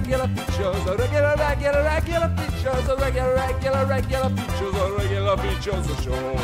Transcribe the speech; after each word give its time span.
regular 0.00 0.28
features, 0.28 0.86
a 0.86 0.96
regular, 0.96 1.34
regular, 1.38 1.82
regular 1.84 2.28
features, 2.36 2.88
a 2.88 2.96
regular, 2.96 3.34
regular, 3.34 3.84
regular 3.84 4.28
features, 4.30 4.74
a 4.74 4.92
regular 4.96 5.36
features 5.36 5.90
of 5.90 6.02
show. 6.02 6.36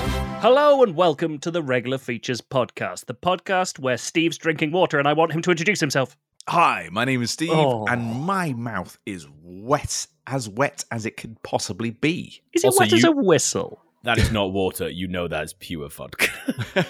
Hello 0.42 0.82
and 0.82 0.94
welcome 0.94 1.38
to 1.38 1.50
the 1.50 1.62
Regular 1.62 1.96
Features 1.96 2.42
Podcast, 2.42 3.06
the 3.06 3.14
podcast 3.14 3.78
where 3.78 3.96
Steve's 3.96 4.36
drinking 4.36 4.72
water 4.72 4.98
and 4.98 5.08
I 5.08 5.14
want 5.14 5.32
him 5.32 5.40
to 5.40 5.50
introduce 5.50 5.80
himself. 5.80 6.18
Hi, 6.48 6.90
my 6.92 7.06
name 7.06 7.22
is 7.22 7.30
Steve, 7.30 7.48
Oh. 7.54 7.86
and 7.86 8.20
my 8.20 8.52
mouth 8.52 8.98
is 9.06 9.26
wet, 9.42 10.06
as 10.26 10.50
wet 10.50 10.84
as 10.90 11.06
it 11.06 11.16
could 11.16 11.42
possibly 11.42 11.90
be. 11.92 12.42
Is 12.52 12.62
it 12.62 12.66
Also, 12.66 12.80
wet 12.80 12.92
as 12.92 13.04
a 13.04 13.12
whistle? 13.12 13.80
That 14.02 14.18
is 14.18 14.30
not 14.32 14.52
water. 14.52 14.90
You 14.90 15.08
know 15.08 15.28
that 15.28 15.44
is 15.44 15.54
pure 15.54 15.88
vodka. 15.88 16.28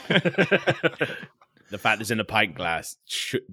the 1.71 1.79
fact 1.79 2.01
it's 2.01 2.11
in 2.11 2.21
a 2.21 2.25
pint 2.25 2.55
glass 2.55 2.97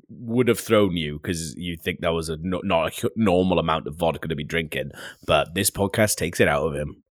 would 0.09 0.47
have 0.47 0.59
thrown 0.59 0.95
you 0.95 1.19
because 1.19 1.55
you 1.55 1.75
think 1.75 2.01
that 2.01 2.13
was 2.13 2.29
a 2.29 2.37
no- 2.37 2.61
not 2.63 3.03
a 3.03 3.09
normal 3.15 3.59
amount 3.59 3.87
of 3.87 3.95
vodka 3.95 4.27
to 4.27 4.35
be 4.35 4.43
drinking. 4.43 4.91
But 5.25 5.55
this 5.55 5.71
podcast 5.71 6.15
takes 6.15 6.39
it 6.39 6.47
out 6.47 6.67
of 6.67 6.75
him. 6.75 7.03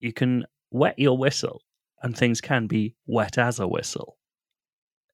You 0.00 0.12
can 0.12 0.46
wet 0.70 0.98
your 0.98 1.16
whistle 1.16 1.62
and 2.02 2.16
things 2.16 2.40
can 2.40 2.66
be 2.66 2.94
wet 3.06 3.38
as 3.38 3.60
a 3.60 3.68
whistle. 3.68 4.16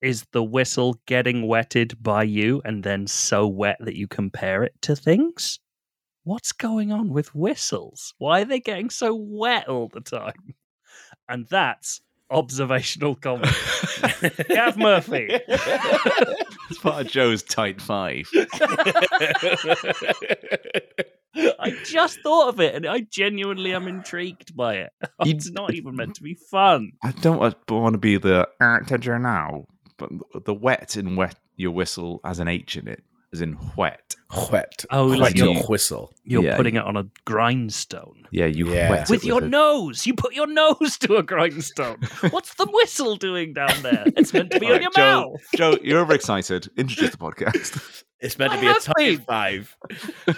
Is 0.03 0.27
the 0.33 0.45
whistle 0.45 1.01
getting 1.07 1.47
wetted 1.47 2.03
by 2.03 2.23
you 2.25 2.63
and 2.65 2.85
then 2.85 3.07
so 3.07 3.47
wet 3.47 3.79
that 3.80 3.97
you 3.97 4.07
compare 4.07 4.63
it 4.63 4.75
to 4.83 4.95
things? 4.95 5.59
What's 6.23 6.53
going 6.53 6.93
on 6.93 7.11
with 7.11 7.35
whistles? 7.35 8.15
Why 8.19 8.43
are 8.43 8.45
they 8.45 8.61
getting 8.61 8.91
so 8.91 9.15
wet 9.15 9.69
all 9.69 9.89
the 9.89 10.01
time? 10.01 10.55
And 11.29 11.47
that's 11.49 12.01
observational 12.30 13.15
comedy. 13.15 13.51
Gav 14.48 14.77
Murphy. 14.77 15.29
It's 15.30 16.79
part 16.80 17.07
of 17.07 17.12
Joe's 17.12 17.43
tight 17.43 17.80
five. 17.80 18.29
I 21.59 21.71
just 21.85 22.21
thought 22.23 22.49
of 22.49 22.61
it 22.61 22.75
and 22.75 22.87
I 22.87 23.01
genuinely 23.01 23.74
am 23.74 23.88
intrigued 23.88 24.57
by 24.57 24.77
it. 24.77 24.93
It's 25.21 25.51
not 25.51 25.74
even 25.74 25.97
meant 25.97 26.15
to 26.16 26.23
be 26.23 26.35
fun. 26.51 26.93
I 27.02 27.13
don't 27.13 27.38
want 27.69 27.95
to 27.95 27.99
be 27.99 28.16
the 28.16 28.49
actor 28.60 29.19
now, 29.19 29.66
but 29.97 30.10
the 30.45 30.54
wet 30.54 30.97
in 30.97 31.16
wet 31.16 31.37
your 31.57 31.73
whistle 31.73 32.21
has 32.24 32.38
an 32.38 32.49
H 32.49 32.77
in 32.77 32.87
it, 32.88 33.02
as 33.32 33.41
in 33.41 33.57
wet. 33.77 34.15
Wet. 34.51 34.85
Oh, 34.91 35.10
Wet 35.10 35.19
like 35.19 35.37
your 35.37 35.52
you're, 35.55 35.63
whistle. 35.65 36.13
you're 36.24 36.43
Yeah. 36.43 36.57
putting 36.57 36.77
it 36.77 36.82
on 36.85 36.96
a 36.96 37.05
grindstone. 37.24 38.27
Yeah, 38.30 38.46
you 38.46 38.69
Yeah. 38.73 38.91
wet 38.91 39.02
it 39.02 39.10
With 39.10 39.24
your 39.24 39.43
a- 39.45 39.49
nose. 39.49 40.07
You 40.07 40.15
put 40.15 40.35
your 40.35 40.46
nose 40.46 40.99
to 41.01 41.16
a 41.16 41.23
grindstone. 41.23 41.99
What's 42.30 42.54
the 42.54 42.66
whistle 42.71 43.16
doing 43.16 43.52
down 43.52 43.82
there? 43.82 44.04
It's 44.16 44.32
meant 44.32 44.51
to 44.52 44.60
be 44.60 44.66
on 44.73 44.82
your 44.82 44.91
Joe, 44.93 45.30
mouth. 45.32 45.41
Joe, 45.54 45.79
you're 45.82 46.01
overexcited. 46.01 46.69
Introduce 46.77 47.10
the 47.10 47.19
podcast. 47.19 48.02
It's 48.19 48.38
meant 48.38 48.52
I 48.52 48.54
to 48.57 48.60
be 48.63 48.66
a 48.66 48.73
have 48.73 48.82
top 48.82 48.97
been. 48.97 49.21
five. 49.21 49.77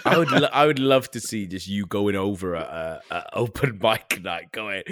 I 0.03 0.17
would, 0.17 0.29
lo- 0.29 0.49
I 0.51 0.65
would 0.65 0.79
love 0.79 1.09
to 1.11 1.21
see 1.21 1.47
just 1.47 1.65
you 1.69 1.85
going 1.85 2.13
over 2.17 2.53
a, 2.53 3.01
a, 3.09 3.15
a 3.15 3.23
open 3.37 3.79
mic 3.81 4.21
night, 4.21 4.51
going, 4.51 4.83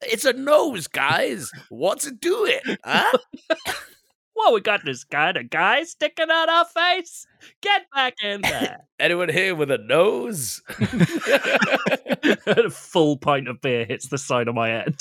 "It's 0.00 0.24
a 0.24 0.32
nose, 0.32 0.86
guys. 0.86 1.50
What's 1.68 2.06
it 2.06 2.20
doing? 2.20 2.60
Huh? 2.82 3.12
Well, 4.44 4.52
we 4.52 4.60
got 4.60 4.84
this 4.84 5.04
kind 5.04 5.38
of 5.38 5.48
guy 5.48 5.84
sticking 5.84 6.30
out 6.30 6.50
our 6.50 6.66
face. 6.66 7.26
Get 7.62 7.86
back 7.94 8.16
in 8.22 8.42
there. 8.42 8.76
Anyone 9.00 9.30
here 9.30 9.54
with 9.54 9.70
a 9.70 9.78
nose?" 9.78 10.60
a 12.46 12.68
full 12.70 13.16
pint 13.16 13.48
of 13.48 13.62
beer 13.62 13.86
hits 13.86 14.08
the 14.08 14.18
side 14.18 14.46
of 14.48 14.54
my 14.54 14.68
head. 14.68 14.96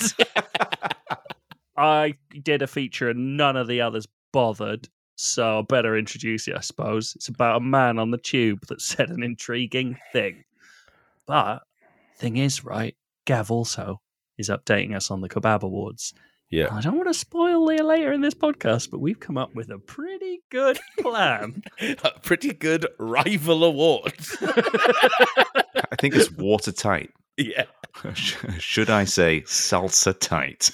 I 1.77 2.14
did 2.41 2.61
a 2.61 2.67
feature 2.67 3.09
and 3.09 3.36
none 3.36 3.58
of 3.58 3.67
the 3.67 3.81
others 3.81 4.08
bothered. 4.31 4.88
So 5.16 5.59
I 5.59 5.61
better 5.64 5.97
introduce 5.97 6.47
you, 6.47 6.55
I 6.55 6.61
suppose. 6.61 7.11
It's 7.17 7.27
about 7.27 7.58
a 7.58 7.66
man 7.66 7.99
on 7.99 8.11
the 8.11 8.17
tube 8.17 8.66
that 8.67 8.80
said 8.80 9.09
an 9.09 9.23
intriguing 9.23 9.97
thing. 10.14 10.45
But 11.25 11.64
thing 12.16 12.38
is, 12.38 12.64
right, 12.64 12.95
Gav 13.25 13.52
also 13.52 13.99
is 14.38 14.47
updating 14.47 14.95
us 14.95 15.11
on 15.11 15.19
the 15.19 15.27
Kebab 15.27 15.64
Awards. 15.64 16.14
Yeah. 16.53 16.67
I 16.71 16.81
don't 16.81 16.97
want 16.97 17.08
to 17.08 17.15
spoil 17.15 17.67
it 17.69 17.83
later 17.83 18.14
in 18.14 18.21
this 18.21 18.36
podcast, 18.36 18.91
but 18.91 18.99
we've 18.99 19.19
come 19.19 19.39
up 19.39 19.55
with 19.55 19.71
a 19.71 19.80
pretty 19.80 20.43
good 20.52 20.80
plan. 20.99 21.64
a 21.81 22.11
pretty 22.19 22.53
good 22.53 22.86
rival 22.99 23.64
award. 23.64 24.14
I 24.39 25.95
think 25.99 26.14
it's 26.14 26.30
watertight. 26.30 27.09
yeah. 27.37 27.64
Should 28.59 28.91
I 28.91 29.05
say 29.05 29.41
salsa 29.47 30.14
tight? 30.19 30.69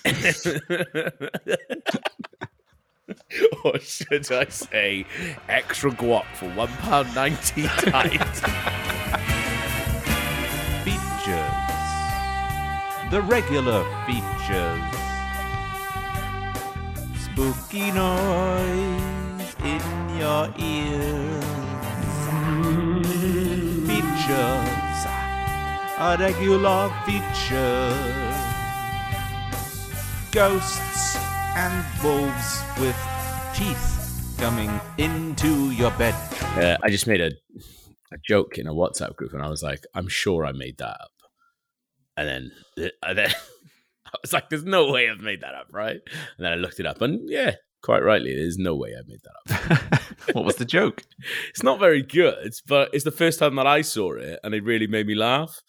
or 3.63 3.79
should 3.79 4.31
I 4.33 4.45
say 4.49 5.05
extra 5.47 5.91
guac 5.91 6.25
for 6.35 6.49
one 6.55 6.67
pound 6.67 7.15
ninety 7.15 7.63
tight? 7.63 8.19
Features. 10.83 11.69
The 13.11 13.21
regular 13.21 13.85
features. 14.05 14.98
Spooky 17.33 17.91
noise 17.91 19.55
in 19.63 19.81
your 20.17 20.53
ears. 20.57 21.45
Features. 23.87 25.05
A 25.97 26.17
regular 26.19 26.89
feature. 27.05 27.93
Ghosts 30.31 31.17
and 31.55 31.85
wolves 32.03 32.61
with 32.79 32.97
teeth 33.55 34.35
coming 34.37 34.71
into 34.97 35.71
your 35.71 35.91
bed. 35.91 36.15
Uh, 36.57 36.77
I 36.83 36.89
just 36.89 37.07
made 37.07 37.21
a 37.21 37.31
a 38.11 38.17
joke 38.27 38.57
in 38.57 38.67
a 38.67 38.73
WhatsApp 38.73 39.15
group, 39.15 39.33
and 39.33 39.43
I 39.43 39.49
was 39.49 39.61
like, 39.63 39.85
"I'm 39.93 40.07
sure 40.07 40.45
I 40.45 40.51
made 40.51 40.77
that 40.79 40.97
up." 40.99 41.11
And 42.17 42.27
then, 42.27 42.51
and 43.03 43.17
then 43.17 43.31
I 44.13 44.17
was 44.21 44.33
like, 44.33 44.49
"There's 44.49 44.63
no 44.63 44.91
way 44.91 45.09
I've 45.09 45.21
made 45.21 45.41
that 45.41 45.55
up, 45.55 45.67
right?" 45.71 45.99
And 46.37 46.45
then 46.45 46.51
I 46.51 46.55
looked 46.55 46.79
it 46.79 46.85
up, 46.85 47.01
and 47.01 47.29
yeah, 47.29 47.55
quite 47.81 48.03
rightly, 48.03 48.35
there's 48.35 48.57
no 48.57 48.75
way 48.75 48.93
I 48.97 49.01
made 49.07 49.19
that 49.23 49.93
up. 49.93 50.01
what 50.33 50.45
was 50.45 50.55
the 50.55 50.65
joke? 50.65 51.03
it's 51.49 51.63
not 51.63 51.79
very 51.79 52.01
good, 52.01 52.53
but 52.67 52.89
it's 52.93 53.05
the 53.05 53.11
first 53.11 53.39
time 53.39 53.55
that 53.55 53.67
I 53.67 53.81
saw 53.81 54.13
it, 54.13 54.39
and 54.43 54.53
it 54.53 54.63
really 54.63 54.87
made 54.87 55.07
me 55.07 55.15
laugh. 55.15 55.61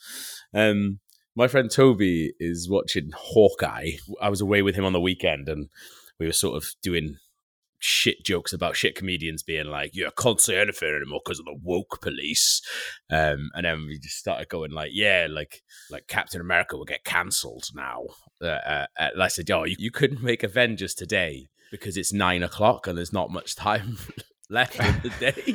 Um, 0.54 1.00
my 1.36 1.48
friend 1.48 1.70
Toby 1.70 2.32
is 2.40 2.68
watching 2.68 3.10
Hawkeye. 3.14 3.92
I 4.20 4.28
was 4.28 4.40
away 4.40 4.62
with 4.62 4.74
him 4.74 4.84
on 4.84 4.92
the 4.92 5.00
weekend, 5.00 5.48
and 5.48 5.68
we 6.18 6.26
were 6.26 6.32
sort 6.32 6.56
of 6.56 6.68
doing 6.82 7.16
shit 7.80 8.24
jokes 8.24 8.52
about 8.52 8.76
shit 8.76 8.94
comedians 8.94 9.42
being 9.42 9.66
like, 9.66 9.90
"Yeah, 9.94 10.08
I 10.08 10.22
can't 10.22 10.40
say 10.40 10.58
anything 10.58 10.94
anymore 10.94 11.20
because 11.24 11.40
of 11.40 11.46
the 11.46 11.58
woke 11.60 12.00
police." 12.00 12.62
Um, 13.10 13.50
and 13.54 13.64
then 13.64 13.86
we 13.86 13.98
just 13.98 14.18
started 14.18 14.48
going 14.48 14.70
like, 14.70 14.90
"Yeah, 14.92 15.26
like 15.28 15.62
like 15.90 16.06
Captain 16.06 16.40
America 16.40 16.76
will 16.76 16.84
get 16.84 17.04
cancelled 17.04 17.64
now." 17.74 18.04
Uh, 18.40 18.46
uh, 18.46 18.86
and 18.96 19.22
I 19.22 19.28
said, 19.28 19.50
"Oh, 19.50 19.64
you, 19.64 19.76
you 19.78 19.90
couldn't 19.90 20.22
make 20.22 20.42
Avengers 20.42 20.94
today." 20.94 21.48
Because 21.70 21.96
it's 21.96 22.12
nine 22.12 22.42
o'clock 22.42 22.88
and 22.88 22.98
there's 22.98 23.12
not 23.12 23.30
much 23.30 23.54
time 23.54 23.96
left 24.50 24.80
in 24.80 25.00
the 25.02 25.10
day. 25.20 25.54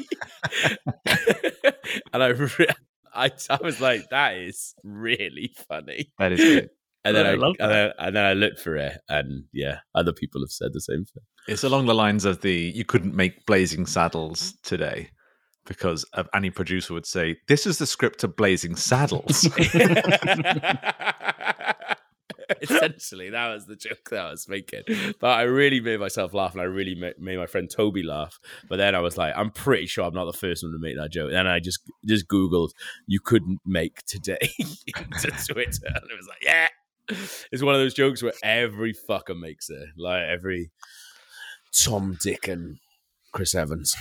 and 2.14 2.24
I, 2.24 2.28
re- 2.28 2.68
I, 3.14 3.32
I 3.50 3.60
was 3.62 3.82
like, 3.82 4.08
that 4.12 4.38
is 4.38 4.76
really 4.82 5.52
funny. 5.68 6.14
That 6.18 6.32
is 6.32 6.40
good. 6.40 6.70
And 7.04 7.16
then 7.16 7.26
I 7.28 7.32
I, 7.32 7.34
and 7.60 7.72
then, 7.72 7.92
and 8.00 8.16
then 8.16 8.26
I 8.26 8.34
looked 8.34 8.60
for 8.60 8.76
it, 8.78 8.98
and 9.08 9.44
yeah, 9.54 9.80
other 9.94 10.12
people 10.12 10.42
have 10.42 10.50
said 10.50 10.70
the 10.74 10.82
same 10.82 11.06
thing. 11.06 11.24
It's 11.48 11.64
along 11.64 11.86
the 11.86 11.96
lines 11.96 12.26
of 12.26 12.42
the 12.42 12.54
you 12.54 12.86
couldn't 12.86 13.16
make 13.16 13.46
Blazing 13.46 13.86
Saddles 13.86 14.54
today 14.64 15.10
because 15.66 16.06
any 16.34 16.50
producer 16.50 16.94
would 16.94 17.06
say, 17.06 17.38
This 17.48 17.68
is 17.68 17.78
the 17.78 17.86
script 17.86 18.20
to 18.22 18.28
Blazing 18.28 18.76
Saddles. 18.76 19.48
Essentially, 22.62 23.32
that 23.32 23.52
was 23.52 23.66
the 23.66 23.76
joke 23.76 24.10
that 24.12 24.26
I 24.26 24.30
was 24.30 24.48
making. 24.48 24.84
But 25.20 25.40
I 25.40 25.44
really 25.44 25.80
made 25.82 26.00
myself 26.00 26.34
laugh, 26.34 26.54
and 26.54 26.62
I 26.62 26.66
really 26.66 26.96
made 26.96 27.38
my 27.38 27.48
friend 27.48 27.68
Toby 27.70 28.04
laugh. 28.04 28.40
But 28.70 28.78
then 28.78 28.94
I 28.94 29.00
was 29.00 29.18
like, 29.18 29.34
I'm 29.36 29.50
pretty 29.50 29.88
sure 29.88 30.06
I'm 30.06 30.14
not 30.14 30.26
the 30.26 30.38
first 30.38 30.64
one 30.64 30.72
to 30.72 30.80
make 30.80 30.96
that 30.96 31.12
joke. 31.12 31.32
Then 31.32 31.48
I 31.48 31.60
just 31.60 31.80
just 32.06 32.28
googled, 32.28 32.70
"You 33.08 33.20
couldn't 33.20 33.62
make 33.66 34.04
today" 34.06 34.38
into 34.60 35.32
Twitter, 35.48 35.88
and 35.88 36.12
it 36.12 36.18
was 36.18 36.28
like, 36.28 36.44
yeah, 36.44 36.68
it's 37.52 37.64
one 37.64 37.74
of 37.74 37.82
those 37.82 37.94
jokes 37.94 38.22
where 38.22 38.34
every 38.44 38.94
fucker 38.94 39.38
makes 39.38 39.70
it. 39.70 39.90
Like 39.98 40.24
every 40.24 40.72
Tom, 41.84 42.18
Dick, 42.22 42.48
and 42.48 42.78
Chris 43.34 43.54
Evans. 43.56 43.96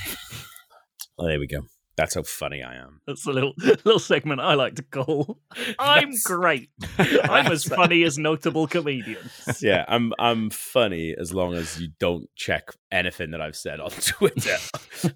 Oh, 1.18 1.26
there 1.26 1.38
we 1.38 1.46
go. 1.46 1.60
That's 1.96 2.16
how 2.16 2.24
funny 2.24 2.60
I 2.60 2.74
am. 2.74 3.00
That's 3.06 3.24
a 3.24 3.30
little 3.30 3.52
little 3.58 4.00
segment 4.00 4.40
I 4.40 4.54
like 4.54 4.74
to 4.76 4.82
call 4.82 5.38
I'm 5.78 6.10
That's- 6.10 6.22
great. 6.24 6.70
I'm 6.98 7.52
as 7.52 7.62
funny 7.64 8.02
as 8.02 8.18
notable 8.18 8.66
comedians. 8.66 9.62
yeah, 9.62 9.84
I'm 9.86 10.12
I'm 10.18 10.50
funny 10.50 11.14
as 11.16 11.32
long 11.32 11.54
as 11.54 11.80
you 11.80 11.90
don't 12.00 12.28
check 12.34 12.64
anything 12.90 13.30
that 13.30 13.40
I've 13.40 13.54
said 13.54 13.78
on 13.78 13.90
Twitter 14.00 14.56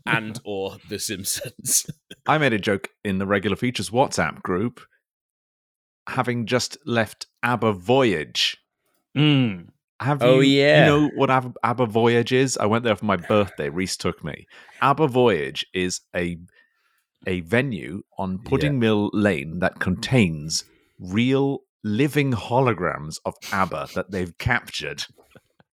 and 0.06 0.38
or 0.44 0.76
The 0.88 1.00
Simpsons. 1.00 1.84
I 2.28 2.38
made 2.38 2.52
a 2.52 2.60
joke 2.60 2.90
in 3.04 3.18
the 3.18 3.26
regular 3.26 3.56
features 3.56 3.90
WhatsApp 3.90 4.40
group, 4.42 4.80
having 6.08 6.46
just 6.46 6.78
left 6.86 7.26
ABBA 7.42 7.72
Voyage. 7.72 8.56
Mm. 9.16 9.70
Have 10.00 10.22
Oh, 10.22 10.40
you, 10.40 10.60
yeah. 10.60 10.80
you 10.80 10.86
know 10.86 11.10
what 11.16 11.28
ABBA, 11.30 11.54
ABBA 11.64 11.86
Voyage 11.86 12.32
is? 12.32 12.56
I 12.56 12.66
went 12.66 12.84
there 12.84 12.94
for 12.96 13.04
my 13.04 13.16
birthday. 13.16 13.68
Reese 13.68 13.96
took 13.96 14.22
me. 14.22 14.46
ABBA 14.80 15.08
Voyage 15.08 15.66
is 15.74 16.00
a 16.14 16.38
a 17.26 17.40
venue 17.40 18.02
on 18.16 18.38
Pudding 18.38 18.78
Mill 18.78 19.10
Lane 19.12 19.58
that 19.58 19.80
contains 19.80 20.64
real 21.00 21.60
living 21.82 22.32
holograms 22.32 23.16
of 23.24 23.34
ABBA 23.52 23.88
that 23.96 24.10
they've 24.12 24.36
captured 24.38 25.04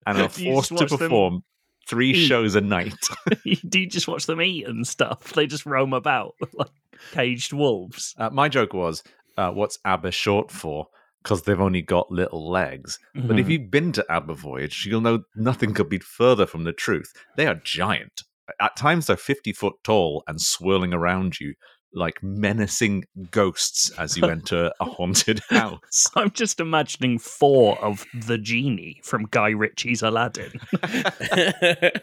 and 0.05 0.19
are 0.19 0.27
Do 0.27 0.43
you 0.45 0.55
just 0.57 0.69
forced 0.69 0.81
to 0.81 0.85
them 0.85 0.97
perform 0.99 1.43
three 1.89 2.11
eat? 2.11 2.27
shows 2.27 2.53
a 2.53 2.61
night. 2.61 2.93
Do 3.67 3.79
you 3.79 3.87
just 3.87 4.07
watch 4.07 4.27
them 4.27 4.39
eat 4.41 4.67
and 4.67 4.85
stuff? 4.87 5.33
They 5.33 5.47
just 5.47 5.65
roam 5.65 5.93
about 5.93 6.35
like 6.53 6.69
caged 7.11 7.53
wolves. 7.53 8.13
Uh, 8.19 8.29
my 8.29 8.47
joke 8.47 8.73
was, 8.73 9.01
uh, 9.35 9.49
what's 9.49 9.79
ABBA 9.83 10.11
short 10.11 10.51
for? 10.51 10.87
Because 11.23 11.43
they've 11.43 11.59
only 11.61 11.81
got 11.81 12.11
little 12.11 12.49
legs. 12.49 12.97
But 13.13 13.23
Mm-hmm. 13.23 13.37
if 13.39 13.49
you've 13.49 13.71
been 13.71 13.91
to 13.93 14.05
ABBA 14.11 14.33
Voyage, 14.35 14.85
you'll 14.87 15.01
know 15.01 15.23
nothing 15.35 15.73
could 15.73 15.89
be 15.89 15.99
further 15.99 16.45
from 16.45 16.63
the 16.63 16.73
truth. 16.73 17.13
They 17.37 17.45
are 17.47 17.55
giant. 17.63 18.23
At 18.59 18.75
times, 18.75 19.05
they're 19.07 19.15
50 19.17 19.53
foot 19.53 19.75
tall 19.83 20.23
and 20.27 20.41
swirling 20.41 20.93
around 20.93 21.39
you 21.39 21.53
like 21.93 22.23
menacing 22.23 23.03
ghosts 23.31 23.91
as 23.97 24.15
you 24.17 24.23
enter 24.25 24.71
a 24.79 24.85
haunted 24.97 25.41
house. 25.49 26.07
I'm 26.15 26.31
just 26.31 26.59
imagining 26.61 27.19
four 27.19 27.77
of 27.83 28.05
the 28.13 28.37
genie 28.37 29.01
from 29.03 29.27
Guy 29.29 29.49
Ritchie's 29.49 30.01
Aladdin. 30.01 30.53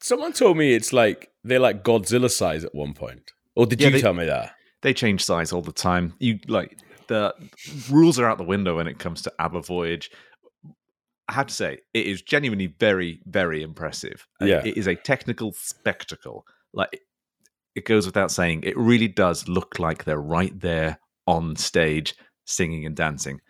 Someone 0.00 0.32
told 0.32 0.56
me 0.56 0.74
it's 0.74 0.92
like 0.92 1.30
they're 1.44 1.58
like 1.58 1.82
Godzilla 1.84 2.30
size 2.30 2.64
at 2.64 2.74
one 2.74 2.94
point. 2.94 3.32
Or 3.54 3.66
did 3.66 3.80
Yeah, 3.80 3.88
you 3.88 3.92
they- 3.94 4.00
tell 4.00 4.14
me 4.14 4.26
that? 4.26 4.54
They 4.80 4.94
change 4.94 5.24
size 5.24 5.52
all 5.52 5.60
the 5.62 5.72
time. 5.72 6.14
You 6.20 6.38
like 6.46 6.78
the 7.08 7.34
rules 7.90 8.18
are 8.18 8.26
out 8.26 8.38
the 8.38 8.44
window 8.44 8.76
when 8.76 8.86
it 8.86 8.98
comes 8.98 9.22
to 9.22 9.32
ABBA 9.38 9.62
Voyage. 9.62 10.10
I 11.28 11.32
have 11.34 11.46
to 11.48 11.54
say, 11.54 11.78
it 11.92 12.06
is 12.06 12.22
genuinely 12.22 12.68
very, 12.78 13.20
very 13.26 13.62
impressive. 13.62 14.26
Uh, 14.40 14.46
Yeah. 14.46 14.62
It 14.64 14.76
is 14.78 14.86
a 14.86 14.94
technical 14.94 15.52
spectacle. 15.52 16.46
Like 16.72 17.00
it 17.74 17.84
goes 17.84 18.06
without 18.06 18.30
saying, 18.30 18.62
it 18.62 18.76
really 18.78 19.08
does 19.08 19.46
look 19.48 19.78
like 19.78 20.04
they're 20.04 20.18
right 20.20 20.58
there 20.58 20.98
on 21.26 21.56
stage 21.56 22.14
singing 22.46 22.86
and 22.86 22.96
dancing. 22.96 23.40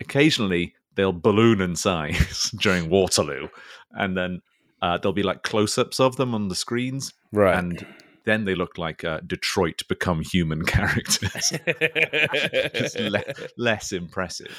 Occasionally, 0.00 0.74
they'll 0.94 1.12
balloon 1.12 1.60
in 1.62 1.74
size 1.76 2.50
during 2.60 2.90
Waterloo, 2.90 3.48
and 3.92 4.14
then 4.16 4.40
uh, 4.82 4.98
there'll 4.98 5.14
be 5.14 5.22
like 5.22 5.42
close-ups 5.42 6.00
of 6.00 6.16
them 6.16 6.34
on 6.34 6.48
the 6.48 6.54
screens, 6.54 7.14
Right. 7.32 7.56
and 7.56 7.86
then 8.24 8.44
they 8.44 8.54
look 8.54 8.78
like 8.78 9.04
uh, 9.04 9.20
Detroit 9.26 9.82
become 9.88 10.20
human 10.20 10.64
characters. 10.66 11.52
Just 12.74 12.98
le- 12.98 13.24
less 13.56 13.92
impressive. 13.92 14.56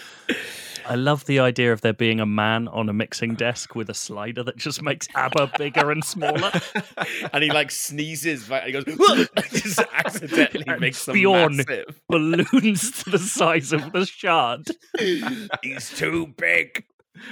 I 0.86 0.96
love 0.96 1.26
the 1.26 1.40
idea 1.40 1.72
of 1.72 1.80
there 1.82 1.94
being 1.94 2.20
a 2.20 2.26
man 2.26 2.68
on 2.68 2.90
a 2.90 2.94
mixing 2.94 3.36
desk 3.36 3.74
with 3.74 3.90
a 3.90 3.94
slider 3.94 4.44
that 4.44 4.58
just 4.58 4.82
makes 4.82 5.08
ABBA 5.16 5.54
bigger 5.58 5.92
and 5.92 6.04
smaller. 6.04 6.52
and 7.34 7.42
he 7.44 7.52
like 7.52 7.72
sneezes 7.72 8.46
back 8.50 8.64
and 8.68 8.76
he 8.86 8.94
goes, 8.96 9.30
just 9.52 9.80
accidentally 9.94 10.66
And 10.68 10.82
makes 10.82 11.06
them 11.06 11.14
Bjorn. 11.14 11.56
massive. 11.58 12.02
Balloons 12.10 13.04
to 13.04 13.10
the 13.12 13.20
size 13.20 13.72
of 13.72 13.94
the 13.94 14.06
shard. 14.06 14.68
He's 15.00 15.90
too 15.98 16.34
big. 16.38 16.84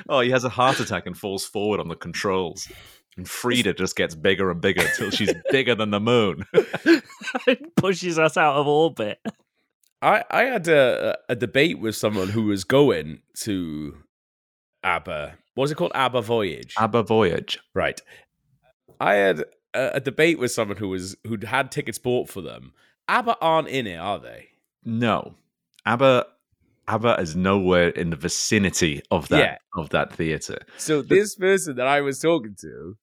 Oh, 0.08 0.22
he 0.22 0.30
has 0.30 0.46
a 0.46 0.50
heart 0.50 0.80
attack 0.80 1.06
and 1.06 1.18
falls 1.18 1.46
forward 1.46 1.80
on 1.82 1.90
the 1.90 1.96
controls. 1.96 2.70
And 3.18 3.30
Frida 3.30 3.74
just 3.74 3.96
gets 3.96 4.16
bigger 4.16 4.50
and 4.50 4.62
bigger 4.62 4.82
until 4.82 5.12
she's 5.12 5.34
bigger 5.52 5.76
than 5.76 5.92
the 5.92 6.00
moon. 6.00 6.46
it 6.54 7.76
pushes 7.76 8.18
us 8.18 8.38
out 8.38 8.56
of 8.56 8.68
orbit. 8.68 9.20
I, 10.02 10.24
I 10.32 10.44
had 10.44 10.68
a, 10.68 11.18
a 11.30 11.36
debate 11.36 11.80
with 11.80 11.96
someone 11.96 12.30
who 12.30 12.46
was 12.46 12.64
going 12.64 13.22
to 13.42 13.98
ABBA. 14.84 15.38
What 15.54 15.64
was 15.64 15.72
it 15.72 15.76
called? 15.76 15.92
ABBA 15.94 16.22
Voyage. 16.22 16.74
ABBA 16.78 17.04
Voyage. 17.04 17.60
Right. 17.76 18.02
I 19.00 19.14
had 19.16 19.44
a, 19.74 19.96
a 19.96 20.00
debate 20.00 20.40
with 20.40 20.52
someone 20.52 20.78
who 20.78 20.90
was 20.90 21.16
who'd 21.26 21.44
had 21.44 21.72
tickets 21.72 22.00
bought 22.00 22.30
for 22.30 22.42
them. 22.42 22.74
ABBA 23.08 23.38
aren't 23.42 23.68
in 23.68 23.88
it, 23.88 23.98
are 23.98 24.20
they? 24.20 24.50
No. 24.84 25.36
ABBA 25.86 26.28
ABBA 26.92 27.22
is 27.22 27.36
nowhere 27.36 27.90
in 27.90 28.10
the 28.10 28.16
vicinity 28.16 29.02
of 29.12 29.28
that 29.30 29.40
Yeah. 29.40 29.58
of 29.82 29.90
that 29.90 30.14
theatre. 30.14 30.60
So 30.78 31.02
this 31.02 31.36
person 31.36 31.76
that 31.78 31.88
I 31.88 32.02
was 32.02 32.20
talking 32.20 32.56
to, 32.62 32.98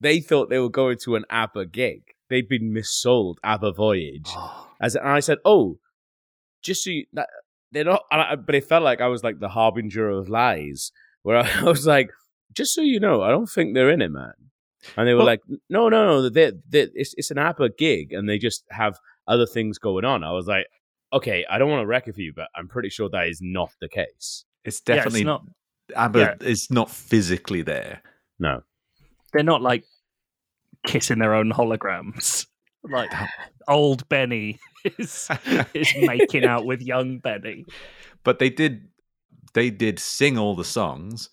they 0.00 0.20
thought 0.20 0.48
they 0.50 0.58
were 0.58 0.70
going 0.82 0.98
to 1.04 1.16
an 1.16 1.24
ABBA 1.30 1.66
gig. 1.66 2.02
They'd 2.28 2.48
been 2.48 2.72
missold 2.72 3.36
ABBA 3.44 3.72
Voyage. 3.72 4.30
As 4.80 4.94
and 4.96 5.08
I 5.08 5.20
said, 5.20 5.38
"Oh, 5.44 5.78
just 6.62 6.84
so 6.84 6.90
you, 6.90 7.06
that, 7.14 7.28
they're 7.72 7.84
not." 7.84 8.02
and 8.10 8.20
I, 8.20 8.36
but 8.36 8.54
it 8.54 8.64
felt 8.64 8.82
like 8.84 9.00
I 9.00 9.08
was 9.08 9.22
like 9.24 9.38
the 9.40 9.48
harbinger 9.48 10.08
of 10.10 10.28
lies, 10.28 10.92
where 11.22 11.36
I, 11.44 11.62
was 11.62 11.86
like, 11.86 12.10
"Just 12.54 12.74
so 12.74 12.82
you 12.82 13.00
know, 13.00 13.22
I 13.22 13.30
don't 13.30 13.46
think 13.48 13.74
they're 13.74 13.90
in 13.90 14.02
it, 14.02 14.10
man." 14.10 14.32
And 14.96 15.06
they 15.08 15.12
were 15.14 15.18
Well- 15.18 15.26
like, 15.26 15.40
"No, 15.70 15.88
no, 15.88 16.06
no, 16.06 16.28
they 16.28 16.52
they 16.68 16.88
it's 16.94 17.14
it's 17.16 17.30
an 17.30 17.38
ABBA 17.38 17.70
gig, 17.78 18.12
and 18.12 18.28
they 18.28 18.38
just 18.38 18.64
have 18.70 18.98
other 19.26 19.46
things 19.46 19.78
going 19.78 20.04
on." 20.04 20.22
I 20.24 20.32
was 20.32 20.46
like, 20.46 20.66
"Okay, 21.12 21.44
I 21.48 21.58
don't 21.58 21.70
want 21.70 21.82
to 21.82 21.86
wreck 21.86 22.08
it 22.08 22.14
for 22.14 22.20
you, 22.20 22.32
but 22.34 22.48
I'm 22.54 22.68
pretty 22.68 22.88
sure 22.90 23.08
that 23.10 23.28
is 23.28 23.40
not 23.42 23.72
the 23.80 23.88
case." 23.88 24.44
It's 24.64 24.82
Yeah, 24.86 24.96
definitely 24.96 25.26
ah, 25.26 25.40
it's 25.88 25.94
not, 25.94 26.04
ABBA 26.04 26.36
is 26.40 26.68
not 26.70 26.90
physically 26.90 27.62
there. 27.62 28.02
No, 28.38 28.62
they're 29.32 29.42
not 29.44 29.62
like 29.62 29.84
kissing 30.86 31.18
their 31.18 31.34
own 31.34 31.52
holograms. 31.52 32.46
Like 32.88 33.10
old 33.66 34.08
Benny 34.08 34.60
is 34.84 35.28
is 35.74 35.92
making 36.02 36.44
out 36.44 36.66
with 36.66 36.80
young 36.80 37.18
Benny. 37.18 37.64
but 38.22 38.38
they 38.38 38.48
did 38.48 38.86
they 39.54 39.70
did 39.70 39.98
sing 39.98 40.38
all 40.38 40.54
the 40.54 40.62
songs 40.64 41.30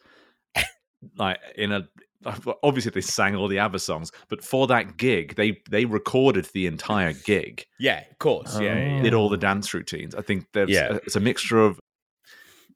like 1.15 1.37
in 1.55 1.71
a 1.71 1.87
obviously 2.63 2.91
they 2.91 3.01
sang 3.01 3.35
all 3.35 3.47
the 3.47 3.59
ABBA 3.59 3.79
songs 3.79 4.11
but 4.29 4.43
for 4.43 4.67
that 4.67 4.97
gig 4.97 5.35
they 5.35 5.59
they 5.69 5.85
recorded 5.85 6.45
the 6.53 6.65
entire 6.67 7.13
gig 7.13 7.65
yeah, 7.79 8.03
of 8.11 8.17
course, 8.19 8.59
yeah, 8.59 8.75
yeah, 8.77 8.95
yeah. 8.97 9.01
did 9.01 9.13
all 9.13 9.29
the 9.29 9.37
dance 9.37 9.73
routines 9.73 10.15
i 10.15 10.21
think 10.21 10.45
there's 10.53 10.69
Yeah. 10.69 10.97
it's 11.05 11.15
a 11.15 11.19
mixture 11.19 11.59
of 11.61 11.79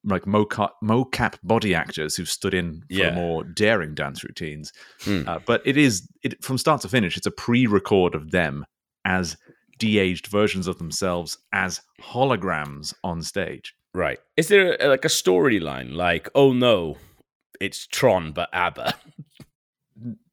like 0.03 0.23
mocap, 0.23 0.69
mocap 0.83 1.35
body 1.43 1.73
actors 1.75 2.15
who've 2.15 2.29
stood 2.29 2.53
in 2.53 2.81
for 2.81 2.85
Yeah. 2.89 3.15
more 3.15 3.43
daring 3.43 3.93
dance 3.95 4.23
routines 4.23 4.71
Hmm. 5.01 5.23
uh, 5.27 5.39
but 5.45 5.61
it 5.65 5.75
is 5.77 6.07
it 6.23 6.43
from 6.43 6.57
start 6.57 6.81
to 6.81 6.89
finish 6.89 7.17
it's 7.17 7.25
a 7.27 7.31
pre-record 7.31 8.15
of 8.15 8.31
them 8.31 8.65
as 9.05 9.35
de-aged 9.79 10.27
versions 10.27 10.67
of 10.67 10.77
themselves 10.77 11.37
as 11.53 11.81
holograms 12.01 12.93
on 13.03 13.21
stage 13.21 13.73
Right. 13.93 14.19
Is 14.35 14.47
there 14.49 14.79
uh, 14.79 14.89
like 14.89 15.05
a 15.05 15.07
storyline? 15.07 15.93
Like, 15.95 16.29
oh 16.35 16.53
no, 16.53 16.97
it's 17.61 17.87
Tron, 17.87 18.31
but 18.31 18.49
ABBA. 18.53 18.93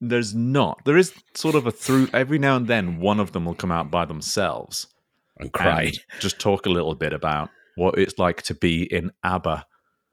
there's 0.01 0.35
not. 0.35 0.81
There 0.85 0.97
is 0.97 1.13
sort 1.35 1.55
of 1.55 1.67
a 1.67 1.71
through 1.71 2.09
every 2.13 2.39
now 2.39 2.57
and 2.57 2.67
then 2.67 3.01
one 3.01 3.21
of 3.21 3.33
them 3.33 3.45
will 3.45 3.55
come 3.55 3.73
out 3.73 3.91
by 3.91 4.05
themselves 4.05 4.87
And 5.39 5.53
cry. 5.53 5.83
and 5.85 5.99
just 6.21 6.39
talk 6.39 6.67
a 6.67 6.71
little 6.71 6.95
bit 6.95 7.13
about 7.13 7.51
what 7.77 7.99
it's 7.99 8.19
like 8.19 8.43
to 8.43 8.55
be 8.55 8.83
in 8.85 9.11
ABBA 9.25 9.65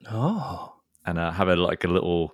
Oh. 0.10 0.74
and 1.06 1.20
uh, 1.20 1.32
have 1.32 1.48
a 1.50 1.56
like 1.56 1.84
a 1.84 1.88
little. 1.88 2.34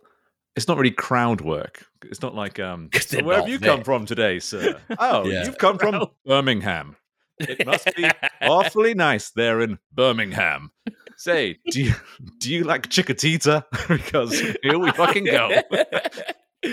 It's 0.55 0.67
not 0.67 0.77
really 0.77 0.91
crowd 0.91 1.41
work. 1.41 1.85
It's 2.05 2.21
not 2.21 2.33
like 2.35 2.59
um. 2.59 2.89
'Cause 2.91 3.07
So 3.09 3.23
where 3.23 3.39
have 3.39 3.49
you 3.49 3.57
there." 3.57 3.71
come 3.75 3.83
from 3.83 4.05
today, 4.05 4.39
sir? 4.39 4.79
Oh, 4.99 5.25
Yeah. 5.25 5.45
you've 5.45 5.57
come 5.57 5.77
from 5.77 6.05
Birmingham. 6.25 6.95
It 7.39 7.65
must 7.65 7.93
be 7.95 8.09
awfully 8.41 8.93
nice 8.93 9.29
there 9.31 9.59
in 9.61 9.79
Birmingham. 9.91 10.71
Say, 11.17 11.57
do 11.71 11.81
you 11.81 11.93
do 12.37 12.53
you 12.53 12.63
like 12.63 12.89
Chiquitita? 12.89 13.63
because 13.87 14.39
here 14.61 14.77
we 14.77 14.91
fucking 14.91 15.25
go. 15.25 15.49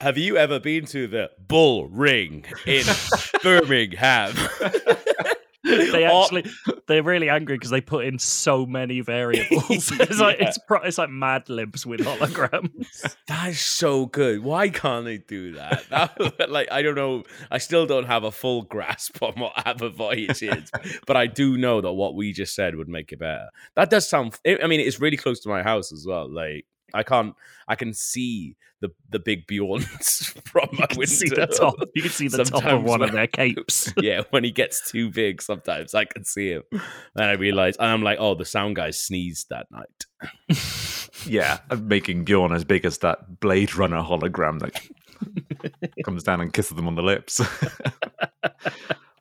Have 0.00 0.16
you 0.16 0.38
ever 0.38 0.58
been 0.58 0.86
to 0.86 1.06
the 1.06 1.30
Bull 1.38 1.88
Ring 1.88 2.46
in 2.66 2.86
Birmingham? 3.42 4.34
They 5.64 6.04
actually 6.04 6.44
they're 6.86 7.02
really 7.02 7.28
angry 7.28 7.56
because 7.56 7.70
they 7.70 7.80
put 7.80 8.04
in 8.06 8.18
so 8.18 8.64
many 8.64 9.00
variables. 9.00 9.68
it's 9.70 10.20
like 10.20 10.38
Yeah. 10.38 10.48
it's 10.48 10.58
pro- 10.66 10.82
it's 10.82 10.98
like 10.98 11.10
Mad 11.10 11.48
Libs 11.48 11.84
with 11.84 12.00
holograms. 12.00 13.16
That 13.26 13.48
is 13.50 13.60
so 13.60 14.06
good. 14.06 14.42
Why 14.42 14.68
can't 14.70 15.04
they 15.04 15.18
do 15.18 15.52
that? 15.54 15.84
That- 15.90 16.48
like, 16.50 16.70
I 16.70 16.82
don't 16.82 16.94
know. 16.94 17.24
I 17.50 17.58
still 17.58 17.86
don't 17.86 18.06
have 18.06 18.24
a 18.24 18.30
full 18.32 18.62
grasp 18.62 19.22
on 19.22 19.34
what 19.34 19.54
Voyage 19.94 20.42
is, 20.42 20.70
but 21.06 21.16
I 21.16 21.26
do 21.26 21.58
know 21.58 21.80
that 21.80 21.92
what 21.92 22.14
we 22.14 22.32
just 22.32 22.54
said 22.54 22.76
would 22.76 22.88
make 22.88 23.12
it 23.12 23.18
better. 23.18 23.48
That 23.74 23.90
does 23.90 24.08
sound. 24.08 24.38
I 24.46 24.66
mean, 24.66 24.80
it's 24.80 25.00
really 25.00 25.16
close 25.16 25.40
to 25.40 25.48
my 25.48 25.62
house 25.62 25.92
as 25.92 26.06
well. 26.06 26.28
Like, 26.32 26.64
I 26.94 27.02
can't. 27.02 27.34
I 27.66 27.74
can 27.74 27.92
see 27.94 28.56
the 28.80 28.90
the 29.10 29.18
big 29.18 29.46
Bjorns 29.46 30.32
from 30.44 30.68
my 30.72 30.82
You 30.82 30.86
can 30.88 30.98
window. 30.98 31.12
see 31.14 31.28
the 31.28 31.46
top. 31.46 31.74
You 31.94 32.02
can 32.02 32.10
see 32.10 32.28
the 32.28 32.38
top 32.38 32.46
of 32.46 32.60
Sometimes 32.62 32.88
one 32.88 33.02
of 33.02 33.12
their 33.12 33.26
capes. 33.26 33.92
yeah, 34.00 34.22
when 34.30 34.44
he 34.44 34.50
gets 34.52 34.90
too 34.90 35.10
big, 35.10 35.42
sometimes 35.42 35.94
I 35.94 36.04
can 36.04 36.24
see 36.24 36.50
him. 36.50 36.62
And 36.72 37.24
I 37.24 37.32
realize, 37.32 37.76
and 37.76 37.88
I'm 37.88 38.02
like, 38.02 38.18
oh, 38.20 38.34
the 38.34 38.44
sound 38.44 38.76
guy 38.76 38.90
sneezed 38.90 39.48
that 39.50 39.66
night. 39.70 40.58
Yeah, 41.26 41.58
and 41.68 41.88
making 41.88 42.24
Bjorn 42.24 42.52
as 42.52 42.64
big 42.64 42.84
as 42.84 42.98
that 42.98 43.40
Blade 43.40 43.74
Runner 43.74 44.00
hologram 44.02 44.60
that 44.60 44.80
comes 46.04 46.22
down 46.22 46.40
and 46.40 46.52
kisses 46.52 46.76
them 46.76 46.86
on 46.86 46.94
the 46.94 47.02
lips. 47.02 47.40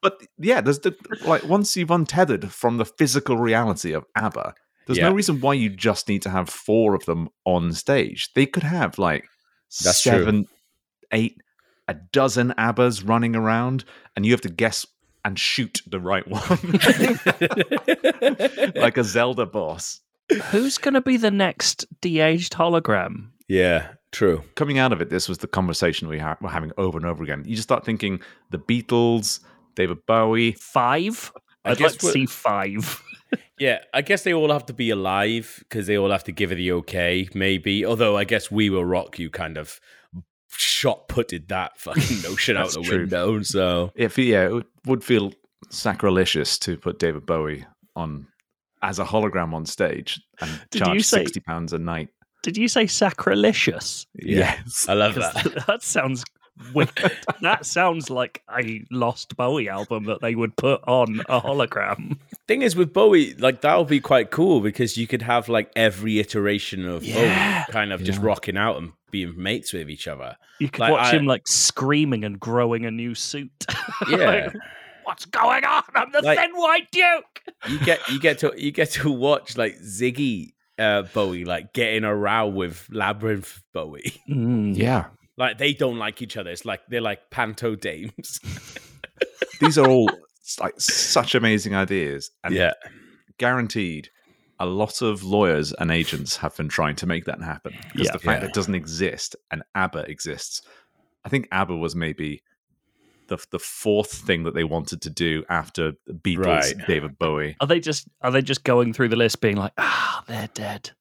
but 0.01 0.21
yeah, 0.37 0.61
there's 0.61 0.79
the 0.79 0.95
like 1.25 1.43
once 1.43 1.75
you've 1.75 1.89
untethered 1.91 2.51
from 2.51 2.77
the 2.77 2.85
physical 2.85 3.37
reality 3.37 3.93
of 3.93 4.05
ABBA, 4.15 4.53
there's 4.87 4.97
Yeah. 4.97 5.09
no 5.09 5.15
reason 5.15 5.39
why 5.41 5.53
you 5.53 5.69
just 5.69 6.07
need 6.09 6.21
to 6.23 6.29
have 6.29 6.49
four 6.49 6.95
of 6.95 7.05
them 7.05 7.29
on 7.45 7.71
stage. 7.73 8.33
They 8.33 8.45
could 8.47 8.63
have 8.63 8.97
like 8.97 9.25
That's 9.83 10.01
true. 10.01 10.11
seven, 10.13 10.47
eight, 11.11 11.37
a 11.87 11.93
dozen 11.93 12.53
ABBAs 12.57 13.07
running 13.07 13.35
around, 13.35 13.85
and 14.15 14.25
you 14.25 14.31
have 14.33 14.41
to 14.41 14.49
guess 14.49 14.85
and 15.23 15.37
shoot 15.37 15.81
the 15.87 15.99
right 15.99 16.27
one, 16.27 16.41
like 18.75 18.97
a 18.97 19.03
Zelda 19.03 19.45
boss. 19.45 20.01
Who's 20.51 20.77
going 20.77 20.93
to 20.93 21.01
be 21.01 21.17
the 21.17 21.31
next 21.31 21.85
de-aged 22.01 22.53
hologram? 22.53 23.29
yeah, 23.47 23.89
true. 24.11 24.43
Coming 24.55 24.77
out 24.77 24.91
of 24.91 25.01
it, 25.01 25.09
this 25.09 25.29
was 25.29 25.37
the 25.39 25.47
conversation 25.47 26.07
we 26.09 26.19
ha- 26.19 26.37
were 26.41 26.49
having 26.49 26.71
over 26.77 26.97
and 26.97 27.07
over 27.07 27.23
again. 27.23 27.43
You 27.45 27.55
just 27.55 27.67
start 27.67 27.85
thinking 27.85 28.19
the 28.51 28.59
Beatles, 28.59 29.39
David 29.75 30.05
Bowie. 30.05 30.51
Five? 30.53 31.31
I 31.63 31.71
I'd 31.71 31.77
guess 31.77 31.91
like 31.93 31.99
to 31.99 32.11
see 32.11 32.25
five. 32.25 33.01
Yeah, 33.59 33.79
I 33.93 34.01
guess 34.01 34.23
they 34.23 34.33
all 34.33 34.51
have 34.51 34.65
to 34.67 34.73
be 34.73 34.89
alive 34.91 35.57
because 35.67 35.87
they 35.87 35.97
all 35.97 36.11
have 36.11 36.23
to 36.25 36.31
give 36.31 36.51
it 36.51 36.55
the 36.55 36.71
okay, 36.73 37.27
maybe. 37.33 37.85
Although 37.85 38.15
I 38.17 38.23
guess 38.23 38.51
We 38.51 38.69
Will 38.69 38.85
Rock 38.85 39.17
You 39.19 39.29
kind 39.29 39.57
of 39.57 39.79
shot 40.49 41.07
putted 41.07 41.49
that 41.49 41.77
fucking 41.77 42.21
notion 42.21 42.55
out 42.61 42.71
the 42.71 42.81
true. 42.81 42.99
window. 42.99 43.41
So 43.41 43.91
If 43.95 44.17
yeah, 44.17 44.45
it 44.45 44.51
would- 44.53 44.65
would 44.85 45.03
feel 45.03 45.33
sacrilegious 45.69 46.57
to 46.59 46.77
put 46.77 46.99
David 46.99 47.25
Bowie 47.25 47.65
on 47.95 48.27
as 48.81 48.99
a 48.99 49.05
hologram 49.05 49.53
on 49.53 49.65
stage 49.65 50.21
and 50.39 50.49
Did 50.71 50.79
you 50.81 50.85
charge 50.85 51.03
say- 51.03 51.17
sixty 51.19 51.39
pounds 51.41 51.73
a 51.73 51.79
night. 51.79 52.09
Did 52.43 52.55
you 52.55 52.67
say 52.67 52.85
sacrilegious? 52.87 54.05
Yes. 54.13 54.85
I 54.87 54.93
love 54.93 55.15
that. 55.15 55.63
that 55.67 55.81
sounds 55.83 56.23
wicked. 56.73 57.11
that 57.41 57.65
sounds 57.65 58.09
like 58.09 58.41
a 58.57 58.85
Lost 58.91 59.35
Bowie 59.37 59.69
album 59.69 60.05
that 60.05 60.21
they 60.21 60.35
would 60.35 60.55
put 60.55 60.81
on 60.87 61.21
a 61.29 61.39
hologram. 61.41 62.17
Thing 62.47 62.61
is 62.61 62.75
with 62.75 62.93
Bowie, 62.93 63.33
like 63.35 63.61
that 63.61 63.77
would 63.77 63.87
be 63.87 63.99
quite 63.99 64.31
cool 64.31 64.61
because 64.61 64.97
you 64.97 65.07
could 65.07 65.21
have 65.21 65.49
like 65.49 65.71
every 65.75 66.19
iteration 66.19 66.87
of 66.87 67.03
Yeah. 67.03 67.65
Bowie 67.65 67.71
kind 67.73 67.91
of 67.93 68.03
just 68.03 68.19
rocking 68.21 68.57
out 68.57 68.77
and 68.77 68.91
being 69.11 69.33
mates 69.41 69.73
with 69.73 69.89
each 69.89 70.07
other. 70.07 70.35
You 70.59 70.69
could 70.69 70.79
Like, 70.81 70.91
watch 70.93 71.13
I- 71.13 71.17
him 71.17 71.25
like 71.25 71.47
screaming 71.47 72.23
and 72.23 72.39
growing 72.39 72.85
a 72.85 72.91
new 72.91 73.15
suit. 73.15 73.51
Yeah. 74.09 74.17
Like, 74.17 74.53
What's 75.03 75.25
going 75.25 75.63
on? 75.63 75.83
I'm 75.95 76.11
the 76.11 76.21
Like- 76.21 76.37
thin 76.37 76.51
white 76.53 76.91
duke. 76.91 77.41
you 77.69 77.79
get 77.79 77.99
you 78.09 78.19
get 78.19 78.39
to 78.39 78.53
you 78.57 78.71
get 78.71 78.91
to 78.91 79.09
watch 79.09 79.55
like 79.55 79.77
Ziggy 79.79 80.51
uh, 80.77 81.03
Bowie 81.13 81.45
like 81.45 81.71
getting 81.73 82.03
a 82.03 82.13
row 82.13 82.47
with 82.47 82.87
Labyrinth 82.91 83.61
Bowie. 83.73 84.21
Yeah. 84.27 85.05
Like 85.37 85.57
they 85.57 85.73
don't 85.73 85.97
like 85.97 86.21
each 86.21 86.35
other. 86.37 86.49
It's 86.49 86.65
like 86.65 86.81
they're 86.89 87.01
like 87.01 87.29
panto 87.29 87.75
dames. 87.75 88.39
These 89.61 89.77
are 89.77 89.87
all 89.87 90.09
like 90.59 90.73
such 90.79 91.35
amazing 91.35 91.75
ideas. 91.75 92.31
And 92.43 92.53
yeah, 92.55 92.73
guaranteed 93.37 94.09
a 94.59 94.65
lot 94.65 95.01
of 95.01 95.23
lawyers 95.23 95.73
and 95.73 95.91
agents 95.91 96.37
have 96.37 96.55
been 96.57 96.67
trying 96.69 96.95
to 96.95 97.05
make 97.05 97.25
that 97.25 97.41
happen 97.41 97.73
because 97.93 98.07
Yeah. 98.07 98.11
the 98.13 98.19
fact 98.19 98.37
Yeah. 98.37 98.39
that 98.41 98.49
it 98.49 98.53
doesn't 98.55 98.75
exist 98.75 99.35
and 99.51 99.61
ABBA 99.75 100.09
exists. 100.09 100.61
I 101.23 101.29
think 101.29 101.47
ABBA 101.51 101.75
was 101.75 101.95
maybe 101.95 102.41
the 103.27 103.37
the 103.51 103.59
fourth 103.59 104.11
thing 104.11 104.43
that 104.43 104.53
they 104.55 104.63
wanted 104.63 105.01
to 105.03 105.09
do 105.09 105.43
after 105.49 105.91
the 106.07 106.13
Beatles, 106.13 106.45
Right. 106.45 106.75
David 106.87 107.19
Bowie. 107.19 107.55
Are 107.59 107.67
they 107.67 107.79
just 107.79 108.07
are 108.21 108.31
they 108.31 108.41
just 108.41 108.63
going 108.63 108.93
through 108.93 109.09
the 109.09 109.15
list 109.17 109.41
being 109.41 109.57
like, 109.57 109.73
ah, 109.77 110.23
they're 110.27 110.49
dead. 110.53 110.91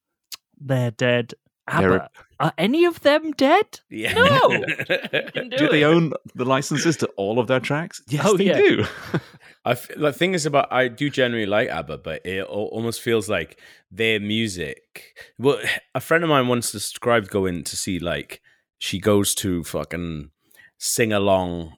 They're 0.61 0.90
dead. 0.90 1.35
Ah, 1.69 1.81
They're- 1.81 1.93
ABBA. 1.95 2.11
Are 2.39 2.53
any 2.59 2.85
of 2.85 3.01
them 3.01 3.33
dead? 3.33 3.81
yeah. 3.89 4.13
No! 4.13 4.49
Can 5.33 5.49
Do 5.49 5.69
they 5.69 5.85
own 5.85 6.13
the 6.35 6.45
licenses 6.45 6.99
to 6.99 7.07
all 7.17 7.39
of 7.39 7.47
their 7.47 7.61
tracks? 7.61 8.03
Yes, 8.09 8.27
Oh, 8.27 8.37
they 8.37 8.45
yeah. 8.49 8.59
do. 8.59 8.85
I 9.65 9.71
f- 9.71 9.89
the 9.97 10.13
thing 10.13 10.35
is 10.35 10.45
about 10.45 10.71
I 10.71 10.89
do 10.89 11.09
generally 11.09 11.47
like 11.47 11.71
ABBA, 11.71 11.97
but 11.99 12.27
it 12.27 12.41
al- 12.41 12.69
almost 12.73 13.01
feels 13.01 13.31
like 13.31 13.59
their 13.91 14.21
music. 14.21 15.17
Well, 15.39 15.59
a 15.95 16.01
friend 16.01 16.23
of 16.25 16.29
mine 16.29 16.47
once 16.47 16.71
described 16.71 17.31
going 17.31 17.65
to 17.65 17.75
see 17.75 17.99
like 17.99 18.43
she 18.79 19.01
goes 19.01 19.35
to 19.37 19.65
fucking 19.65 20.31
sing 20.79 21.15
along. 21.15 21.73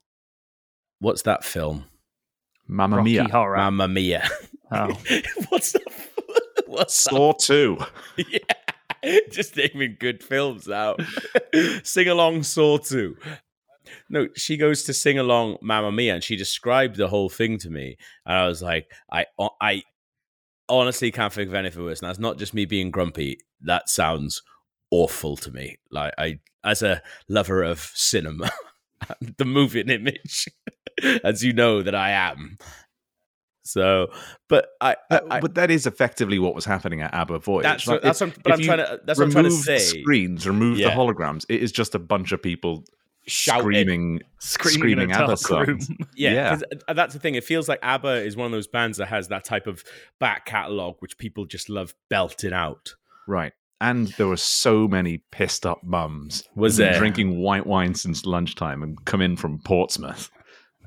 What's 0.98 1.22
that 1.22 1.44
film? 1.44 1.84
Mamma 2.66 3.00
Mia. 3.04 3.28
Mamma 3.28 3.86
Mia. 3.86 4.28
Oh. 4.72 4.88
What's 5.50 5.70
that? 5.72 5.82
What's 6.66 7.04
that? 7.04 7.38
2. 7.38 7.78
Yeah. 8.28 8.38
Just 9.30 9.56
naming 9.56 9.96
good 9.98 10.22
films 10.22 10.68
out. 10.68 11.00
sing 11.82 12.08
along 12.08 12.42
Saw 12.42 12.78
2. 12.78 13.16
No, 14.10 14.28
she 14.36 14.56
goes 14.56 14.82
to 14.84 14.92
sing 14.92 15.18
along 15.18 15.58
Mamma 15.62 15.92
Mia 15.92 16.14
and 16.14 16.24
she 16.24 16.36
described 16.36 16.96
the 16.96 17.08
whole 17.08 17.28
thing 17.28 17.58
to 17.58 17.70
me. 17.70 17.96
And 18.26 18.36
I 18.36 18.46
was 18.46 18.62
like, 18.62 18.90
I 19.10 19.26
I 19.60 19.82
honestly 20.68 21.10
can't 21.10 21.32
think 21.32 21.48
of 21.48 21.54
anything 21.54 21.82
worse. 21.82 22.00
And 22.00 22.08
that's 22.08 22.18
not 22.18 22.38
just 22.38 22.54
me 22.54 22.64
being 22.64 22.90
grumpy. 22.90 23.38
That 23.62 23.88
sounds 23.88 24.42
awful 24.90 25.36
to 25.38 25.50
me. 25.50 25.78
Like 25.90 26.12
I 26.18 26.40
as 26.64 26.82
a 26.82 27.02
lover 27.28 27.62
of 27.62 27.80
cinema, 27.94 28.50
the 29.38 29.44
moving 29.44 29.88
image, 29.88 30.48
as 31.24 31.42
you 31.42 31.52
know 31.52 31.82
that 31.82 31.94
I 31.94 32.10
am. 32.10 32.58
So, 33.68 34.08
but 34.48 34.68
I, 34.80 34.92
I, 34.92 34.96
That- 35.10 35.24
I 35.30 35.40
but 35.40 35.54
that 35.56 35.70
is 35.70 35.86
effectively 35.86 36.38
what 36.38 36.54
was 36.54 36.64
happening 36.64 37.00
at 37.02 37.12
ABBA 37.14 37.40
Voyage. 37.40 37.62
that's 37.64 37.86
Like, 37.86 37.94
what, 37.96 38.02
that's 38.02 38.22
if- 38.22 38.28
what, 38.36 38.42
but 38.44 38.52
I'm 38.54 38.60
trying 38.60 38.78
to 38.78 39.00
that's 39.04 39.18
what 39.18 39.26
I'm 39.26 39.30
trying 39.32 39.44
to 39.44 39.50
remove 39.50 39.64
the 39.66 39.78
say. 39.78 40.00
screens, 40.00 40.46
remove 40.46 40.78
Yeah. 40.78 40.90
the 40.90 40.94
holograms. 40.96 41.44
It 41.48 41.62
is 41.62 41.70
just 41.72 41.94
a 41.94 41.98
bunch 41.98 42.32
of 42.32 42.42
people 42.42 42.84
Shouting. 43.26 43.62
screaming, 43.62 44.20
Screaming, 44.38 44.78
screaming 44.78 45.12
ABBA 45.12 45.36
songs. 45.36 45.90
Yeah, 46.16 46.32
Yeah. 46.32 46.58
uh, 46.88 46.94
that's 46.94 47.12
the 47.12 47.20
thing. 47.20 47.34
It 47.34 47.44
feels 47.44 47.68
like 47.68 47.78
ABBA 47.82 48.24
is 48.24 48.36
one 48.36 48.46
of 48.46 48.52
those 48.52 48.66
bands 48.66 48.96
that 48.98 49.06
has 49.06 49.28
that 49.28 49.44
type 49.44 49.66
of 49.66 49.84
back 50.18 50.46
catalogue 50.46 50.96
which 51.00 51.18
people 51.18 51.44
just 51.44 51.68
love 51.68 51.94
belting 52.08 52.54
out. 52.54 52.94
Right. 53.26 53.52
And 53.82 54.08
there 54.16 54.26
were 54.26 54.38
so 54.38 54.88
many 54.88 55.18
pissed 55.30 55.64
up 55.66 55.84
mums 55.84 56.42
Was 56.56 56.78
there? 56.78 56.98
drinking 56.98 57.38
white 57.38 57.66
wine 57.66 57.94
since 57.94 58.24
lunchtime 58.24 58.82
and 58.82 58.96
come 59.04 59.20
in 59.20 59.36
from 59.36 59.58
Portsmouth. 59.60 60.30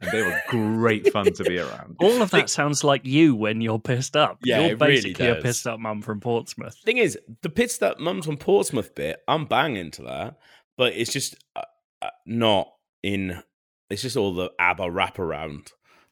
And 0.01 0.12
they 0.12 0.22
were 0.24 0.41
great 0.48 1.12
fun 1.12 1.31
to 1.31 1.43
be 1.43 1.60
around. 1.60 1.98
All 2.00 2.22
of 2.22 2.31
that 2.31 2.50
sounds 2.50 2.84
like 2.84 3.05
you 3.05 3.36
when 3.36 3.62
you're 3.62 3.79
pissed 3.79 4.17
up. 4.17 4.39
Yeah, 4.43 4.62
you're 4.62 4.72
it 4.72 4.81
really 4.81 4.96
basically 4.96 5.27
a 5.27 5.36
pissed 5.36 5.67
up 5.67 5.79
mum 5.79 6.01
from 6.01 6.20
Portsmouth. 6.20 6.75
Thing 6.84 6.98
is, 6.98 7.17
the 7.41 7.50
pissed 7.50 7.84
up 7.84 8.00
mums 8.00 8.25
from 8.25 8.38
Portsmouth 8.38 8.96
bit, 8.96 9.20
I'm 9.27 9.46
banging 9.46 9.91
to 9.91 10.03
that, 10.03 10.38
but 10.77 10.93
it's 10.93 11.13
just 11.13 11.36
uh, 11.55 11.62
uh, 12.01 12.10
not 12.25 12.67
in. 13.03 13.41
It's 13.89 14.01
just 14.01 14.17
all 14.17 14.34
the 14.34 14.51
ABBA 14.58 14.86
wraparound 14.86 15.67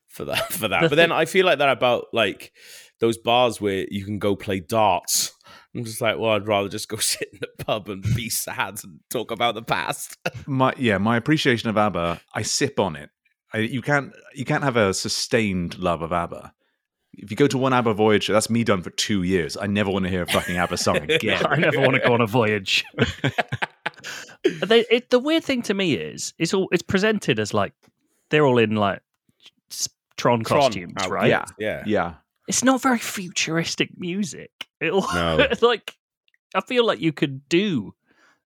for 0.08 0.26
that. 0.26 0.52
For 0.54 0.68
that, 0.68 0.84
The 0.84 0.90
but 0.90 0.96
then 0.96 1.12
I 1.12 1.26
feel 1.26 1.46
like 1.46 1.60
that 1.60 1.70
about 1.70 2.06
like 2.14 2.52
those 3.00 3.18
bars 3.18 3.62
where 3.62 3.86
you 3.90 4.04
can 4.06 4.20
go 4.20 4.36
play 4.36 4.60
darts. 4.60 5.34
I'm 5.76 5.86
just 5.86 6.02
like, 6.02 6.18
well, 6.18 6.32
I'd 6.32 6.48
rather 6.48 6.68
just 6.68 6.90
go 6.90 6.98
sit 7.00 7.30
in 7.32 7.40
the 7.40 7.64
pub 7.64 7.90
and 7.90 8.04
be 8.16 8.30
sad 8.30 8.80
and 8.84 9.00
talk 9.10 9.32
about 9.32 9.56
the 9.56 9.62
past. 9.62 10.18
My 10.48 10.74
yeah, 10.78 10.98
my 10.98 11.18
appreciation 11.18 11.70
of 11.70 11.78
ABBA, 11.78 12.22
I 12.34 12.42
sip 12.42 12.80
on 12.80 12.96
it. 12.96 13.10
I, 13.54 13.60
you 13.60 13.82
can't 13.82 14.14
you 14.36 14.46
can't 14.46 14.64
have 14.64 14.76
a 14.78 14.94
sustained 14.94 15.78
love 15.80 16.02
of 16.02 16.12
ABBA. 16.14 16.54
If 17.14 17.32
you 17.32 17.38
go 17.38 17.48
to 17.48 17.58
one 17.58 17.74
ABBA 17.74 17.96
voyage, 17.96 18.28
that's 18.28 18.50
me 18.50 18.64
done 18.64 18.82
for 18.82 18.92
two 18.92 19.24
years. 19.24 19.58
I 19.58 19.66
never 19.68 19.90
want 19.90 20.06
to 20.06 20.10
hear 20.10 20.22
a 20.22 20.28
fucking 20.28 20.56
ABBA 20.56 20.78
song 20.78 20.98
again. 21.10 21.46
I 21.46 21.56
never 21.58 21.80
want 21.80 21.96
to 21.96 22.00
go 22.00 22.14
on 22.14 22.22
a 22.22 22.28
voyage. 22.28 22.86
they, 24.66 24.86
it, 24.90 25.10
the 25.10 25.20
weird 25.20 25.44
thing 25.44 25.62
to 25.64 25.74
me 25.74 25.94
is 25.96 26.34
it's 26.38 26.54
all 26.54 26.70
it's 26.72 26.84
presented 26.84 27.40
as 27.40 27.54
like 27.54 27.74
they're 28.30 28.46
all 28.46 28.58
in 28.58 28.76
like 28.76 29.02
Tron, 30.18 30.44
Tron 30.44 30.62
costumes, 30.64 30.94
outfits, 30.98 31.12
right? 31.12 31.30
Yeah. 31.30 31.46
Yeah. 31.58 31.84
yeah. 31.86 32.14
It's 32.48 32.64
not 32.64 32.82
very 32.82 33.00
futuristic 33.00 33.92
music. 33.98 34.52
It'll 34.80 35.02
No. 35.14 35.48
like 35.62 35.98
I 36.56 36.62
feel 36.62 36.86
like 36.86 37.00
you 37.00 37.12
could 37.14 37.48
do 37.50 37.94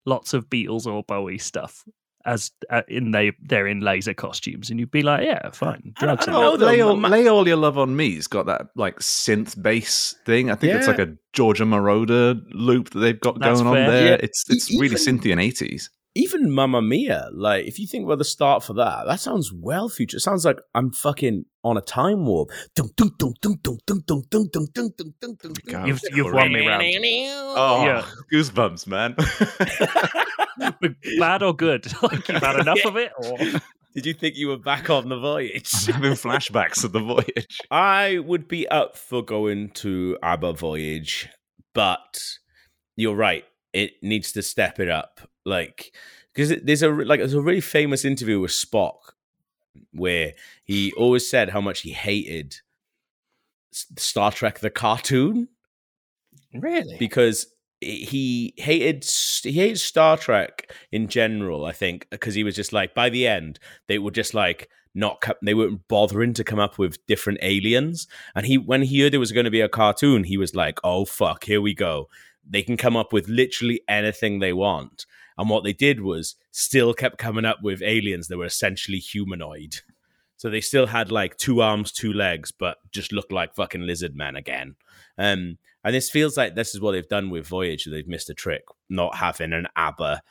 lots 0.05 0.33
of 0.33 0.50
Beatles 0.50 0.86
or 0.86 1.03
Bowie 1.03 1.38
stuff 1.38 1.83
as 2.25 2.51
uh, 2.70 2.82
in 2.88 3.12
they 3.12 3.34
they're 3.42 3.68
in 3.68 3.82
laser 3.82 4.13
costumes, 4.13 4.70
and 4.70 4.80
you'd 4.80 4.92
be 4.92 5.01
like, 5.01 5.25
yeah, 5.25 5.50
fine. 5.51 5.94
I, 5.98 6.06
I 6.08 6.25
know, 6.27 6.53
lay, 6.53 6.82
all, 6.82 6.98
lay 6.98 7.27
all 7.27 7.48
your 7.48 7.58
love 7.58 7.77
on 7.77 7.96
me's 7.96 8.27
got 8.27 8.46
that 8.46 8.68
like 8.75 9.00
synth 9.00 9.62
bass 9.62 10.15
thing. 10.25 10.50
I 10.50 10.56
think 10.56 10.72
yeah. 10.72 10.80
it's 10.80 10.88
like 10.88 11.00
a 11.00 11.15
Giorgio 11.34 11.65
Moroder 11.65 12.42
loop 12.51 12.92
that 12.92 13.00
they've 13.00 13.20
got 13.20 13.39
That's 13.39 13.62
going 13.62 13.74
fair. 13.74 13.86
on 13.86 13.92
there. 13.92 14.08
Yeah. 14.12 14.18
It's 14.22 14.46
it's 14.50 14.72
even, 14.72 14.82
really 14.82 14.96
synthy 14.96 15.38
eighties. 15.39 15.89
Even 16.15 16.51
Mamma 16.51 16.80
Mia, 16.80 17.30
like 17.34 17.65
if 17.65 17.80
you 17.80 17.88
think 17.88 18.06
about 18.06 18.20
the 18.20 18.24
start 18.24 18.63
for 18.63 18.74
that, 18.74 19.08
that 19.08 19.20
sounds 19.20 19.51
well 19.51 19.89
future. 19.89 20.18
It 20.18 20.20
sounds 20.20 20.46
like 20.46 20.60
I'm 20.75 20.92
fucking 20.92 21.46
on 21.63 21.75
a 21.75 21.82
time 21.82 22.27
warp. 22.27 22.51
You've, 22.77 22.92
you've 26.12 26.34
won 26.34 26.53
me 26.53 26.68
round. 26.68 26.84
Oh, 27.56 27.84
yeah. 27.84 28.06
goosebumps, 28.32 28.86
man. 28.86 29.15
Bad 31.19 31.43
or 31.43 31.55
good? 31.55 31.86
like 32.03 32.27
you've 32.27 32.41
had 32.41 32.60
enough 32.60 32.86
of 32.86 32.98
it, 32.98 33.12
or 33.17 33.38
Did 33.93 34.05
you 34.07 34.13
think 34.13 34.36
you 34.36 34.48
were 34.48 34.57
back 34.57 34.89
on 34.89 35.10
the 35.10 35.19
voyage? 35.19 35.72
I'm 35.88 35.95
having 35.95 36.13
flashbacks 36.13 36.83
of 36.83 36.93
the 36.93 37.00
voyage. 37.00 37.60
I 37.72 38.19
would 38.19 38.48
be 38.48 38.67
up 38.67 38.98
for 38.98 39.24
going 39.24 39.69
to 39.72 40.17
ABBA 40.24 40.53
Voyage, 40.53 41.29
but 41.74 42.19
you're 42.95 43.15
right. 43.15 43.45
It 43.72 43.93
needs 44.01 44.31
to 44.31 44.41
step 44.41 44.79
it 44.79 44.89
up, 44.89 45.22
like 45.45 45.95
because 46.33 46.53
there's 46.63 46.81
a 46.81 46.89
like 46.89 47.19
there's 47.19 47.33
a 47.33 47.41
really 47.41 47.62
famous 47.62 48.05
interview 48.05 48.39
with 48.39 48.51
Spock 48.51 48.98
where 49.91 50.33
he 50.63 50.91
always 50.93 51.29
said 51.29 51.50
how 51.50 51.62
much 51.62 51.81
he 51.81 51.91
hated 51.91 52.57
Star 53.72 54.31
Trek 54.31 54.60
the 54.60 54.69
cartoon 54.69 55.48
really? 56.53 56.98
because 56.98 57.48
he 57.84 58.54
hated 58.58 59.06
he 59.44 59.54
hated 59.54 59.80
Star 59.80 60.18
Trek 60.18 60.72
in 60.92 61.08
general. 61.08 61.66
I 61.66 61.72
think 61.72 62.08
because 62.10 62.36
he 62.36 62.44
was 62.44 62.56
just 62.56 62.74
like 62.74 62.94
by 62.94 63.10
the 63.10 63.28
end 63.28 63.60
they 63.88 64.00
were 64.00 64.12
just 64.12 64.34
like 64.34 64.70
not 64.96 65.24
they 65.42 65.54
weren't 65.54 65.88
bothering 65.88 66.34
to 66.34 66.44
come 66.44 66.60
up 66.60 66.78
with 66.78 67.06
different 67.08 67.40
aliens. 67.42 68.08
And 68.36 68.46
he 68.46 68.58
when 68.58 68.84
he 68.84 69.02
heard 69.02 69.13
there 69.13 69.20
was 69.20 69.32
going 69.32 69.46
to 69.46 69.52
be 69.52 69.62
a 69.62 69.70
cartoon, 69.70 70.25
he 70.25 70.38
was 70.38 70.56
like, 70.56 70.80
"Oh 70.84 71.06
fuck, 71.06 71.46
here 71.46 71.62
we 71.62 71.74
go." 71.74 72.10
They 72.48 72.62
can 72.62 72.78
come 72.78 72.98
up 72.98 73.13
with 73.13 73.28
literally 73.28 73.82
anything 73.88 74.40
they 74.40 74.54
want. 74.54 75.06
And 75.38 75.50
what 75.50 75.63
they 75.63 75.74
did 75.74 76.02
was 76.02 76.36
still 76.52 76.94
kept 76.94 77.18
coming 77.18 77.46
up 77.46 77.63
with 77.63 77.82
aliens 77.82 78.28
that 78.28 78.38
were 78.38 78.46
essentially 78.46 79.00
humanoid. 79.00 79.78
So 80.38 80.50
they 80.50 80.62
still 80.62 80.88
had 80.88 81.12
like 81.12 81.38
two 81.38 81.62
arms, 81.62 81.92
two 81.92 82.12
legs, 82.12 82.52
but 82.52 82.78
just 82.92 83.13
looked 83.13 83.32
like 83.32 83.56
fucking 83.56 83.82
lizard 83.82 84.16
men 84.16 84.36
again. 84.36 84.75
Um, 85.18 85.58
and 85.84 85.94
this 85.96 86.10
feels 86.10 86.38
like 86.38 86.56
this 86.56 86.74
is 86.74 86.82
what 86.82 86.92
they've 86.94 87.08
done 87.08 87.30
with 87.30 87.48
Voyage. 87.48 87.86
They've 87.86 88.08
missed 88.08 88.30
a 88.30 88.34
trick, 88.34 88.63
not 88.90 89.16
having 89.16 89.54
an 89.54 89.68
ABBA 89.75 90.22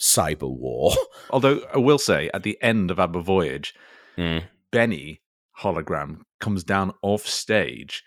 cyber 0.00 0.50
war. 0.50 0.92
Although 1.30 1.60
I 1.74 1.78
will 1.78 1.98
say, 1.98 2.30
at 2.34 2.42
the 2.42 2.56
end 2.62 2.90
of 2.90 2.98
Abba 2.98 3.20
Voyage, 3.22 3.74
Mm. 4.16 4.42
Benny 4.72 5.22
hologram 5.60 6.22
comes 6.40 6.64
down 6.64 6.92
off 7.02 7.24
stage 7.26 8.02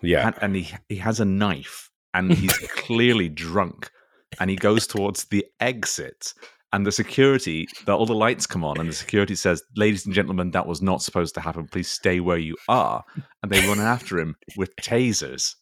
Yeah. 0.00 0.26
and, 0.28 0.36
and 0.40 0.54
he 0.56 0.72
he 0.88 0.96
has 0.96 1.18
a 1.18 1.24
knife 1.24 1.90
and 2.14 2.32
he's 2.40 2.56
clearly 2.68 3.28
drunk 3.28 3.90
and 4.38 4.48
he 4.48 4.54
goes 4.54 4.86
towards 4.86 5.24
the 5.24 5.44
exit 5.58 6.32
and 6.72 6.86
the 6.86 6.92
security 6.92 7.66
the, 7.84 7.96
all 7.96 8.06
the 8.06 8.14
lights 8.14 8.46
come 8.46 8.64
on 8.64 8.78
and 8.78 8.88
the 8.88 8.92
security 8.92 9.34
says 9.34 9.60
ladies 9.76 10.06
and 10.06 10.14
gentlemen 10.14 10.52
that 10.52 10.66
was 10.68 10.80
not 10.82 11.02
supposed 11.02 11.34
to 11.34 11.40
happen 11.40 11.66
please 11.66 11.90
stay 11.90 12.20
where 12.20 12.38
you 12.38 12.56
are 12.68 13.02
and 13.42 13.50
they 13.50 13.66
run 13.66 13.80
after 13.80 14.18
him 14.20 14.36
with 14.56 14.70
tasers 14.76 15.54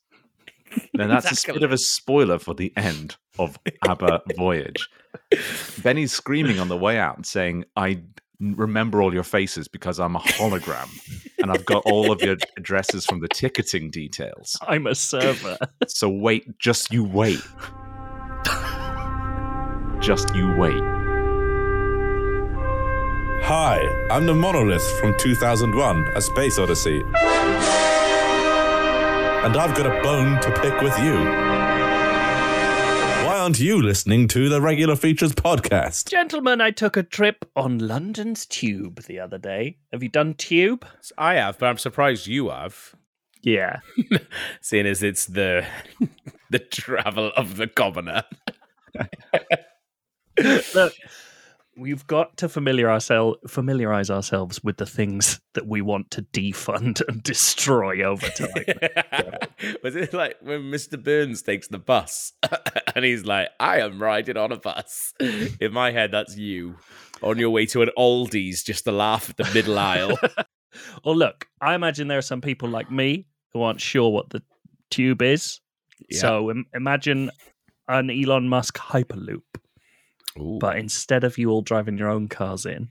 and 0.98 1.10
that's 1.10 1.48
a 1.48 1.52
bit 1.52 1.62
of 1.62 1.72
a 1.72 1.78
spoiler 1.78 2.38
for 2.38 2.54
the 2.54 2.72
end 2.76 3.16
of 3.38 3.58
ABBA 3.86 4.22
Voyage. 4.36 4.88
Benny's 5.82 6.12
screaming 6.12 6.58
on 6.58 6.68
the 6.68 6.76
way 6.76 6.98
out, 6.98 7.26
saying, 7.26 7.64
"I 7.76 8.02
remember 8.40 9.02
all 9.02 9.14
your 9.14 9.22
faces 9.22 9.68
because 9.68 9.98
I'm 9.98 10.16
a 10.16 10.20
hologram, 10.20 10.88
and 11.38 11.50
I've 11.50 11.64
got 11.64 11.82
all 11.86 12.12
of 12.12 12.20
your 12.22 12.36
addresses 12.56 13.06
from 13.06 13.20
the 13.20 13.28
ticketing 13.28 13.90
details. 13.90 14.58
I'm 14.66 14.86
a 14.86 14.94
server. 14.94 15.58
So 15.86 16.08
wait, 16.08 16.58
just 16.58 16.92
you 16.92 17.04
wait, 17.04 17.42
just 20.00 20.34
you 20.34 20.54
wait." 20.56 20.82
Hi, 23.46 24.08
I'm 24.10 24.24
the 24.24 24.32
Monolith 24.32 24.98
from 25.00 25.14
2001 25.18 26.08
A 26.16 26.22
Space 26.22 26.58
Odyssey. 26.58 27.02
And 29.44 29.58
I've 29.58 29.76
got 29.76 29.86
a 29.86 30.02
bone 30.02 30.40
to 30.40 30.50
pick 30.62 30.80
with 30.80 30.98
you. 31.00 31.12
Why 33.26 33.38
aren't 33.38 33.60
you 33.60 33.82
listening 33.82 34.26
to 34.28 34.48
the 34.48 34.58
Regular 34.58 34.96
Features 34.96 35.34
podcast? 35.34 36.08
Gentlemen, 36.08 36.62
I 36.62 36.70
took 36.70 36.96
a 36.96 37.02
trip 37.02 37.44
on 37.54 37.76
London's 37.78 38.46
Tube 38.46 39.02
the 39.02 39.20
other 39.20 39.36
day. 39.36 39.76
Have 39.92 40.02
you 40.02 40.08
done 40.08 40.32
Tube? 40.32 40.86
I 41.18 41.34
have, 41.34 41.58
but 41.58 41.66
I'm 41.66 41.76
surprised 41.76 42.26
you 42.26 42.48
have. 42.48 42.94
Yeah. 43.42 43.80
Seeing 44.62 44.86
as 44.86 45.02
it's 45.02 45.26
the 45.26 45.66
the 46.50 46.58
travel 46.58 47.30
of 47.36 47.58
the 47.58 47.66
commoner. 47.66 48.22
Look, 50.74 50.94
we've 51.76 52.06
got 52.06 52.36
to 52.38 52.48
familiar 52.48 52.90
ourselves, 52.90 53.38
familiarize 53.48 54.10
ourselves 54.10 54.62
with 54.62 54.76
the 54.76 54.86
things 54.86 55.40
that 55.54 55.66
we 55.66 55.80
want 55.80 56.10
to 56.12 56.22
defund 56.22 57.02
and 57.08 57.22
destroy 57.22 58.02
over 58.02 58.26
time. 58.28 59.38
Was 59.82 59.96
it 59.96 60.12
like 60.12 60.36
when 60.40 60.62
Mr. 60.62 61.02
Burns 61.02 61.42
takes 61.42 61.68
the 61.68 61.78
bus 61.78 62.32
and 62.94 63.04
he's 63.04 63.24
like, 63.24 63.48
I 63.58 63.80
am 63.80 64.00
riding 64.00 64.36
on 64.36 64.52
a 64.52 64.56
bus? 64.56 65.12
In 65.20 65.72
my 65.72 65.90
head, 65.90 66.12
that's 66.12 66.36
you 66.36 66.76
on 67.22 67.38
your 67.38 67.50
way 67.50 67.66
to 67.66 67.82
an 67.82 67.90
Aldi's 67.98 68.62
just 68.62 68.84
to 68.84 68.92
laugh 68.92 69.30
at 69.30 69.36
the 69.36 69.50
middle 69.54 69.78
aisle. 69.78 70.18
well, 71.04 71.16
look, 71.16 71.46
I 71.60 71.74
imagine 71.74 72.08
there 72.08 72.18
are 72.18 72.22
some 72.22 72.40
people 72.40 72.68
like 72.68 72.90
me 72.90 73.26
who 73.52 73.62
aren't 73.62 73.80
sure 73.80 74.10
what 74.10 74.30
the 74.30 74.42
tube 74.90 75.22
is. 75.22 75.60
Yeah. 76.10 76.20
So 76.20 76.50
Im- 76.50 76.66
imagine 76.74 77.30
an 77.88 78.10
Elon 78.10 78.48
Musk 78.48 78.78
Hyperloop, 78.78 79.42
Ooh. 80.38 80.58
but 80.60 80.78
instead 80.78 81.24
of 81.24 81.38
you 81.38 81.50
all 81.50 81.62
driving 81.62 81.98
your 81.98 82.10
own 82.10 82.28
cars 82.28 82.66
in, 82.66 82.88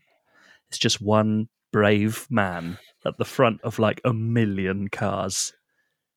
it's 0.69 0.77
just 0.77 1.01
one 1.01 1.49
brave 1.71 2.27
man 2.29 2.77
at 3.05 3.17
the 3.17 3.25
front 3.25 3.59
of 3.63 3.79
like 3.79 4.01
a 4.05 4.13
million 4.13 4.87
cars. 4.87 5.53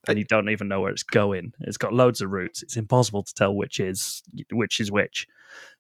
And 0.09 0.19
you 0.19 0.25
don't 0.25 0.51
even 0.51 0.69
know 0.69 0.83
where 0.83 0.93
it's 0.93 1.03
going. 1.03 1.53
It's 1.61 1.79
got 1.79 1.93
loads 1.93 2.21
of 2.21 2.31
routes. 2.31 2.63
It's 2.63 2.77
impossible 2.77 3.25
to 3.25 3.35
tell 3.35 3.53
which 3.53 3.81
is 3.81 4.23
which 4.53 4.79
is 4.79 4.93
which. 4.93 5.27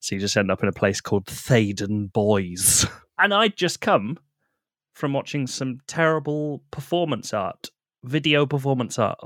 So 0.00 0.16
you 0.16 0.20
just 0.20 0.37
end 0.37 0.50
up 0.50 0.62
in 0.64 0.68
a 0.68 0.72
place 0.72 1.00
called 1.00 1.26
Theydon 1.26 2.12
Bois. 2.12 2.88
And 3.18 3.32
I'd 3.32 3.56
just 3.56 3.80
come 3.80 4.18
from 4.92 5.14
watching 5.14 5.46
some 5.46 5.78
terrible 5.87 6.62
performance 6.70 7.32
art, 7.32 7.70
video 8.04 8.44
performance 8.44 8.98
art. 8.98 9.18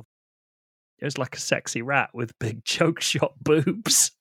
It 1.01 1.05
was 1.05 1.19
like 1.19 1.35
a 1.35 1.41
sexy 1.41 1.83
rat 1.83 2.11
with 2.15 2.39
big 2.39 2.65
choke 2.65 3.01
shot 3.01 3.33
boobs. 3.43 4.13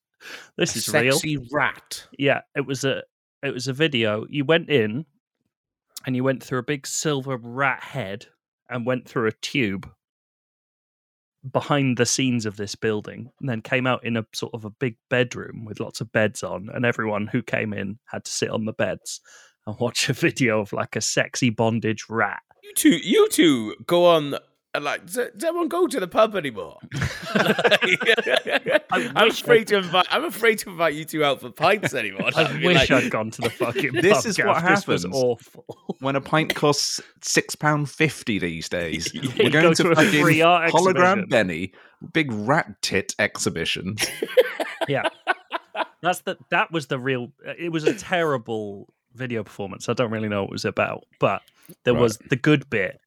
This 0.56 0.76
is 0.76 0.88
real. 0.88 1.12
Sexy 1.12 1.38
rat. 1.52 2.06
Yeah, 2.18 2.40
it 2.54 2.66
was 2.66 2.84
a 2.84 3.02
it 3.42 3.54
was 3.54 3.68
a 3.68 3.72
video. 3.72 4.26
You 4.28 4.44
went 4.44 4.68
in 4.68 5.06
and 6.06 6.16
you 6.16 6.24
went 6.24 6.42
through 6.42 6.58
a 6.58 6.64
big 6.64 6.86
silver 6.86 7.36
rat 7.36 7.82
head 7.82 8.26
and 8.68 8.86
went 8.86 9.08
through 9.08 9.28
a 9.28 9.32
tube 9.32 9.90
behind 11.50 11.96
the 11.96 12.06
scenes 12.06 12.44
of 12.44 12.56
this 12.56 12.74
building 12.74 13.30
and 13.40 13.48
then 13.48 13.62
came 13.62 13.86
out 13.86 14.04
in 14.04 14.16
a 14.16 14.26
sort 14.34 14.52
of 14.52 14.64
a 14.64 14.70
big 14.70 14.96
bedroom 15.08 15.64
with 15.64 15.80
lots 15.80 16.00
of 16.00 16.12
beds 16.12 16.42
on 16.42 16.68
and 16.74 16.84
everyone 16.84 17.26
who 17.26 17.42
came 17.42 17.72
in 17.72 17.98
had 18.04 18.24
to 18.24 18.30
sit 18.30 18.50
on 18.50 18.66
the 18.66 18.74
beds 18.74 19.20
and 19.66 19.78
watch 19.78 20.08
a 20.08 20.12
video 20.12 20.60
of 20.60 20.72
like 20.72 20.96
a 20.96 21.00
sexy 21.00 21.50
bondage 21.50 22.04
rat. 22.08 22.42
You 22.62 22.72
two, 22.74 22.98
you 23.02 23.28
two 23.30 23.74
go 23.86 24.06
on. 24.06 24.36
And, 24.74 24.84
Like, 24.84 25.06
does 25.06 25.16
does 25.16 25.44
everyone 25.44 25.68
go 25.68 25.86
to 25.86 26.00
the 26.00 26.08
pub 26.08 26.34
anymore? 26.36 26.78
I'm 28.92 29.26
wish 29.26 29.42
afraid 29.42 29.66
to 29.68 29.76
invite. 29.78 30.06
I'm 30.10 30.24
afraid 30.24 30.58
to 30.60 30.70
invite 30.70 30.94
you 30.94 31.04
two 31.04 31.24
out 31.24 31.40
for 31.40 31.50
pints 31.50 31.94
anymore. 31.94 32.30
I 32.34 32.42
I'd 32.44 32.62
wish 32.62 32.76
like, 32.76 32.90
I'd 32.90 33.10
gone 33.10 33.30
to 33.32 33.42
the 33.42 33.50
fucking 33.50 33.92
This 33.94 34.18
pub, 34.18 34.26
is 34.26 34.36
Gav. 34.36 34.46
what 34.46 34.64
This 34.64 34.86
was 34.86 35.02
happens. 35.02 35.16
awful. 35.16 35.96
When 36.00 36.16
a 36.16 36.20
pint 36.20 36.54
costs 36.54 37.00
six 37.22 37.54
pound 37.54 37.90
fifty 37.90 38.38
these 38.38 38.68
days, 38.68 39.12
Yeah, 39.14 39.22
we're 39.38 39.50
going 39.50 39.64
go 39.64 39.74
to 39.74 39.82
to 39.84 39.90
a 39.90 39.94
fucking 39.96 40.22
free 40.22 40.42
art 40.42 40.70
hologram. 40.72 41.28
Benny, 41.28 41.72
big 42.12 42.30
rat 42.32 42.80
tit 42.82 43.14
exhibition. 43.18 43.96
yeah 44.88 45.02
that's 46.02 46.20
the 46.22 46.36
that 46.50 46.72
was 46.72 46.86
the 46.86 46.98
real 46.98 47.30
uh, 47.46 47.52
it 47.58 47.68
was 47.70 47.84
a 47.84 47.92
terrible 47.92 48.88
video 49.14 49.42
performance 49.44 49.86
i 49.90 49.92
don't 49.92 50.10
really 50.10 50.28
know 50.28 50.40
what 50.42 50.48
it 50.48 50.52
was 50.52 50.64
about 50.64 51.04
but 51.20 51.42
there 51.84 51.92
Right. 51.92 52.00
was 52.00 52.16
the 52.30 52.36
good 52.36 52.68
bit 52.70 52.98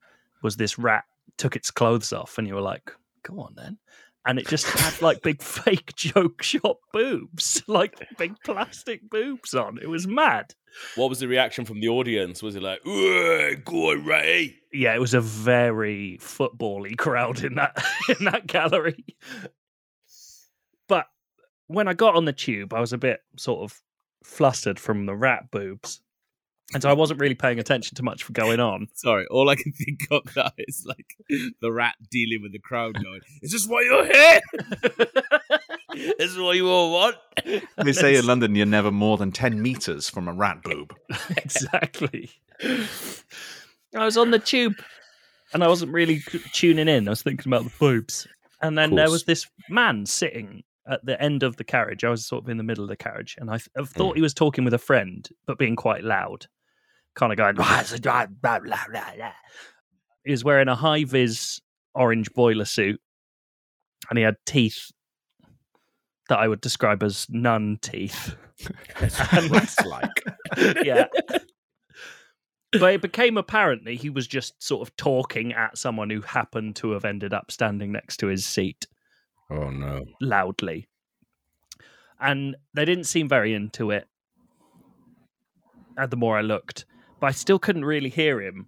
was 0.44 0.56
this 0.58 0.78
rat 0.78 1.04
took 1.38 1.56
its 1.56 1.72
clothes 1.72 2.14
off 2.14 2.38
and 2.38 2.48
you 2.48 2.56
were 2.56 2.62
like 2.62 2.92
go 3.24 3.40
on 3.40 3.54
then. 3.56 3.78
And 4.26 4.40
it 4.40 4.48
just 4.48 4.66
had 4.66 5.02
like 5.02 5.22
big 5.24 5.42
fake 5.42 5.94
joke 5.96 6.42
shop 6.44 6.80
boobs 6.92 7.62
like 7.68 8.08
big 8.18 8.36
plastic 8.46 9.10
boobs 9.10 9.54
on. 9.54 9.80
It 9.82 9.90
was 9.90 10.08
mad. 10.08 10.54
What 10.96 11.10
was 11.10 11.20
the 11.20 11.28
reaction 11.28 11.66
from 11.66 11.80
the 11.82 11.90
audience? 11.90 12.42
Was 12.42 12.56
it 12.56 12.64
like, 12.64 12.84
"Go 12.84 13.92
on, 13.92 14.06
Ray"? 14.06 14.56
yeah 14.72 14.96
it 14.96 15.00
was 15.00 15.14
a 15.14 15.22
very 15.22 16.18
footbally 16.20 16.98
crowd 16.98 17.44
in 17.44 17.56
that 17.56 17.84
in 18.10 18.26
that 18.26 18.48
gallery. 18.48 19.06
But 20.88 21.06
when 21.68 21.88
i 21.88 21.94
got 21.94 22.16
on 22.16 22.26
the 22.26 22.34
tube 22.34 22.74
i 22.74 22.80
was 22.80 22.92
a 22.92 22.98
bit 22.98 23.22
sort 23.38 23.62
of 23.64 23.82
flustered 24.24 24.80
from 24.80 25.06
the 25.06 25.16
rat 25.16 25.50
boobs 25.50 26.02
and 26.74 26.82
so 26.82 26.90
i 26.90 26.94
wasn't 26.94 27.20
really 27.20 27.36
paying 27.36 27.60
attention 27.60 27.96
to 27.96 28.04
much 28.04 28.24
for 28.24 28.34
going 28.34 28.60
on. 28.60 28.88
Sorry, 28.94 29.26
all 29.28 29.50
I 29.50 29.56
can 29.56 29.72
think 29.74 30.08
of 30.12 30.36
now 30.36 30.52
is 30.58 30.86
like 30.88 31.16
the 31.62 31.72
rat 31.72 31.96
dealing 32.10 32.42
with 32.42 32.52
the 32.52 32.60
crowd, 32.60 32.96
going, 33.04 33.22
"Is 33.42 33.52
this 33.52 33.68
why 33.68 33.82
you're 33.82 34.06
here? 34.06 34.42
this 36.18 36.32
is 36.32 36.38
what 36.38 36.56
you 36.56 36.70
all 36.70 36.92
want." 36.92 37.16
They 37.78 37.94
say 37.94 38.16
in 38.16 38.26
London 38.26 38.56
you're 38.56 38.66
never 38.66 38.92
more 38.92 39.18
than 39.18 39.32
ten 39.32 39.62
meters 39.62 40.10
from 40.10 40.28
a 40.28 40.34
rat 40.34 40.64
boob. 40.64 40.96
exactly. 41.38 42.30
I 42.64 44.06
was 44.06 44.18
on 44.18 44.32
the 44.32 44.40
tube 44.40 44.76
and 45.54 45.64
i 45.64 45.68
wasn't 45.68 45.92
really 45.92 46.22
tuning 46.52 46.88
in. 46.88 47.08
I 47.08 47.12
was 47.12 47.22
thinking 47.22 47.52
about 47.52 47.64
the 47.64 47.72
boobs. 47.80 48.28
And 48.62 48.78
then 48.78 48.96
there 48.96 49.12
was 49.12 49.26
this 49.26 49.46
man 49.70 50.06
sitting 50.06 50.64
at 50.88 51.06
the 51.06 51.22
end 51.22 51.44
of 51.44 51.58
the 51.58 51.64
carriage. 51.64 52.04
I 52.04 52.10
was 52.10 52.26
sort 52.26 52.44
of 52.44 52.50
in 52.50 52.58
the 52.58 52.64
middle 52.64 52.84
of 52.84 52.90
the 52.90 52.96
carriage 52.96 53.36
and 53.40 53.50
i, 53.50 53.58
th- 53.58 53.70
I 53.78 53.82
hmm. 53.82 53.86
thought 53.86 54.16
he 54.16 54.22
was 54.22 54.34
talking 54.34 54.64
with 54.64 54.74
a 54.74 54.80
friend 54.80 55.28
but 55.46 55.58
being 55.58 55.76
quite 55.76 56.04
loud 56.04 56.48
kind 57.16 57.32
of 57.32 57.38
going 57.38 57.56
blah, 57.56 57.84
blah, 58.02 58.28
blah, 58.42 58.60
blah, 58.60 58.86
blah. 59.16 59.32
he 60.24 60.32
was 60.32 60.44
wearing 60.44 60.68
a 60.68 60.76
high 60.76 61.04
vis 61.04 61.62
orange 61.96 62.32
boiler 62.34 62.66
suit 62.66 63.00
and 64.10 64.18
he 64.18 64.24
had 64.24 64.36
teeth 64.46 64.92
that 66.30 66.40
i 66.40 66.48
would 66.48 66.62
describe 66.62 67.04
as 67.04 67.28
nun 67.30 67.78
teeth 67.82 68.36
That's 69.00 69.84
like. 69.86 70.24
yeah. 70.86 71.08
But 72.72 72.94
it 72.94 73.02
became 73.02 73.38
apparent 73.38 73.84
that 73.86 73.96
he 73.96 74.10
was 74.10 74.26
just 74.26 74.62
sort 74.64 74.88
of 74.88 74.96
talking 74.96 75.52
at 75.54 75.78
someone 75.78 76.10
who 76.10 76.22
happened 76.22 76.76
to 76.78 76.92
have 76.92 77.04
ended 77.04 77.34
up 77.34 77.52
standing 77.52 77.92
next 77.92 78.18
to 78.18 78.28
his 78.28 78.46
seat 78.46 78.88
Oh 79.50 79.70
no! 79.70 80.06
loudly. 80.22 80.88
and 82.22 82.56
they 82.74 82.86
didn't 82.86 83.04
seem 83.06 83.28
very 83.28 83.54
into 83.54 83.92
it. 83.92 84.08
And 85.98 86.10
the 86.10 86.16
more 86.18 86.38
I 86.38 86.42
looked, 86.42 86.86
but 87.24 87.30
I 87.30 87.32
still 87.32 87.58
couldn't 87.58 87.86
really 87.86 88.10
hear 88.10 88.42
him. 88.42 88.66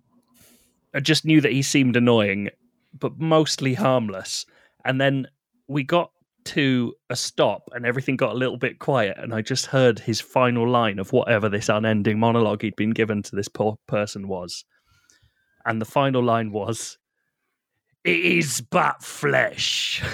I 0.94 1.02
just 1.02 1.26
knew 1.26 1.42
that 1.42 1.52
he 1.52 1.62
seemed 1.62 1.98
annoying, 1.98 2.52
but 2.98 3.20
mostly 3.20 3.74
harmless. 3.74 4.46
And 4.86 5.02
then 5.02 5.28
we 5.68 5.84
got 5.84 6.12
to 6.46 6.94
a 7.10 7.18
stop 7.18 7.68
and 7.74 7.86
everything 7.86 8.16
got 8.16 8.32
a 8.32 8.38
little 8.38 8.56
bit 8.56 8.80
quiet 8.80 9.18
and 9.20 9.34
I 9.34 9.42
just 9.42 9.66
heard 9.66 10.00
his 10.00 10.22
final 10.22 10.70
line 10.70 11.00
of 11.00 11.12
whatever 11.12 11.50
this 11.50 11.68
unending 11.68 12.18
monologue 12.18 12.62
he'd 12.62 12.78
been 12.78 12.92
given 12.92 13.22
to 13.24 13.36
this 13.36 13.50
poor 13.50 13.76
person 13.90 14.30
was. 14.30 14.64
And 15.66 15.82
the 15.82 15.86
final 15.86 16.24
line 16.24 16.54
was 16.54 16.98
It 18.06 18.20
is 18.20 18.62
but 18.62 19.04
flesh. 19.04 20.02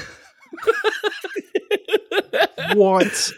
What? 2.74 3.32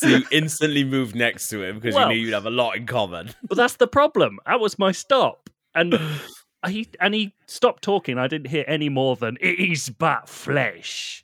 So 0.00 0.08
you 0.08 0.24
instantly 0.30 0.84
moved 0.84 1.14
next 1.14 1.48
to 1.50 1.62
him 1.62 1.76
because 1.76 1.94
Well- 1.94 2.10
you 2.10 2.16
knew 2.18 2.24
you'd 2.26 2.34
have 2.34 2.46
a 2.46 2.50
lot 2.50 2.76
in 2.76 2.86
common. 2.86 3.30
Well, 3.48 3.56
that's 3.56 3.76
the 3.76 3.86
problem. 3.86 4.38
That 4.46 4.60
was 4.60 4.78
my 4.78 4.92
stop. 4.92 5.50
And 5.74 5.98
he 6.68 6.88
and 7.00 7.14
he 7.14 7.34
stopped 7.46 7.82
talking. 7.82 8.18
I 8.18 8.26
didn't 8.26 8.48
hear 8.48 8.64
any 8.66 8.88
more 8.88 9.16
than 9.16 9.36
it 9.40 9.58
is 9.58 9.88
but 9.90 10.28
flesh. 10.28 11.22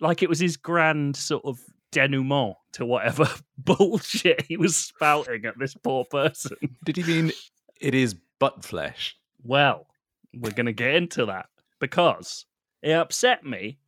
Like 0.00 0.22
it 0.22 0.28
was 0.28 0.38
his 0.38 0.56
grand 0.56 1.16
sort 1.16 1.44
of 1.44 1.58
denouement 1.90 2.56
to 2.72 2.84
whatever 2.84 3.28
bullshit 3.58 4.42
he 4.42 4.56
was 4.56 4.76
spouting 4.76 5.44
at 5.46 5.58
this 5.58 5.74
poor 5.74 6.04
person. 6.04 6.56
Did 6.84 6.96
he 6.98 7.02
mean 7.02 7.32
it 7.80 7.94
is 7.94 8.14
butt 8.38 8.64
flesh? 8.64 9.16
Well, 9.42 9.86
we're 10.34 10.52
going 10.52 10.66
to 10.66 10.72
get 10.72 10.94
into 10.94 11.26
that 11.26 11.46
because 11.80 12.44
it 12.82 12.92
upset 12.92 13.44
me 13.44 13.78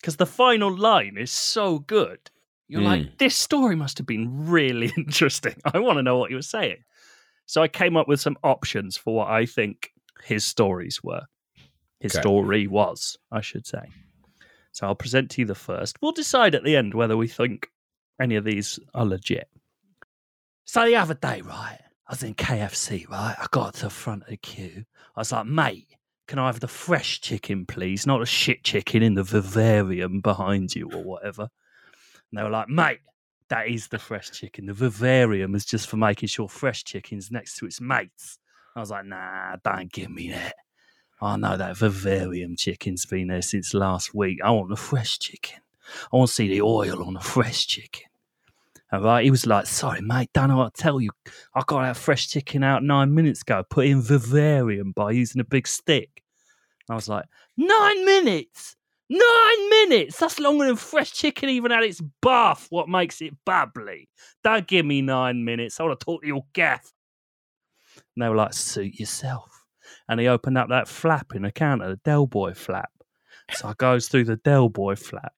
because 0.00 0.16
the 0.16 0.26
final 0.26 0.74
line 0.74 1.16
is 1.18 1.30
so 1.30 1.78
good. 1.78 2.30
You're 2.68 2.82
like, 2.82 3.02
hmm. 3.02 3.14
this 3.18 3.36
story 3.36 3.76
must 3.76 3.98
have 3.98 4.06
been 4.06 4.46
really 4.48 4.92
interesting. 4.96 5.54
I 5.64 5.78
want 5.78 5.98
to 5.98 6.02
know 6.02 6.18
what 6.18 6.30
he 6.30 6.36
was 6.36 6.48
saying. 6.48 6.78
So 7.46 7.62
I 7.62 7.68
came 7.68 7.96
up 7.96 8.08
with 8.08 8.20
some 8.20 8.38
options 8.42 8.96
for 8.96 9.14
what 9.14 9.28
I 9.28 9.44
think 9.46 9.90
his 10.22 10.44
stories 10.44 11.02
were. 11.02 11.22
His 12.00 12.14
Okay. 12.14 12.20
story 12.22 12.66
was, 12.66 13.18
I 13.30 13.40
should 13.42 13.66
say. 13.66 13.82
So 14.72 14.86
I'll 14.86 14.94
present 14.94 15.30
to 15.32 15.42
you 15.42 15.46
the 15.46 15.54
first. 15.54 15.96
We'll 16.00 16.12
decide 16.12 16.54
at 16.54 16.64
the 16.64 16.74
end 16.76 16.94
whether 16.94 17.16
we 17.16 17.28
think 17.28 17.68
any 18.20 18.36
of 18.36 18.44
these 18.44 18.78
are 18.94 19.04
legit. 19.04 19.48
So 20.64 20.84
the 20.86 20.96
other 20.96 21.14
day, 21.14 21.42
right, 21.42 21.78
I 22.08 22.12
was 22.12 22.22
in 22.22 22.34
KFC, 22.34 23.08
right? 23.08 23.36
I 23.38 23.46
got 23.50 23.74
to 23.74 23.82
the 23.82 23.90
front 23.90 24.22
of 24.22 24.28
the 24.28 24.36
queue. 24.38 24.84
I 25.14 25.20
was 25.20 25.32
like, 25.32 25.46
mate, 25.46 25.88
can 26.26 26.38
I 26.38 26.46
have 26.46 26.60
the 26.60 26.68
fresh 26.68 27.20
chicken, 27.20 27.66
please? 27.66 28.06
Not 28.06 28.22
a 28.22 28.26
shit 28.26 28.64
chicken 28.64 29.02
in 29.02 29.14
the 29.14 29.22
vivarium 29.22 30.20
behind 30.20 30.74
you 30.74 30.90
or 30.92 31.04
whatever. 31.04 31.48
And 32.30 32.38
they 32.38 32.42
were 32.42 32.50
like, 32.50 32.68
mate, 32.68 33.00
that 33.48 33.68
is 33.68 33.88
the 33.88 33.98
fresh 33.98 34.30
chicken. 34.30 34.66
The 34.66 34.72
vivarium 34.72 35.54
is 35.54 35.64
just 35.64 35.88
for 35.88 35.96
making 35.96 36.28
sure 36.28 36.48
fresh 36.48 36.84
chicken's 36.84 37.30
next 37.30 37.56
to 37.58 37.66
its 37.66 37.80
mates. 37.80 38.38
I 38.76 38.80
was 38.80 38.90
like, 38.90 39.04
nah, 39.04 39.56
don't 39.64 39.92
give 39.92 40.10
me 40.10 40.30
that. 40.30 40.54
I 41.20 41.36
know 41.36 41.56
that 41.56 41.76
vivarium 41.76 42.56
chicken's 42.56 43.06
been 43.06 43.28
there 43.28 43.42
since 43.42 43.72
last 43.72 44.14
week. 44.14 44.40
I 44.44 44.50
want 44.50 44.68
the 44.68 44.76
fresh 44.76 45.18
chicken. 45.18 45.60
I 46.12 46.16
want 46.16 46.28
to 46.28 46.34
see 46.34 46.48
the 46.48 46.62
oil 46.62 47.04
on 47.04 47.14
the 47.14 47.20
fresh 47.20 47.66
chicken. 47.66 48.06
All 48.92 49.00
right, 49.00 49.24
he 49.24 49.30
was 49.30 49.46
like, 49.46 49.66
sorry, 49.66 50.00
mate, 50.00 50.30
don't 50.32 50.48
know 50.48 50.56
what 50.56 50.74
to 50.74 50.82
tell 50.82 51.00
you. 51.00 51.10
I 51.54 51.62
got 51.66 51.82
that 51.82 51.96
fresh 51.96 52.28
chicken 52.28 52.62
out 52.62 52.82
nine 52.82 53.14
minutes 53.14 53.42
ago, 53.42 53.64
put 53.68 53.86
in 53.86 54.02
vivarium 54.02 54.92
by 54.92 55.12
using 55.12 55.40
a 55.40 55.44
big 55.44 55.66
stick. 55.66 56.22
I 56.88 56.94
was 56.94 57.08
like, 57.08 57.24
nine 57.56 58.04
minutes? 58.04 58.76
Nine 59.10 59.70
minutes? 59.70 60.18
That's 60.18 60.40
longer 60.40 60.66
than 60.66 60.76
fresh 60.76 61.12
chicken 61.12 61.50
even 61.50 61.70
had 61.70 61.84
its 61.84 62.00
bath. 62.22 62.66
What 62.70 62.88
makes 62.88 63.20
it 63.20 63.34
bubbly? 63.44 64.08
Don't 64.42 64.66
give 64.66 64.86
me 64.86 65.02
nine 65.02 65.44
minutes. 65.44 65.78
I 65.78 65.84
want 65.84 66.00
to 66.00 66.04
talk 66.04 66.22
to 66.22 66.28
your 66.28 66.44
gaff. 66.54 66.92
And 68.16 68.24
they 68.24 68.28
were 68.28 68.36
like, 68.36 68.54
suit 68.54 68.98
yourself. 68.98 69.66
And 70.08 70.20
he 70.20 70.26
opened 70.26 70.58
up 70.58 70.68
that 70.70 70.88
flap 70.88 71.34
in 71.34 71.42
the 71.42 71.52
counter, 71.52 71.88
the 71.88 71.96
Del 71.96 72.26
Boy 72.26 72.54
flap. 72.54 72.90
So 73.52 73.68
I 73.68 73.74
goes 73.74 74.08
through 74.08 74.24
the 74.24 74.36
Del 74.36 74.70
Boy 74.70 74.96
flap 74.96 75.34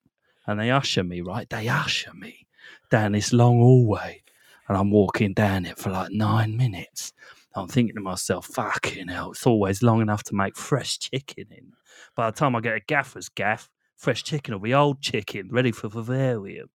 and 0.47 0.61
they 0.61 0.71
usher 0.71 1.03
me, 1.03 1.21
right? 1.21 1.49
They 1.49 1.69
usher 1.69 2.15
me 2.15 2.47
down 2.91 3.13
this 3.13 3.33
long 3.33 3.59
hallway. 3.59 4.23
And 4.69 4.77
I'm 4.77 4.91
walking 4.91 5.33
down 5.33 5.65
it 5.65 5.79
for 5.79 5.91
like 5.91 6.11
nine 6.13 6.57
minutes. 6.57 7.13
I'm 7.57 7.69
thinking 7.69 7.97
to 7.97 8.01
myself, 8.01 8.47
fucking 8.47 9.09
hell, 9.09 9.33
it's 9.33 9.47
always 9.47 9.83
long 9.83 10.01
enough 10.01 10.23
to 10.25 10.35
make 10.35 10.57
fresh 10.57 10.99
chicken 10.99 11.47
in. 11.51 11.73
By 12.15 12.31
the 12.31 12.37
time 12.37 12.55
I 12.55 12.61
get 12.61 12.77
a 12.77 12.81
gaffer's 12.81 13.29
gaff, 13.29 13.69
fresh 13.97 14.23
chicken 14.23 14.55
will 14.55 14.61
be 14.61 14.75
old 14.75 15.01
chicken, 15.01 15.49
ready 15.51 15.73
for 15.73 15.89
vivarium. 15.89 16.69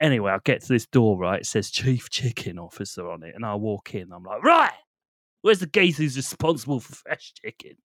Anyway, 0.00 0.30
I 0.30 0.38
get 0.44 0.62
to 0.62 0.68
this 0.68 0.86
door, 0.86 1.18
right? 1.18 1.40
It 1.40 1.46
says 1.46 1.70
Chief 1.70 2.08
Chicken 2.08 2.58
Officer 2.58 3.10
on 3.10 3.24
it. 3.24 3.34
And 3.34 3.44
I 3.44 3.56
walk 3.56 3.94
in. 3.94 4.12
I'm 4.12 4.22
like, 4.22 4.44
right, 4.44 4.70
where's 5.40 5.58
the 5.58 5.66
geese 5.66 5.98
who's 5.98 6.16
responsible 6.16 6.78
for 6.78 6.94
fresh 6.94 7.32
chicken? 7.34 7.76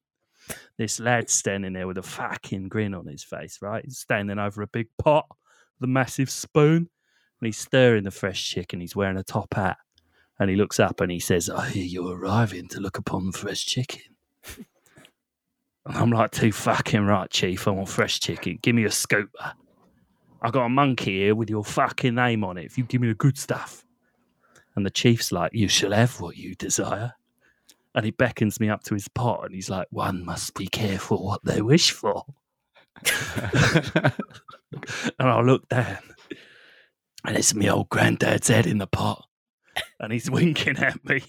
This 0.77 0.99
lad's 0.99 1.33
standing 1.33 1.73
there 1.73 1.87
with 1.87 1.97
a 1.97 2.03
fucking 2.03 2.69
grin 2.69 2.93
on 2.93 3.07
his 3.07 3.23
face, 3.23 3.57
right? 3.61 3.83
He's 3.83 3.97
standing 3.97 4.37
over 4.37 4.61
a 4.61 4.67
big 4.67 4.87
pot 4.99 5.25
the 5.79 5.87
massive 5.87 6.29
spoon. 6.29 6.89
And 7.39 7.45
he's 7.45 7.57
stirring 7.57 8.03
the 8.03 8.11
fresh 8.11 8.43
chicken. 8.43 8.79
He's 8.79 8.95
wearing 8.95 9.17
a 9.17 9.23
top 9.23 9.53
hat. 9.53 9.77
And 10.39 10.49
he 10.49 10.55
looks 10.55 10.79
up 10.79 11.01
and 11.01 11.11
he 11.11 11.19
says, 11.19 11.49
I 11.49 11.69
hear 11.69 11.83
you're 11.83 12.15
arriving 12.15 12.67
to 12.69 12.79
look 12.79 12.97
upon 12.97 13.31
fresh 13.31 13.65
chicken. 13.65 14.01
and 14.57 14.65
I'm 15.97 16.11
like, 16.11 16.31
too 16.31 16.51
fucking 16.51 17.05
right, 17.05 17.29
Chief. 17.29 17.67
I 17.67 17.71
want 17.71 17.89
fresh 17.89 18.19
chicken. 18.19 18.59
Give 18.61 18.75
me 18.75 18.85
a 18.85 18.89
scooper. 18.89 19.53
I 20.41 20.51
got 20.51 20.65
a 20.65 20.69
monkey 20.69 21.19
here 21.19 21.35
with 21.35 21.49
your 21.49 21.63
fucking 21.63 22.13
name 22.15 22.43
on 22.43 22.57
it. 22.57 22.65
If 22.65 22.77
you 22.77 22.83
give 22.83 23.01
me 23.01 23.07
the 23.07 23.15
good 23.15 23.37
stuff. 23.37 23.83
And 24.75 24.85
the 24.85 24.91
chief's 24.91 25.31
like, 25.31 25.53
You 25.53 25.67
shall 25.67 25.91
have 25.91 26.21
what 26.21 26.37
you 26.37 26.53
desire. 26.53 27.13
And 27.95 28.05
he 28.05 28.11
beckons 28.11 28.59
me 28.59 28.69
up 28.69 28.83
to 28.83 28.93
his 28.93 29.07
pot 29.07 29.45
and 29.45 29.55
he's 29.55 29.71
like, 29.71 29.87
One 29.89 30.23
must 30.23 30.53
be 30.53 30.67
careful 30.67 31.25
what 31.25 31.43
they 31.43 31.61
wish 31.63 31.91
for. 31.91 32.25
And 35.19 35.29
I 35.29 35.41
look 35.41 35.67
down 35.69 35.97
and 37.25 37.37
it's 37.37 37.53
my 37.53 37.67
old 37.67 37.89
granddad's 37.89 38.47
head 38.47 38.67
in 38.67 38.77
the 38.77 38.87
pot. 38.87 39.26
And 39.99 40.13
he's 40.13 40.29
winking 40.29 40.77
at 40.77 41.03
me. 41.05 41.23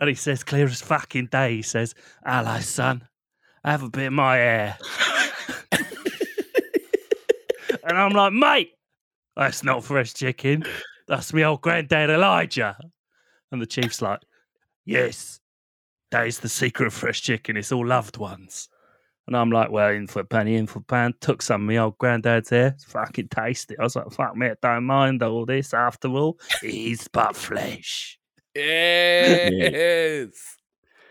and 0.00 0.08
he 0.08 0.16
says, 0.16 0.42
clear 0.42 0.66
as 0.66 0.82
fucking 0.82 1.26
day, 1.26 1.56
he 1.56 1.62
says, 1.62 1.94
Hello, 2.26 2.58
son. 2.58 3.06
Have 3.64 3.82
a 3.82 3.90
bit 3.90 4.06
of 4.06 4.12
my 4.14 4.36
hair. 4.36 4.78
and 7.84 7.96
I'm 7.96 8.12
like, 8.12 8.32
mate, 8.32 8.70
that's 9.36 9.62
not 9.62 9.84
fresh 9.84 10.14
chicken. 10.14 10.64
That's 11.08 11.32
my 11.32 11.42
old 11.42 11.60
granddad 11.60 12.08
Elijah. 12.08 12.76
And 13.52 13.60
the 13.60 13.66
chief's 13.66 14.00
like, 14.00 14.20
yes, 14.84 15.40
that 16.10 16.26
is 16.26 16.38
the 16.38 16.48
secret 16.48 16.86
of 16.86 16.94
fresh 16.94 17.20
chicken. 17.20 17.56
It's 17.56 17.72
all 17.72 17.86
loved 17.86 18.16
ones. 18.16 18.69
And 19.30 19.36
I'm 19.36 19.52
like, 19.52 19.70
well, 19.70 19.90
in 19.90 20.08
for 20.08 20.20
a 20.20 20.24
penny, 20.24 20.56
in 20.56 20.66
for 20.66 20.80
a 20.80 20.82
pound. 20.82 21.20
Took 21.20 21.40
some 21.40 21.62
of 21.62 21.66
my 21.68 21.76
old 21.76 21.96
granddad's 21.98 22.50
hair. 22.50 22.76
Fucking 22.88 23.28
tasty. 23.28 23.78
I 23.78 23.84
was 23.84 23.94
like, 23.94 24.10
fuck 24.10 24.36
me, 24.36 24.48
I 24.48 24.56
don't 24.60 24.86
mind 24.86 25.22
all 25.22 25.46
this. 25.46 25.72
After 25.72 26.08
all, 26.08 26.40
it 26.64 26.74
is 26.74 27.06
but 27.06 27.36
flesh. 27.36 28.18
Yes. 28.56 30.32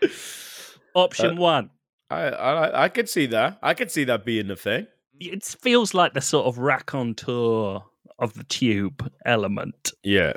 Option 0.94 1.38
uh, 1.38 1.40
one. 1.40 1.70
I, 2.10 2.24
I 2.24 2.84
I 2.84 2.88
could 2.90 3.08
see 3.08 3.24
that. 3.26 3.58
I 3.62 3.72
could 3.72 3.90
see 3.90 4.04
that 4.04 4.26
being 4.26 4.48
the 4.48 4.56
thing. 4.56 4.86
It 5.18 5.42
feels 5.42 5.94
like 5.94 6.12
the 6.12 6.20
sort 6.20 6.44
of 6.46 6.58
raconteur 6.58 7.80
of 8.18 8.34
the 8.34 8.44
tube 8.44 9.10
element. 9.24 9.92
Yeah. 10.02 10.34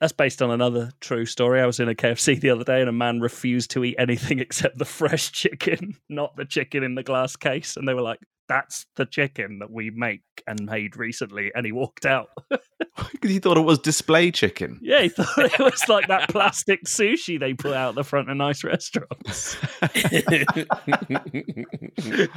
That's 0.00 0.12
based 0.12 0.42
on 0.42 0.50
another 0.50 0.92
true 1.00 1.24
story. 1.24 1.60
I 1.60 1.66
was 1.66 1.80
in 1.80 1.88
a 1.88 1.94
KFC 1.94 2.38
the 2.38 2.50
other 2.50 2.64
day 2.64 2.80
and 2.80 2.88
a 2.88 2.92
man 2.92 3.20
refused 3.20 3.70
to 3.72 3.84
eat 3.84 3.96
anything 3.98 4.38
except 4.40 4.78
the 4.78 4.84
fresh 4.84 5.32
chicken, 5.32 5.96
not 6.08 6.36
the 6.36 6.44
chicken 6.44 6.82
in 6.82 6.94
the 6.94 7.02
glass 7.02 7.36
case. 7.36 7.76
And 7.76 7.88
they 7.88 7.94
were 7.94 8.02
like, 8.02 8.20
that's 8.48 8.86
the 8.96 9.06
chicken 9.06 9.58
that 9.60 9.70
we 9.70 9.90
make 9.90 10.22
and 10.46 10.64
made 10.66 10.96
recently. 10.96 11.50
And 11.54 11.64
he 11.66 11.72
walked 11.72 12.06
out. 12.06 12.28
Because 13.12 13.30
he 13.30 13.38
thought 13.40 13.58
it 13.58 13.60
was 13.60 13.78
display 13.78 14.30
chicken. 14.30 14.80
yeah, 14.82 15.02
he 15.02 15.10
thought 15.10 15.36
it 15.36 15.58
was 15.58 15.86
like 15.86 16.08
that 16.08 16.30
plastic 16.30 16.84
sushi 16.86 17.38
they 17.38 17.52
put 17.52 17.74
out 17.74 17.94
the 17.94 18.02
front 18.02 18.30
of 18.30 18.36
nice 18.38 18.64
restaurants. 18.64 19.54
He's 19.94 20.26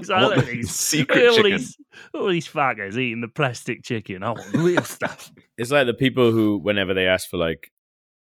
like, 0.09 0.21
What 0.21 0.35
the 0.45 0.51
these- 0.51 0.71
secret 0.71 1.27
all 1.29 1.35
chicken? 1.37 1.51
these, 1.51 1.77
all 2.13 2.27
these 2.27 2.47
fuckers 2.47 2.97
eating 2.97 3.21
the 3.21 3.27
plastic 3.29 3.83
chicken. 3.83 4.23
I 4.23 4.31
want 4.31 4.45
real 4.53 4.83
stuff. 4.83 5.31
It's 5.57 5.71
like 5.71 5.87
the 5.87 5.93
people 5.93 6.31
who, 6.31 6.57
whenever 6.57 6.93
they 6.93 7.07
ask 7.07 7.29
for 7.29 7.37
like 7.37 7.71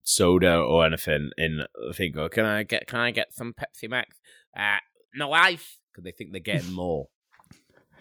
soda 0.02 0.56
or 0.58 0.86
anything, 0.86 1.30
in 1.36 1.62
they 1.98 2.08
go, 2.10 2.28
"Can 2.28 2.44
I 2.44 2.62
get? 2.62 2.86
Can 2.86 3.00
I 3.00 3.10
get 3.10 3.34
some 3.34 3.54
Pepsi 3.54 3.88
Max? 3.88 4.16
Uh, 4.56 4.76
no 5.14 5.32
ice," 5.32 5.78
because 5.92 6.04
they 6.04 6.12
think 6.12 6.30
they're 6.32 6.40
getting 6.40 6.72
more 6.72 7.08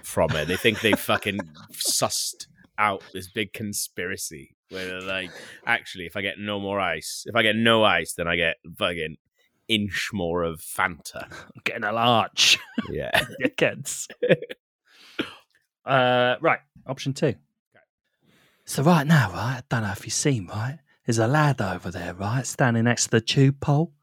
from 0.03 0.31
it. 0.31 0.47
They 0.47 0.57
think 0.57 0.81
they 0.81 0.93
fucking 0.93 1.39
sussed 1.73 2.47
out 2.77 3.03
this 3.13 3.29
big 3.29 3.53
conspiracy 3.53 4.55
where 4.69 4.85
they're 4.87 5.01
like, 5.01 5.31
"Actually, 5.65 6.05
if 6.05 6.15
I 6.15 6.21
get 6.21 6.39
no 6.39 6.59
more 6.59 6.79
ice, 6.79 7.23
if 7.27 7.35
I 7.35 7.43
get 7.43 7.55
no 7.55 7.83
ice, 7.83 8.13
then 8.13 8.27
I 8.27 8.35
get 8.35 8.57
fucking 8.77 9.17
inch 9.67 10.09
more 10.13 10.43
of 10.43 10.61
Fanta." 10.61 11.23
I'm 11.23 11.61
getting 11.63 11.83
a 11.83 11.91
large. 11.91 12.57
Yeah. 12.89 13.11
dickheads. 13.43 14.07
uh, 15.85 16.35
right, 16.41 16.59
option 16.87 17.13
two. 17.13 17.35
So 18.65 18.83
right 18.83 19.07
now, 19.07 19.31
right, 19.31 19.57
I 19.57 19.63
don't 19.67 19.81
know 19.81 19.91
if 19.91 20.05
you've 20.05 20.13
seen, 20.13 20.45
right? 20.45 20.77
There's 21.05 21.17
a 21.17 21.27
lad 21.27 21.59
over 21.59 21.89
there, 21.89 22.13
right, 22.13 22.45
standing 22.45 22.83
next 22.83 23.05
to 23.05 23.09
the 23.09 23.21
tube 23.21 23.59
pole. 23.59 23.93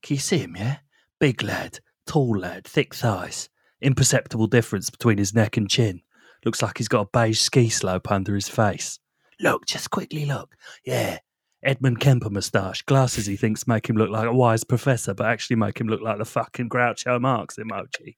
Can 0.00 0.14
you 0.14 0.20
see 0.20 0.38
him, 0.38 0.54
yeah? 0.56 0.76
Big 1.18 1.42
lad, 1.42 1.80
tall 2.06 2.38
lad, 2.38 2.64
thick 2.64 2.94
thighs. 2.94 3.48
Imperceptible 3.82 4.46
difference 4.46 4.90
between 4.90 5.18
his 5.18 5.34
neck 5.34 5.56
and 5.56 5.68
chin. 5.68 6.02
Looks 6.44 6.62
like 6.62 6.78
he's 6.78 6.88
got 6.88 7.06
a 7.06 7.10
beige 7.12 7.40
ski 7.40 7.68
slope 7.68 8.10
under 8.10 8.34
his 8.34 8.48
face. 8.48 8.98
Look, 9.40 9.66
just 9.66 9.90
quickly 9.90 10.24
look. 10.24 10.54
Yeah. 10.84 11.18
Edmund 11.64 12.00
Kemper 12.00 12.30
moustache. 12.30 12.82
Glasses 12.82 13.26
he 13.26 13.36
thinks 13.36 13.66
make 13.66 13.88
him 13.88 13.96
look 13.96 14.10
like 14.10 14.26
a 14.26 14.32
wise 14.32 14.64
professor, 14.64 15.14
but 15.14 15.26
actually 15.26 15.56
make 15.56 15.80
him 15.80 15.88
look 15.88 16.00
like 16.00 16.18
the 16.18 16.24
fucking 16.24 16.68
Groucho 16.68 17.20
Marx 17.20 17.56
emoji. 17.56 18.16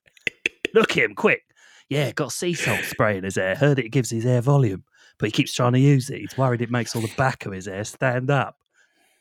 look 0.74 0.92
at 0.92 1.04
him, 1.04 1.14
quick. 1.14 1.44
Yeah, 1.88 2.12
got 2.12 2.32
sea 2.32 2.54
salt 2.54 2.84
spray 2.84 3.18
in 3.18 3.24
his 3.24 3.36
hair. 3.36 3.54
Heard 3.54 3.78
it 3.78 3.90
gives 3.90 4.10
his 4.10 4.24
hair 4.24 4.40
volume, 4.40 4.84
but 5.18 5.26
he 5.26 5.32
keeps 5.32 5.54
trying 5.54 5.72
to 5.72 5.78
use 5.78 6.08
it. 6.10 6.20
He's 6.20 6.38
worried 6.38 6.62
it 6.62 6.70
makes 6.70 6.94
all 6.94 7.02
the 7.02 7.12
back 7.16 7.44
of 7.46 7.52
his 7.52 7.66
hair 7.66 7.84
stand 7.84 8.30
up. 8.30 8.58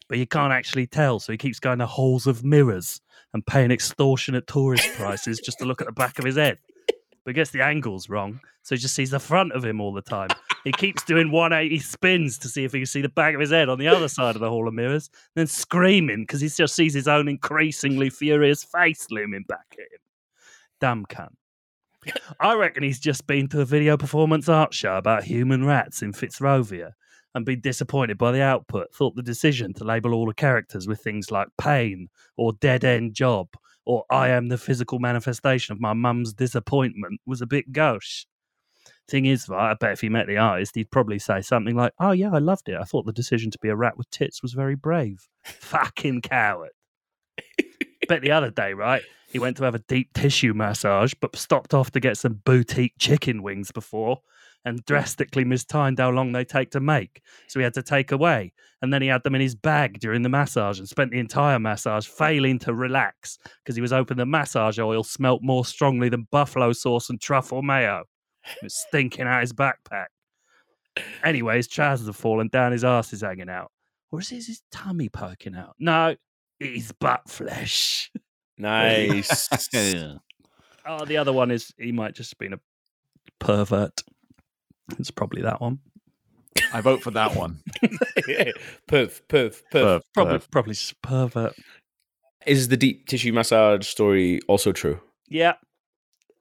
But 0.07 0.17
you 0.17 0.27
can't 0.27 0.53
actually 0.53 0.87
tell, 0.87 1.19
so 1.19 1.31
he 1.31 1.37
keeps 1.37 1.59
going 1.59 1.79
to 1.79 1.85
halls 1.85 2.27
of 2.27 2.43
mirrors 2.43 3.01
and 3.33 3.45
paying 3.45 3.71
extortionate 3.71 4.47
tourist 4.47 4.87
prices 4.95 5.39
just 5.39 5.59
to 5.59 5.65
look 5.65 5.81
at 5.81 5.87
the 5.87 5.93
back 5.93 6.19
of 6.19 6.25
his 6.25 6.35
head. 6.35 6.57
But 7.25 7.35
gets 7.35 7.51
the 7.51 7.63
angles 7.63 8.09
wrong, 8.09 8.39
so 8.63 8.75
he 8.75 8.81
just 8.81 8.95
sees 8.95 9.11
the 9.11 9.19
front 9.19 9.53
of 9.53 9.63
him 9.63 9.79
all 9.79 9.93
the 9.93 10.01
time. 10.01 10.29
He 10.63 10.71
keeps 10.71 11.03
doing 11.03 11.31
180 11.31 11.79
spins 11.79 12.37
to 12.39 12.47
see 12.47 12.63
if 12.63 12.73
he 12.73 12.79
can 12.79 12.85
see 12.85 13.01
the 13.01 13.09
back 13.09 13.33
of 13.33 13.41
his 13.41 13.51
head 13.51 13.69
on 13.69 13.79
the 13.79 13.87
other 13.87 14.07
side 14.07 14.35
of 14.35 14.41
the 14.41 14.49
hall 14.49 14.67
of 14.67 14.73
mirrors, 14.73 15.09
then 15.35 15.47
screaming 15.47 16.23
because 16.23 16.41
he 16.41 16.49
just 16.49 16.75
sees 16.75 16.93
his 16.93 17.07
own 17.07 17.27
increasingly 17.27 18.09
furious 18.09 18.63
face 18.63 19.07
looming 19.09 19.45
back 19.47 19.65
at 19.73 19.79
him. 19.79 19.99
Damn 20.79 21.05
cunt. 21.05 21.35
I 22.39 22.55
reckon 22.55 22.83
he's 22.83 22.99
just 22.99 23.25
been 23.27 23.47
to 23.49 23.61
a 23.61 23.65
video 23.65 23.97
performance 23.97 24.49
art 24.49 24.73
show 24.73 24.97
about 24.97 25.23
human 25.23 25.65
rats 25.65 26.01
in 26.01 26.11
Fitzrovia 26.11 26.91
and 27.35 27.45
been 27.45 27.61
disappointed 27.61 28.17
by 28.17 28.31
the 28.31 28.41
output. 28.41 28.93
Thought 28.93 29.15
the 29.15 29.23
decision 29.23 29.73
to 29.75 29.83
label 29.83 30.13
all 30.13 30.27
the 30.27 30.33
characters 30.33 30.87
with 30.87 31.01
things 31.01 31.31
like 31.31 31.47
pain 31.57 32.09
or 32.37 32.53
dead 32.53 32.83
end 32.83 33.13
job 33.13 33.47
or 33.85 34.05
I 34.09 34.29
am 34.29 34.47
the 34.47 34.57
physical 34.57 34.99
manifestation 34.99 35.73
of 35.73 35.81
my 35.81 35.93
mum's 35.93 36.33
disappointment 36.33 37.19
was 37.25 37.41
a 37.41 37.47
bit 37.47 37.71
gauche. 37.71 38.25
Thing 39.07 39.25
is, 39.25 39.49
right, 39.49 39.71
I 39.71 39.73
bet 39.73 39.91
if 39.93 40.01
he 40.01 40.09
met 40.09 40.27
the 40.27 40.37
artist, 40.37 40.75
he'd 40.75 40.91
probably 40.91 41.19
say 41.19 41.41
something 41.41 41.75
like, 41.75 41.93
Oh, 41.99 42.11
yeah, 42.11 42.31
I 42.33 42.39
loved 42.39 42.69
it. 42.69 42.77
I 42.79 42.83
thought 42.83 43.05
the 43.05 43.11
decision 43.11 43.51
to 43.51 43.59
be 43.59 43.69
a 43.69 43.75
rat 43.75 43.97
with 43.97 44.09
tits 44.09 44.41
was 44.41 44.53
very 44.53 44.75
brave. 44.75 45.27
Fucking 45.43 46.21
coward. 46.21 46.71
bet 48.07 48.21
the 48.21 48.31
other 48.31 48.49
day, 48.51 48.73
right, 48.73 49.01
he 49.31 49.39
went 49.39 49.57
to 49.57 49.63
have 49.63 49.75
a 49.75 49.79
deep 49.79 50.13
tissue 50.13 50.53
massage, 50.53 51.13
but 51.19 51.35
stopped 51.35 51.73
off 51.73 51.91
to 51.91 51.99
get 51.99 52.17
some 52.17 52.41
boutique 52.45 52.93
chicken 52.97 53.43
wings 53.43 53.71
before 53.71 54.21
and 54.65 54.83
drastically 54.85 55.43
mistimed 55.43 55.99
how 55.99 56.09
long 56.09 56.31
they 56.31 56.45
take 56.45 56.71
to 56.71 56.79
make. 56.79 57.21
So 57.47 57.59
he 57.59 57.63
had 57.63 57.73
to 57.73 57.83
take 57.83 58.11
away. 58.11 58.53
And 58.81 58.93
then 58.93 59.01
he 59.01 59.07
had 59.07 59.23
them 59.23 59.35
in 59.35 59.41
his 59.41 59.55
bag 59.55 59.99
during 59.99 60.21
the 60.21 60.29
massage 60.29 60.79
and 60.79 60.87
spent 60.87 61.11
the 61.11 61.19
entire 61.19 61.59
massage 61.59 62.07
failing 62.07 62.59
to 62.59 62.73
relax 62.73 63.37
because 63.63 63.75
he 63.75 63.81
was 63.81 63.91
hoping 63.91 64.17
the 64.17 64.25
massage 64.25 64.79
oil 64.79 65.03
smelt 65.03 65.41
more 65.41 65.65
strongly 65.65 66.09
than 66.09 66.27
buffalo 66.31 66.73
sauce 66.73 67.09
and 67.09 67.19
truffle 67.19 67.61
mayo. 67.61 68.03
It 68.45 68.63
was 68.63 68.75
stinking 68.75 69.27
out 69.27 69.41
his 69.41 69.53
backpack. 69.53 70.07
Anyway, 71.23 71.57
his 71.57 71.67
trousers 71.67 72.07
have 72.07 72.15
fallen 72.15 72.49
down, 72.49 72.71
his 72.71 72.83
ass 72.83 73.13
is 73.13 73.21
hanging 73.21 73.49
out. 73.49 73.71
Or 74.11 74.19
is 74.19 74.29
his 74.29 74.61
tummy 74.71 75.09
poking 75.09 75.55
out? 75.55 75.75
No, 75.79 76.15
it's 76.59 76.91
butt 76.91 77.29
flesh. 77.29 78.11
Nice. 78.57 79.47
Oh, 80.85 81.05
the 81.05 81.17
other 81.17 81.31
one 81.33 81.49
is 81.49 81.73
he 81.77 81.91
might 81.91 82.13
just 82.13 82.31
have 82.31 82.37
been 82.39 82.53
a 82.53 82.59
pervert. 83.39 84.03
It's 84.99 85.11
probably 85.11 85.41
that 85.43 85.61
one. 85.61 85.79
I 86.73 86.81
vote 86.81 87.01
for 87.01 87.11
that 87.11 87.35
one. 87.35 87.61
perf, 87.83 88.53
perf, 88.87 89.21
perf. 89.29 89.61
Perf, 89.71 90.01
Probably, 90.13 90.37
perf. 90.37 90.51
probably 90.51 90.75
pervert. 91.01 91.55
Is 92.45 92.67
the 92.67 92.77
deep 92.77 93.07
tissue 93.07 93.31
massage 93.33 93.87
story 93.87 94.39
also 94.47 94.71
true? 94.71 94.99
Yeah, 95.29 95.53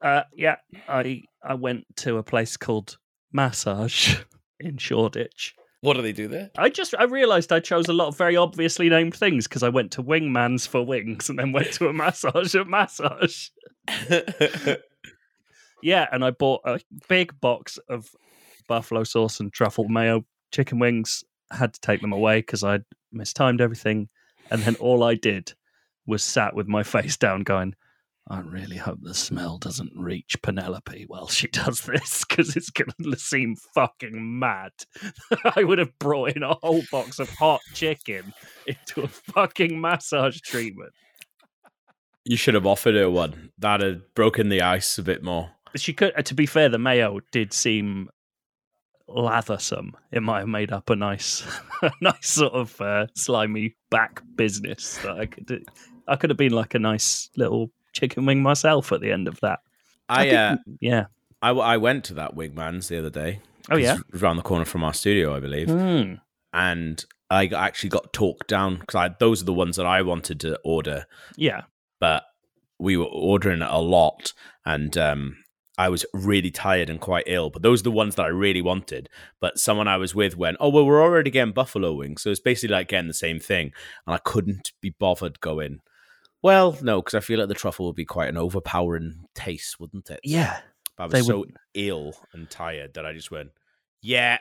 uh, 0.01 0.23
yeah. 0.35 0.57
I 0.87 1.23
I 1.43 1.53
went 1.55 1.85
to 1.97 2.17
a 2.17 2.23
place 2.23 2.57
called 2.57 2.97
Massage 3.31 4.17
in 4.59 4.77
Shoreditch. 4.77 5.55
What 5.81 5.95
do 5.95 6.01
they 6.01 6.11
do 6.13 6.27
there? 6.27 6.51
I 6.57 6.69
just 6.69 6.93
I 6.97 7.05
realised 7.05 7.51
I 7.51 7.59
chose 7.59 7.87
a 7.87 7.93
lot 7.93 8.07
of 8.09 8.17
very 8.17 8.35
obviously 8.35 8.89
named 8.89 9.15
things 9.15 9.47
because 9.47 9.63
I 9.63 9.69
went 9.69 9.91
to 9.93 10.03
Wingman's 10.03 10.67
for 10.67 10.85
wings 10.85 11.29
and 11.29 11.39
then 11.39 11.51
went 11.53 11.73
to 11.73 11.87
a 11.87 11.93
massage 11.93 12.55
at 12.55 12.67
Massage. 12.67 13.49
Yeah, 15.81 16.07
and 16.11 16.23
I 16.23 16.31
bought 16.31 16.61
a 16.65 16.79
big 17.09 17.39
box 17.41 17.77
of 17.89 18.09
buffalo 18.73 19.03
sauce 19.03 19.39
and 19.39 19.53
truffle 19.53 19.87
mayo 19.87 20.25
chicken 20.51 20.79
wings. 20.79 21.23
Had 21.51 21.73
to 21.75 21.81
take 21.81 22.01
them 22.01 22.13
away 22.13 22.39
because 22.39 22.63
I'd 22.63 22.83
mistimed 23.11 23.61
everything, 23.61 24.09
and 24.49 24.63
then 24.63 24.75
all 24.77 25.03
I 25.03 25.13
did 25.13 25.53
was 26.07 26.23
sat 26.23 26.55
with 26.55 26.67
my 26.67 26.81
face 26.95 27.15
down, 27.17 27.41
going, 27.43 27.75
"I 28.27 28.39
really 28.39 28.77
hope 28.77 28.97
the 29.01 29.13
smell 29.13 29.59
doesn't 29.59 29.91
reach 29.95 30.41
Penelope 30.41 31.05
while 31.07 31.27
she 31.27 31.47
does 31.61 31.81
this 31.81 32.25
because 32.25 32.55
it's 32.55 32.71
going 32.71 32.89
to 33.03 33.19
seem 33.19 33.55
fucking 33.75 34.39
mad." 34.39 34.71
I 35.55 35.63
would 35.63 35.77
have 35.77 35.97
brought 35.99 36.35
in 36.35 36.41
a 36.41 36.55
whole 36.55 36.81
box 36.91 37.19
of 37.19 37.29
hot 37.29 37.61
chicken 37.75 38.33
into 38.65 39.03
a 39.03 39.07
fucking 39.07 39.79
massage 39.79 40.39
treatment. 40.41 40.93
you 42.25 42.37
should 42.37 42.55
have 42.55 42.65
offered 42.65 42.95
her 42.95 43.11
one. 43.11 43.51
That 43.59 43.81
had 43.81 44.01
broken 44.15 44.49
the 44.49 44.61
ice 44.63 44.97
a 44.97 45.03
bit 45.03 45.21
more. 45.23 45.51
she 45.75 45.93
could 45.93 46.13
uh, 46.17 46.23
to 46.23 46.33
be 46.33 46.45
fair 46.47 46.69
the 46.69 46.79
mayo 46.79 47.19
did 47.31 47.53
seem 47.53 48.09
lathersome. 49.13 49.95
It 50.11 50.21
might 50.21 50.39
have 50.39 50.47
made 50.47 50.71
up 50.71 50.89
a 50.89 50.95
nice 50.95 51.43
a 51.81 51.91
nice 52.01 52.29
sort 52.29 52.53
of 52.53 52.79
uh, 52.81 53.07
slimy 53.15 53.75
back 53.89 54.21
business 54.35 54.97
that 55.03 55.19
i 55.19 55.25
could 55.25 55.45
do. 55.45 55.61
I 56.07 56.15
could 56.15 56.29
have 56.29 56.37
been 56.37 56.53
like 56.53 56.75
a 56.75 56.79
nice 56.79 57.29
little 57.37 57.71
chicken 57.93 58.25
wing 58.25 58.41
myself 58.41 58.91
at 58.91 59.01
the 59.01 59.11
end 59.11 59.27
of 59.27 59.39
that. 59.41 59.59
I, 60.09 60.29
uh, 60.31 60.57
yeah. 60.81 61.05
I, 61.41 61.51
I 61.51 61.77
went 61.77 62.03
to 62.05 62.13
that 62.15 62.35
Wingman's 62.35 62.89
the 62.89 62.99
other 62.99 63.09
day. 63.09 63.39
oh 63.71 63.77
yeah? 63.77 63.97
Around 64.13 64.37
the 64.37 64.43
corner 64.43 64.65
from 64.65 64.83
our 64.83 64.93
studio, 64.93 65.35
I 65.35 65.39
believe. 65.39 65.69
Hmm. 65.69 66.15
And 66.51 67.03
I 67.29 67.47
actually 67.47 67.89
got 67.89 68.13
talked 68.13 68.47
down 68.47 68.77
because 68.77 68.95
I 68.95 69.15
those 69.19 69.41
are 69.41 69.45
the 69.45 69.53
ones 69.53 69.77
that 69.77 69.85
I 69.85 70.01
wanted 70.01 70.39
to 70.41 70.59
order, 70.63 71.05
yeah. 71.35 71.61
But 71.99 72.23
we 72.79 72.95
were 72.95 73.05
ordering 73.05 73.61
a 73.61 73.79
lot, 73.79 74.33
and 74.65 74.95
um, 74.97 75.37
I 75.77 75.89
was 75.89 76.05
really 76.13 76.51
tired 76.51 76.89
and 76.89 76.99
quite 77.01 77.23
ill. 77.27 77.49
But 77.49 77.61
those 77.63 77.81
are 77.81 77.83
the 77.85 77.91
ones 77.91 78.15
that 78.15 78.23
I 78.25 78.29
really 78.29 78.61
wanted. 78.61 79.09
But 79.39 79.57
someone 79.59 79.87
I 79.87 79.97
was 79.97 80.13
with 80.13 80.37
went, 80.37 80.57
"Oh 80.59 80.69
well, 80.69 80.85
we're 80.85 81.01
already 81.01 81.31
getting 81.31 81.53
buffalo 81.53 81.93
wings, 81.93 82.21
so 82.21 82.29
it's 82.29 82.39
basically 82.39 82.73
like 82.75 82.87
getting 82.89 83.07
the 83.07 83.13
same 83.13 83.39
thing." 83.39 83.71
And 84.05 84.13
I 84.15 84.19
couldn't 84.19 84.71
be 84.81 84.91
bothered 84.91 85.39
going. 85.39 85.79
Well, 86.41 86.77
no, 86.81 87.01
because 87.01 87.13
I 87.15 87.21
feel 87.21 87.39
like 87.39 87.47
the 87.47 87.53
truffle 87.55 87.85
would 87.87 87.95
be 87.95 88.05
quite 88.05 88.29
an 88.29 88.37
overpowering 88.37 89.25
taste, 89.33 89.79
wouldn't 89.79 90.09
it? 90.09 90.19
yeah 90.23 90.59
But 90.97 91.03
I 91.03 91.05
was 91.07 91.13
They 91.13 91.21
so 91.21 91.39
would- 91.39 91.55
ill 91.73 92.13
and 92.33 92.49
tired 92.49 92.93
that 92.95 93.05
I 93.05 93.13
just 93.13 93.31
went, 93.31 93.51
yeah, 94.01 94.39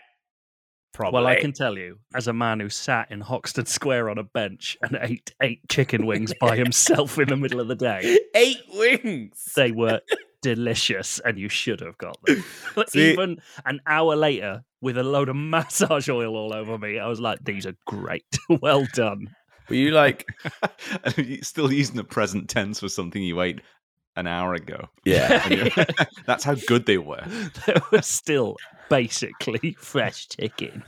probably. 0.92 1.14
well 1.20 1.26
i 1.28 1.36
can 1.40 1.52
tell 1.52 1.78
you 1.78 1.98
as 2.14 2.26
a 2.28 2.32
man 2.34 2.60
who 2.60 2.68
sat 2.68 3.10
in 3.10 3.20
hoxton 3.22 3.64
square 3.64 4.10
on 4.10 4.18
a 4.18 4.22
bench 4.24 4.76
and 4.82 4.98
ate 5.00 5.32
eight 5.40 5.60
chicken 5.70 6.04
wings 6.04 6.34
by 6.40 6.54
himself 6.64 7.18
in 7.18 7.28
the 7.28 7.36
middle 7.36 7.60
of 7.60 7.68
the 7.68 7.74
day 7.76 8.18
eight 8.34 8.60
wings. 8.74 9.50
they 9.56 9.70
were 9.70 10.00
delicious 10.42 11.18
and 11.20 11.38
you 11.38 11.48
should 11.48 11.80
have 11.80 11.96
got 11.98 12.18
them. 12.26 12.44
But 12.74 12.90
See- 12.90 13.12
even 13.12 13.40
an 13.64 13.80
hour 13.86 14.14
later, 14.16 14.62
with 14.80 14.98
a 14.98 15.02
load 15.02 15.28
of 15.28 15.36
massage 15.54 16.08
oil 16.08 16.36
all 16.36 16.52
over 16.52 16.76
me, 16.78 16.98
I 16.98 17.06
was 17.08 17.20
like, 17.20 17.44
these 17.44 17.66
are 17.66 17.74
great. 17.86 18.26
well 18.60 18.86
done. 18.92 19.28
Were 19.68 19.76
you 19.76 19.92
like, 19.92 20.26
Still 21.42 21.72
using 21.72 21.96
the 21.96 22.04
present 22.04 22.48
tense 22.50 22.80
for 22.80 22.88
something 22.88 23.22
you 23.22 23.40
ate 23.40 23.60
an 24.16 24.26
hour 24.26 24.52
ago. 24.54 24.88
yeah, 25.04 25.42
And 25.48 25.86
That's 26.26 26.44
how 26.44 26.54
good 26.66 26.84
they 26.86 26.98
were. 26.98 27.24
they 27.66 27.76
were 27.90 28.02
still 28.02 28.56
basically 28.90 29.74
fresh 29.78 30.28
chicken. 30.28 30.82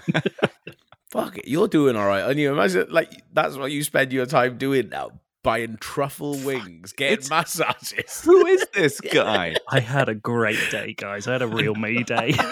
fuck 1.11 1.39
it, 1.39 1.49
you're 1.49 1.69
doing 1.69 1.97
all 1.97 2.07
right. 2.07 2.29
And 2.29 2.39
you 2.39 2.53
imagine, 2.53 2.87
like, 2.91 3.11
that's 3.33 3.57
what 3.57 3.71
you 3.73 3.83
spend 3.85 4.13
your 4.13 4.27
time 4.27 4.59
doing 4.59 4.89
now, 4.91 5.11
buying 5.45 5.77
truffle 5.77 6.37
wings, 6.39 6.93
getting 6.93 7.19
It's- 7.19 7.31
massages, 7.31 8.23
Who 8.25 8.45
is 8.47 8.67
this 8.75 9.01
guy? 9.13 9.55
I 9.71 9.79
had 9.79 10.09
a 10.09 10.15
great 10.17 10.59
day, 10.73 10.95
guys. 10.95 11.29
I 11.29 11.33
had 11.35 11.43
a 11.43 11.47
real 11.47 11.75
me 11.77 12.03
day. 12.03 12.35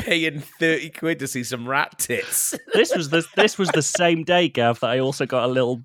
paying 0.00 0.40
30 0.40 0.90
quid 0.90 1.20
to 1.20 1.28
see 1.28 1.44
some 1.44 1.68
rat 1.68 1.96
tits. 2.00 2.52
this 2.74 2.92
was 2.96 3.10
the 3.10 3.24
this 3.36 3.56
was 3.56 3.68
the 3.68 3.80
same 4.00 4.24
day, 4.24 4.48
Gav, 4.48 4.80
that 4.80 4.90
I 4.90 4.98
also 4.98 5.24
got 5.24 5.44
a 5.44 5.46
little 5.46 5.82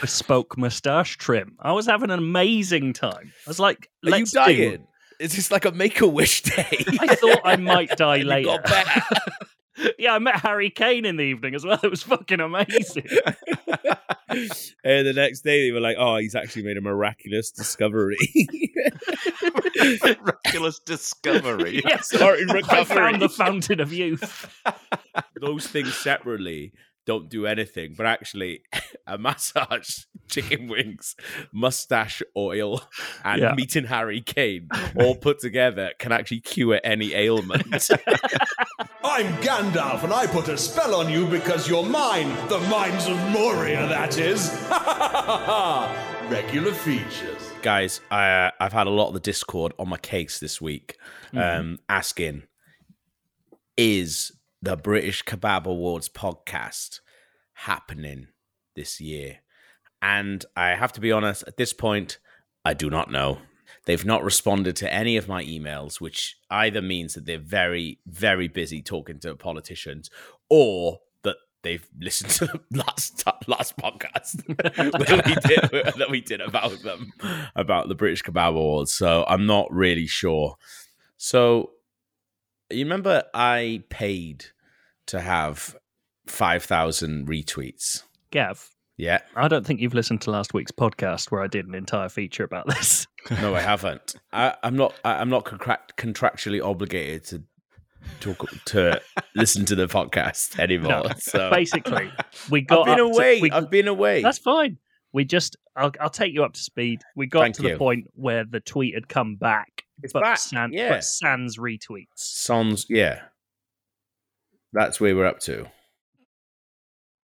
bespoke 0.00 0.58
moustache 0.58 1.16
trim. 1.16 1.56
I 1.60 1.72
was 1.72 1.86
having 1.86 2.10
an 2.10 2.18
amazing 2.18 2.92
time. 2.92 3.32
I 3.46 3.50
was 3.50 3.60
like, 3.60 3.88
Are 4.04 4.08
you 4.10 4.12
let's 4.18 4.32
do 4.32 4.38
dying? 4.40 4.86
Is 5.20 5.36
this 5.36 5.52
like 5.52 5.64
a 5.64 5.70
make 5.70 6.00
a 6.00 6.06
wish 6.08 6.42
day? 6.42 6.84
I 7.00 7.14
thought 7.14 7.40
I 7.44 7.54
might 7.54 7.90
die 7.96 8.16
You 8.16 8.24
later. 8.24 8.58
Got 9.76 9.82
better. 9.84 9.94
yeah, 9.98 10.14
I 10.14 10.18
met 10.18 10.36
Harry 10.36 10.70
Kane 10.70 11.04
in 11.04 11.16
the 11.16 11.22
evening 11.24 11.54
as 11.54 11.64
well. 11.64 11.78
It 11.82 11.90
was 11.90 12.02
fucking 12.02 12.40
amazing. 12.40 13.06
and 14.28 15.06
the 15.06 15.12
next 15.14 15.42
day 15.42 15.66
they 15.66 15.72
were 15.72 15.80
like, 15.80 15.96
"Oh, 15.98 16.16
he's 16.16 16.34
actually 16.34 16.62
made 16.62 16.76
a 16.76 16.80
miraculous 16.80 17.50
discovery." 17.50 18.16
Miraculous 20.04 20.78
discovery. 20.80 21.82
yes, 21.88 22.10
Sorry, 22.10 22.44
I 22.68 22.84
found 22.84 23.20
the 23.22 23.28
fountain 23.28 23.80
of 23.80 23.92
youth. 23.92 24.54
those 25.40 25.66
things 25.66 25.94
separately 25.94 26.72
don't 27.04 27.28
do 27.28 27.46
anything, 27.46 27.94
but 27.96 28.06
actually, 28.06 28.62
a 29.08 29.18
massage, 29.18 30.04
chicken 30.28 30.68
wings, 30.68 31.16
mustache 31.52 32.22
oil, 32.36 32.80
and 33.24 33.42
Yeah. 33.42 33.54
meeting 33.54 33.84
Harry 33.84 34.20
Kane 34.20 34.68
all 34.96 35.16
put 35.16 35.40
together 35.40 35.90
can 35.98 36.12
actually 36.12 36.40
cure 36.40 36.80
any 36.84 37.12
ailment. 37.14 37.88
I'm 39.04 39.26
Gandalf, 39.38 40.04
and 40.04 40.12
I 40.12 40.26
put 40.26 40.48
a 40.48 40.56
spell 40.56 40.94
on 40.94 41.10
you 41.10 41.26
because 41.26 41.68
you're 41.68 41.84
mine. 41.84 42.28
The 42.48 42.58
mines 42.60 43.06
of 43.06 43.16
Moria, 43.30 43.86
that 43.88 44.18
is. 44.18 44.50
Regular 46.30 46.72
features. 46.72 47.50
Guys, 47.62 48.00
I, 48.10 48.28
uh, 48.28 48.50
I've 48.60 48.72
had 48.72 48.86
a 48.86 48.90
lot 48.90 49.08
of 49.08 49.14
the 49.14 49.20
Discord 49.20 49.72
on 49.78 49.88
my 49.88 49.98
case 49.98 50.38
this 50.38 50.60
week, 50.60 50.96
um, 51.34 51.78
asking, 51.88 52.44
is 53.76 54.32
the 54.60 54.76
British 54.76 55.24
Kebab 55.24 55.66
Awards 55.66 56.08
podcast 56.08 57.00
happening 57.54 58.28
this 58.74 59.00
year? 59.00 59.38
And 60.00 60.44
I 60.56 60.70
have 60.70 60.92
to 60.94 61.00
be 61.00 61.12
honest, 61.12 61.44
at 61.46 61.56
this 61.56 61.72
point, 61.72 62.18
I 62.64 62.74
do 62.74 62.90
not 62.90 63.10
know. 63.10 63.38
They've 63.84 64.04
not 64.04 64.24
responded 64.24 64.76
to 64.76 64.92
any 64.92 65.16
of 65.16 65.28
my 65.28 65.44
emails, 65.44 66.00
which 66.00 66.38
either 66.50 66.82
means 66.82 67.14
that 67.14 67.26
they're 67.26 67.38
very, 67.38 67.98
very 68.06 68.48
busy 68.48 68.82
talking 68.82 69.18
to 69.20 69.34
politicians 69.34 70.10
or 70.48 71.00
that 71.22 71.36
they've 71.62 71.86
listened 71.98 72.30
to 72.30 72.46
the 72.70 72.78
last 72.78 73.24
last 73.48 73.76
podcast 73.76 74.44
that 74.56 75.26
we 75.26 75.34
did 75.48 75.94
that 75.98 76.10
we 76.10 76.20
did 76.20 76.40
about 76.40 76.82
them 76.82 77.12
about 77.56 77.88
the 77.88 77.94
British 77.94 78.22
Kebab 78.22 78.50
Awards. 78.50 78.92
So 78.92 79.24
I'm 79.26 79.46
not 79.46 79.72
really 79.72 80.06
sure. 80.06 80.56
So 81.16 81.70
you 82.70 82.84
remember 82.84 83.24
I 83.34 83.82
paid 83.90 84.46
to 85.06 85.20
have 85.20 85.76
five 86.26 86.64
thousand 86.64 87.28
retweets? 87.28 88.02
Gav, 88.30 88.70
Yeah. 89.02 89.18
I 89.34 89.48
don't 89.48 89.66
think 89.66 89.80
you've 89.80 89.94
listened 89.94 90.20
to 90.22 90.30
last 90.30 90.54
week's 90.54 90.70
podcast 90.70 91.32
where 91.32 91.42
I 91.42 91.48
did 91.48 91.66
an 91.66 91.74
entire 91.74 92.08
feature 92.08 92.44
about 92.44 92.68
this. 92.68 93.06
No, 93.40 93.54
I 93.54 93.60
haven't. 93.60 94.16
I, 94.32 94.54
I'm 94.64 94.76
not. 94.76 94.94
I, 95.04 95.14
I'm 95.14 95.28
not 95.28 95.44
contract, 95.44 95.96
contractually 95.96 96.60
obligated 96.64 97.24
to 97.26 97.42
talk 98.20 98.44
to 98.66 99.00
listen 99.36 99.64
to 99.66 99.74
the 99.76 99.86
podcast 99.86 100.58
anymore. 100.60 101.04
No. 101.04 101.10
So 101.18 101.48
Basically, 101.50 102.10
we 102.50 102.62
got 102.62 102.80
I've 102.88 102.96
been 102.96 103.04
up 103.06 103.12
to- 103.12 103.16
away. 103.18 103.40
we- 103.40 103.50
I've 103.52 103.70
been 103.70 103.86
away. 103.88 104.22
That's 104.22 104.38
fine. 104.38 104.78
We 105.12 105.24
just, 105.24 105.56
I'll, 105.76 105.92
I'll 106.00 106.10
take 106.10 106.32
you 106.34 106.42
up 106.44 106.54
to 106.54 106.60
speed. 106.60 107.02
We 107.16 107.26
got 107.26 107.42
Thank 107.42 107.56
to 107.56 107.62
the 107.62 107.76
point 107.76 108.08
where 108.14 108.44
the 108.44 108.58
tweet 108.60 108.94
had 108.94 109.08
come 109.08 109.36
back, 109.36 109.82
It's 110.02 110.12
but, 110.12 110.22
back, 110.22 110.38
San, 110.38 110.72
yeah. 110.72 110.88
but 110.90 111.04
Sans 111.04 111.58
retweets. 111.58 112.06
Sans, 112.16 112.86
yeah. 112.88 113.20
That's 114.72 115.00
where 115.00 115.14
we're 115.14 115.26
up 115.26 115.38
to. 115.40 115.66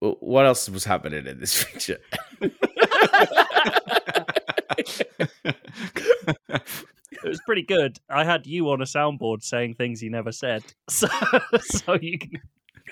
Wh- 0.00 0.22
What 0.22 0.46
else 0.46 0.68
was 0.68 0.84
happening 0.84 1.26
in 1.26 1.38
this 1.40 1.62
feature? 1.62 1.98
It 7.20 7.24
was 7.24 7.40
pretty 7.46 7.62
good. 7.62 7.98
I 8.08 8.24
had 8.24 8.46
you 8.46 8.70
on 8.70 8.80
a 8.80 8.84
soundboard 8.84 9.42
saying 9.42 9.74
things 9.74 10.02
you 10.02 10.10
never 10.10 10.30
said, 10.32 10.62
so 10.88 11.08
so 11.60 11.94
you 12.00 12.18
can. 12.18 12.30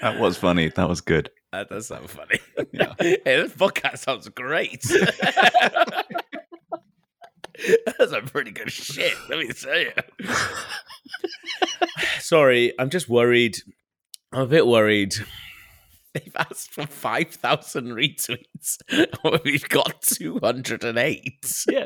that 0.00 0.18
was 0.18 0.36
funny. 0.36 0.68
That 0.70 0.88
was 0.88 1.00
good. 1.00 1.30
That 1.52 1.68
does 1.68 1.86
sound 1.86 2.10
funny. 2.10 2.38
hey, 2.98 3.18
this 3.24 3.52
podcast 3.52 3.98
sounds 3.98 4.28
great. 4.30 4.82
That's 7.98 8.12
a 8.12 8.20
pretty 8.22 8.50
good 8.50 8.70
shit, 8.70 9.14
let 9.30 9.38
me 9.38 9.48
tell 9.52 9.78
you. 9.78 9.92
Sorry, 12.18 12.72
I'm 12.78 12.90
just 12.90 13.08
worried. 13.08 13.56
I'm 14.32 14.42
a 14.42 14.46
bit 14.46 14.66
worried. 14.66 15.14
They've 16.24 16.37
asked 16.37 16.72
for 16.72 16.87
5,000 16.87 17.87
retweets. 17.88 18.79
We've 19.44 19.68
got 19.68 20.00
208. 20.02 21.64
Yeah, 21.70 21.85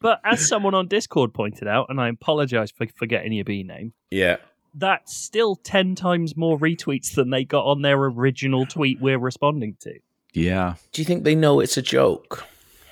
but 0.00 0.20
as 0.24 0.46
someone 0.46 0.74
on 0.74 0.88
Discord 0.88 1.32
pointed 1.34 1.68
out, 1.68 1.86
and 1.88 2.00
I 2.00 2.08
apologize 2.08 2.70
for 2.70 2.86
forgetting 2.96 3.32
your 3.32 3.44
B 3.44 3.62
name, 3.62 3.92
Yeah. 4.10 4.36
that's 4.74 5.16
still 5.16 5.56
ten 5.56 5.94
times 5.94 6.36
more 6.36 6.58
retweets 6.58 7.14
than 7.14 7.30
they 7.30 7.44
got 7.44 7.64
on 7.64 7.82
their 7.82 7.96
original 7.98 8.66
tweet 8.66 9.00
we're 9.00 9.18
responding 9.18 9.76
to. 9.80 9.98
Yeah. 10.32 10.74
Do 10.92 11.02
you 11.02 11.06
think 11.06 11.24
they 11.24 11.34
know 11.34 11.60
it's 11.60 11.76
a 11.76 11.82
joke? 11.82 12.46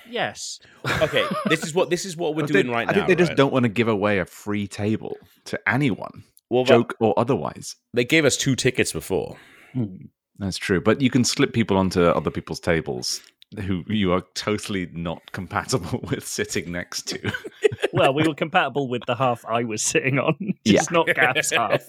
Yes, 0.09 0.59
Okay, 1.03 1.23
this 1.45 1.61
is 1.63 1.73
what 1.75 1.91
this 1.91 2.03
is 2.03 2.17
what 2.17 2.35
we're 2.35 2.47
They- 2.47 2.63
doing 2.63 2.71
right 2.71 2.87
I 2.87 2.91
now. 2.91 2.93
think 3.05 3.07
they 3.09 3.15
just 3.15 3.35
don't 3.35 3.53
want 3.53 3.63
to 3.63 3.69
give 3.69 3.87
away 3.87 4.17
a 4.17 4.25
free 4.25 4.67
table 4.67 5.15
to 5.45 5.59
anyone, 5.69 6.23
Well, 6.49 6.63
joke 6.63 6.95
or 6.99 7.13
otherwise. 7.17 7.75
they 7.93 8.05
gave 8.05 8.25
us 8.25 8.35
two 8.35 8.55
tickets 8.55 8.91
before. 8.91 9.37
Hmm. 9.73 10.07
That's 10.39 10.57
true. 10.57 10.81
But 10.81 11.01
you 11.01 11.09
can 11.09 11.23
slip 11.23 11.53
people 11.53 11.77
onto 11.77 12.01
other 12.01 12.31
people's 12.31 12.59
tables 12.59 13.21
who 13.61 13.83
you 13.87 14.11
are 14.13 14.21
totally 14.35 14.87
not 14.93 15.31
compatible 15.31 15.99
with 16.09 16.25
sitting 16.27 16.71
next 16.71 17.07
to. 17.09 17.31
well, 17.93 18.13
we 18.13 18.27
were 18.27 18.33
compatible 18.35 18.87
with 18.87 19.01
the 19.05 19.15
half 19.15 19.43
I 19.45 19.63
was 19.63 19.81
sitting 19.81 20.17
on, 20.19 20.35
just 20.65 20.91
not 20.91 21.07
Gav's 21.07 21.51
half. 21.51 21.85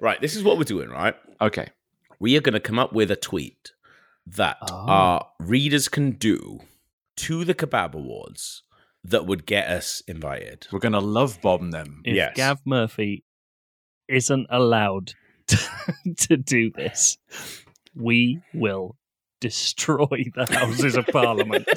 right, 0.00 0.20
this 0.20 0.36
is 0.36 0.42
what 0.42 0.56
we're 0.56 0.64
doing, 0.64 0.88
right? 0.88 1.14
Okay. 1.40 1.68
We 2.18 2.36
are 2.36 2.40
going 2.40 2.54
to 2.54 2.60
come 2.60 2.78
up 2.78 2.92
with 2.92 3.10
a 3.10 3.16
tweet 3.16 3.72
that 4.26 4.58
Oh. 4.62 4.84
our 4.88 5.26
readers 5.40 5.88
can 5.88 6.12
do 6.12 6.60
to 7.16 7.44
the 7.44 7.54
Kebab 7.54 7.94
Awards 7.94 8.62
that 9.02 9.26
would 9.26 9.46
get 9.46 9.68
us 9.68 10.02
invited. 10.06 10.66
We're 10.70 10.78
going 10.78 10.92
to 10.92 11.00
love 11.00 11.40
bomb 11.40 11.70
them. 11.70 12.02
If 12.04 12.14
Yes. 12.14 12.36
Gav 12.36 12.60
Murphy 12.64 13.24
isn't 14.08 14.46
allowed 14.50 15.14
to, 16.16 16.36
do 16.36 16.70
this, 16.70 17.18
we 17.94 18.40
will 18.54 18.96
destroy 19.40 20.24
the 20.34 20.46
Houses 20.50 20.96
of 20.96 21.06
Parliament. 21.06 21.68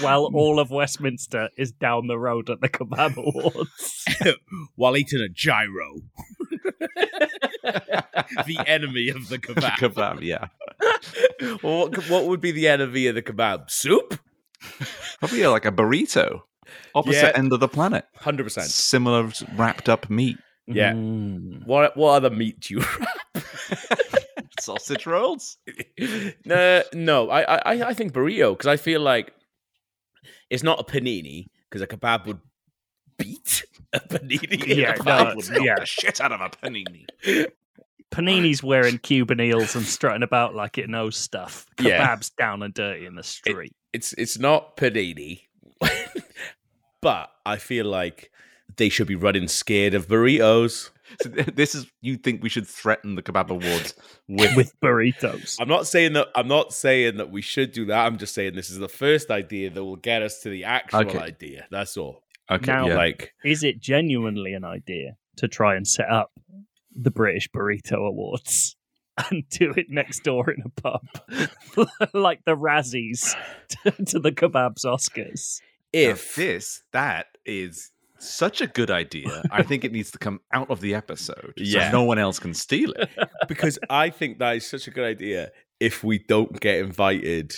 While 0.00 0.30
all 0.34 0.60
of 0.60 0.70
Westminster 0.70 1.48
is 1.56 1.72
down 1.72 2.06
the 2.06 2.18
road 2.18 2.50
at 2.50 2.60
the 2.60 2.68
Kebab 2.68 3.16
Awards. 3.16 4.04
While 4.76 4.96
eating 4.96 5.20
a 5.20 5.28
gyro. 5.28 6.02
the 8.46 8.62
enemy 8.66 9.08
of 9.08 9.28
the 9.28 9.38
kebab. 9.38 9.76
Kebab, 9.78 10.22
yeah. 10.22 10.48
well, 11.62 11.88
what, 11.88 12.08
what 12.08 12.26
would 12.26 12.40
be 12.40 12.52
the 12.52 12.68
enemy 12.68 13.06
of 13.06 13.14
the 13.14 13.22
kebab? 13.22 13.70
Soup? 13.70 14.18
Probably 15.20 15.46
like 15.46 15.64
a 15.64 15.72
burrito. 15.72 16.42
Opposite 16.94 17.22
Yeah. 17.34 17.38
end 17.38 17.52
of 17.52 17.60
the 17.60 17.68
planet. 17.68 18.04
100%. 18.20 18.62
Similar 18.62 19.30
wrapped 19.56 19.88
up 19.88 20.08
meat. 20.10 20.38
Yeah. 20.66 20.92
Mm. 20.92 21.66
What, 21.66 21.96
what 21.96 22.10
other 22.12 22.30
meat 22.30 22.60
do 22.60 22.74
you 22.74 22.80
wrap? 23.34 23.44
Sausage 24.60 25.06
rolls? 25.06 25.56
no, 26.44 26.82
no, 26.92 27.30
I, 27.30 27.42
I, 27.56 27.88
I 27.88 27.94
think 27.94 28.12
burrito 28.12 28.52
because 28.52 28.68
I 28.68 28.76
feel 28.76 29.00
like 29.00 29.32
it's 30.50 30.62
not 30.62 30.78
a 30.78 30.84
panini 30.84 31.46
because 31.68 31.82
a 31.82 31.86
kebab 31.86 32.26
would 32.26 32.38
beat 33.18 33.64
a 33.92 33.98
panini. 34.00 34.66
Yeah, 34.76 34.94
a 34.98 35.02
no, 35.02 35.34
would 35.36 35.50
not. 35.50 35.62
yeah. 35.64 35.74
The 35.80 35.86
shit 35.86 36.20
out 36.20 36.30
of 36.32 36.40
a 36.40 36.50
panini. 36.50 37.06
Panini's 38.12 38.62
wearing 38.62 38.98
Cuban 38.98 39.40
eels 39.40 39.74
and 39.74 39.84
strutting 39.86 40.22
about 40.22 40.54
like 40.54 40.78
it 40.78 40.88
knows 40.88 41.16
stuff. 41.16 41.66
Yeah. 41.80 42.06
Kebab's 42.06 42.30
down 42.30 42.62
and 42.62 42.72
dirty 42.74 43.06
in 43.06 43.14
the 43.16 43.22
street. 43.22 43.74
It's 43.92 44.12
it's 44.12 44.38
not 44.38 44.76
panini, 44.76 45.40
but 47.02 47.30
I 47.44 47.56
feel 47.56 47.84
like 47.86 48.30
they 48.78 48.88
should 48.88 49.06
be 49.06 49.16
running 49.16 49.48
scared 49.48 49.92
of 49.92 50.08
burritos. 50.08 50.90
So 51.20 51.28
this 51.28 51.74
is 51.74 51.86
you 52.00 52.16
think 52.16 52.42
we 52.42 52.48
should 52.48 52.66
threaten 52.66 53.16
the 53.16 53.22
kebab 53.22 53.50
awards 53.50 53.92
with, 54.28 54.56
with 54.56 54.72
burritos. 54.80 55.56
I'm 55.60 55.68
not 55.68 55.86
saying 55.86 56.14
that. 56.14 56.28
I'm 56.34 56.48
not 56.48 56.72
saying 56.72 57.18
that 57.18 57.30
we 57.30 57.42
should 57.42 57.72
do 57.72 57.84
that. 57.86 58.06
I'm 58.06 58.16
just 58.16 58.34
saying 58.34 58.54
this 58.54 58.70
is 58.70 58.78
the 58.78 58.88
first 58.88 59.30
idea 59.30 59.68
that 59.68 59.84
will 59.84 59.96
get 59.96 60.22
us 60.22 60.40
to 60.40 60.48
the 60.48 60.64
actual 60.64 61.00
Okay. 61.00 61.18
idea. 61.18 61.66
That's 61.70 61.98
all. 61.98 62.22
okay 62.50 62.72
Now, 62.72 62.86
yeah. 62.88 62.96
Like, 62.96 63.34
Is 63.44 63.62
it 63.62 63.78
genuinely 63.80 64.54
an 64.54 64.64
idea 64.64 65.16
to 65.36 65.48
try 65.48 65.74
and 65.76 65.86
set 65.86 66.08
up 66.08 66.30
the 66.94 67.10
British 67.10 67.50
Burrito 67.50 68.06
Awards 68.08 68.76
and 69.30 69.44
do 69.50 69.72
it 69.76 69.86
next 69.90 70.24
door 70.24 70.50
in 70.50 70.62
a 70.64 70.80
pub, 70.80 71.02
like 72.14 72.40
the 72.46 72.56
Razzies 72.56 73.34
to, 73.84 73.90
to 74.06 74.18
the 74.18 74.32
Kebabs 74.32 74.84
Oscars? 74.86 75.60
Now, 75.94 76.00
if 76.00 76.34
this 76.36 76.82
that 76.92 77.26
is 77.44 77.90
such 78.18 78.60
a 78.60 78.68
good 78.68 78.88
idea 78.88 79.42
i 79.50 79.64
think 79.64 79.82
it 79.84 79.90
needs 79.90 80.12
to 80.12 80.16
come 80.18 80.38
out 80.52 80.70
of 80.70 80.80
the 80.80 80.94
episode 80.94 81.52
Yeah. 81.56 81.90
so 81.90 81.98
no 81.98 82.04
one 82.04 82.18
else 82.20 82.38
can 82.38 82.54
steal 82.54 82.92
it 82.92 83.10
because 83.48 83.80
I 83.90 84.10
think 84.10 84.38
that 84.38 84.54
is 84.56 84.64
such 84.70 84.86
a 84.86 84.92
good 84.92 85.04
idea. 85.04 85.50
If 85.80 86.04
we 86.04 86.20
don't 86.20 86.60
get 86.60 86.78
invited, 86.78 87.52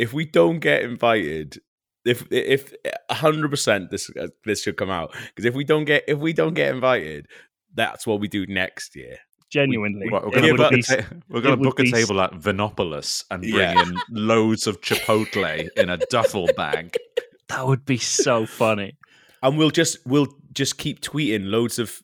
if 0.00 0.12
we 0.12 0.24
don't 0.26 0.58
get 0.58 0.82
invited, 0.82 1.58
if 2.04 2.26
if 2.32 2.72
hundred 3.08 3.50
percent 3.50 3.90
this 3.92 4.10
uh, 4.20 4.26
this 4.44 4.62
should 4.64 4.76
come 4.76 4.90
out 4.90 5.14
because 5.28 5.44
if 5.44 5.54
we 5.54 5.62
don't 5.64 5.84
get 5.84 6.02
if 6.08 6.18
we 6.18 6.32
don't 6.32 6.54
get 6.54 6.74
invited, 6.74 7.26
that's 7.72 8.04
what 8.04 8.18
we 8.20 8.26
do 8.26 8.46
next 8.46 8.96
year. 8.96 9.18
Genuinely, 9.50 10.10
What, 10.10 10.24
we're 10.26 10.32
going 10.32 10.56
to 10.56 10.56
book, 10.56 10.72
be 10.72 10.80
a 10.80 10.82
ta- 10.82 11.08
we're 11.30 11.40
gonna 11.40 11.56
book 11.56 11.78
a 11.80 11.84
be 11.84 11.92
table 11.92 12.20
at 12.20 12.32
Vinopolis 12.32 13.24
and 13.30 13.42
bring 13.42 13.54
Yeah. 13.54 13.80
in 13.82 13.94
loads 14.10 14.66
of 14.66 14.80
chipotle 14.80 15.68
in 15.76 15.88
a 15.88 15.96
duffel 16.10 16.48
bag 16.56 16.96
that 17.48 17.66
would 17.66 17.84
be 17.84 17.98
so 17.98 18.46
funny. 18.60 18.96
and 19.42 19.56
we'll 19.58 19.70
just 19.70 19.98
we'll 20.06 20.28
just 20.52 20.78
keep 20.78 21.00
tweeting 21.00 21.50
loads 21.50 21.78
of 21.78 22.02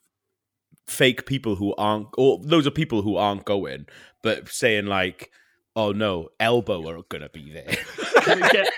fake 0.86 1.26
people 1.26 1.56
who 1.56 1.74
aren't, 1.76 2.08
or 2.18 2.38
loads 2.42 2.66
of 2.66 2.74
people 2.74 3.02
who 3.02 3.16
aren't 3.16 3.44
going, 3.44 3.86
but 4.22 4.48
saying 4.48 4.86
like, 4.86 5.30
"Oh 5.76 5.92
no, 5.92 6.28
elbow 6.40 6.88
are 6.88 7.02
gonna 7.08 7.28
be 7.28 7.50
there." 7.52 7.76
Can 8.22 8.40
we 8.40 8.48
get, 8.48 8.68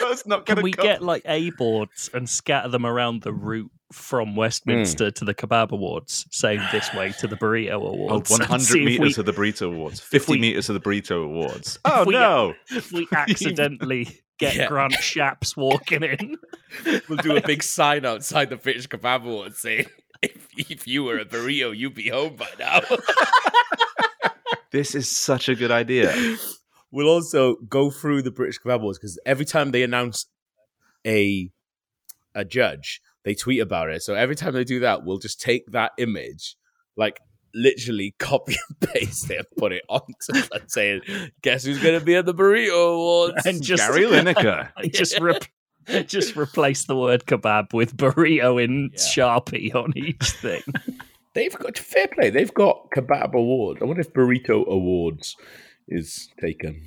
That's 0.00 0.26
not 0.26 0.46
can 0.46 0.54
gonna 0.56 0.62
we 0.64 0.70
go. 0.70 0.82
get 0.82 1.02
like 1.02 1.22
A 1.26 1.50
boards 1.50 2.08
and 2.14 2.28
scatter 2.28 2.68
them 2.68 2.86
around 2.86 3.22
the 3.22 3.32
route 3.32 3.70
from 3.92 4.36
Westminster 4.36 5.06
hmm. 5.06 5.10
to 5.12 5.24
the 5.24 5.34
Kebab 5.34 5.70
Awards, 5.72 6.26
saying 6.30 6.60
this 6.70 6.92
way 6.94 7.12
to 7.18 7.26
the 7.26 7.36
Burrito 7.36 7.72
Oh, 7.82 7.86
Awards? 7.88 8.30
and 8.30 8.40
100 8.40 8.84
meters 8.84 9.16
we- 9.16 9.20
of 9.20 9.26
the 9.26 9.32
Burrito 9.32 9.66
Awards, 9.74 10.00
50 10.00 10.32
we- 10.32 10.38
meters 10.38 10.68
of 10.68 10.74
the 10.74 10.80
Burrito 10.80 11.24
Awards. 11.24 11.78
Oh, 11.84 12.04
we- 12.04 12.14
no. 12.14 12.54
if 12.70 12.92
we 12.92 13.08
accidentally 13.12 14.20
get 14.38 14.54
Yeah. 14.54 14.68
Grant 14.68 14.94
Shapps 14.94 15.56
walking 15.56 16.02
in. 16.04 16.36
we'll 17.08 17.18
do 17.18 17.36
a 17.36 17.42
big 17.42 17.62
sign 17.62 18.06
outside 18.06 18.50
the 18.50 18.56
British 18.56 18.86
Kebab 18.88 19.24
Award 19.24 19.56
saying, 19.56 19.86
if, 20.22 20.48
if 20.56 20.86
you 20.86 21.02
were 21.04 21.18
a 21.18 21.24
burrito, 21.24 21.76
you'd 21.76 21.94
be 21.94 22.08
home 22.08 22.36
by 22.36 22.48
now. 22.58 22.80
This 24.72 24.94
is 24.94 25.14
such 25.14 25.48
a 25.48 25.54
good 25.54 25.70
idea. 25.70 26.14
we'll 26.90 27.08
also 27.08 27.56
go 27.68 27.90
through 27.90 28.22
the 28.22 28.30
British 28.30 28.58
Kebab 28.60 28.76
Awards 28.76 28.98
because 28.98 29.18
every 29.26 29.44
time 29.44 29.70
they 29.70 29.82
announce 29.82 30.26
a 31.06 31.50
a 32.34 32.44
judge, 32.44 33.00
they 33.24 33.34
tweet 33.34 33.60
about 33.60 33.90
it. 33.90 34.02
So 34.02 34.14
every 34.14 34.34
time 34.36 34.54
they 34.54 34.64
do 34.64 34.80
that, 34.80 35.04
we'll 35.04 35.18
just 35.18 35.40
take 35.40 35.66
that 35.72 35.92
image, 35.98 36.56
like 36.96 37.20
literally 37.54 38.14
copy 38.18 38.56
and 38.68 38.90
paste 38.92 39.30
it 39.30 39.36
and 39.38 39.46
put 39.58 39.72
it 39.72 39.82
onto 39.88 40.12
and 40.52 40.62
saying, 40.70 41.02
guess 41.42 41.64
who's 41.64 41.82
going 41.82 41.98
to 41.98 42.04
be 42.04 42.14
at 42.16 42.24
the 42.24 42.32
Burrito 42.34 42.94
Awards? 42.94 43.44
And 43.44 43.62
just 43.62 43.86
Gary 43.86 44.04
Lineker. 44.06 44.70
just 44.94 45.20
rep- 45.20 45.44
just 46.06 46.36
replace 46.36 46.84
the 46.86 46.96
word 46.96 47.24
kebab 47.26 47.72
with 47.74 47.96
burrito 47.96 48.62
in 48.62 48.90
Yeah. 48.92 48.98
Sharpie 49.00 49.74
on 49.74 49.92
each 49.96 50.30
thing. 50.30 50.62
They've 51.34 51.56
got 51.58 51.78
fair 51.78 52.08
play. 52.08 52.30
They've 52.30 52.52
got 52.52 52.90
Kebab 52.94 53.32
Awards. 53.34 53.80
I 53.80 53.86
wonder 53.86 54.00
if 54.00 54.12
Burrito 54.12 54.66
Awards 54.68 55.34
is 55.88 56.28
taken. 56.40 56.82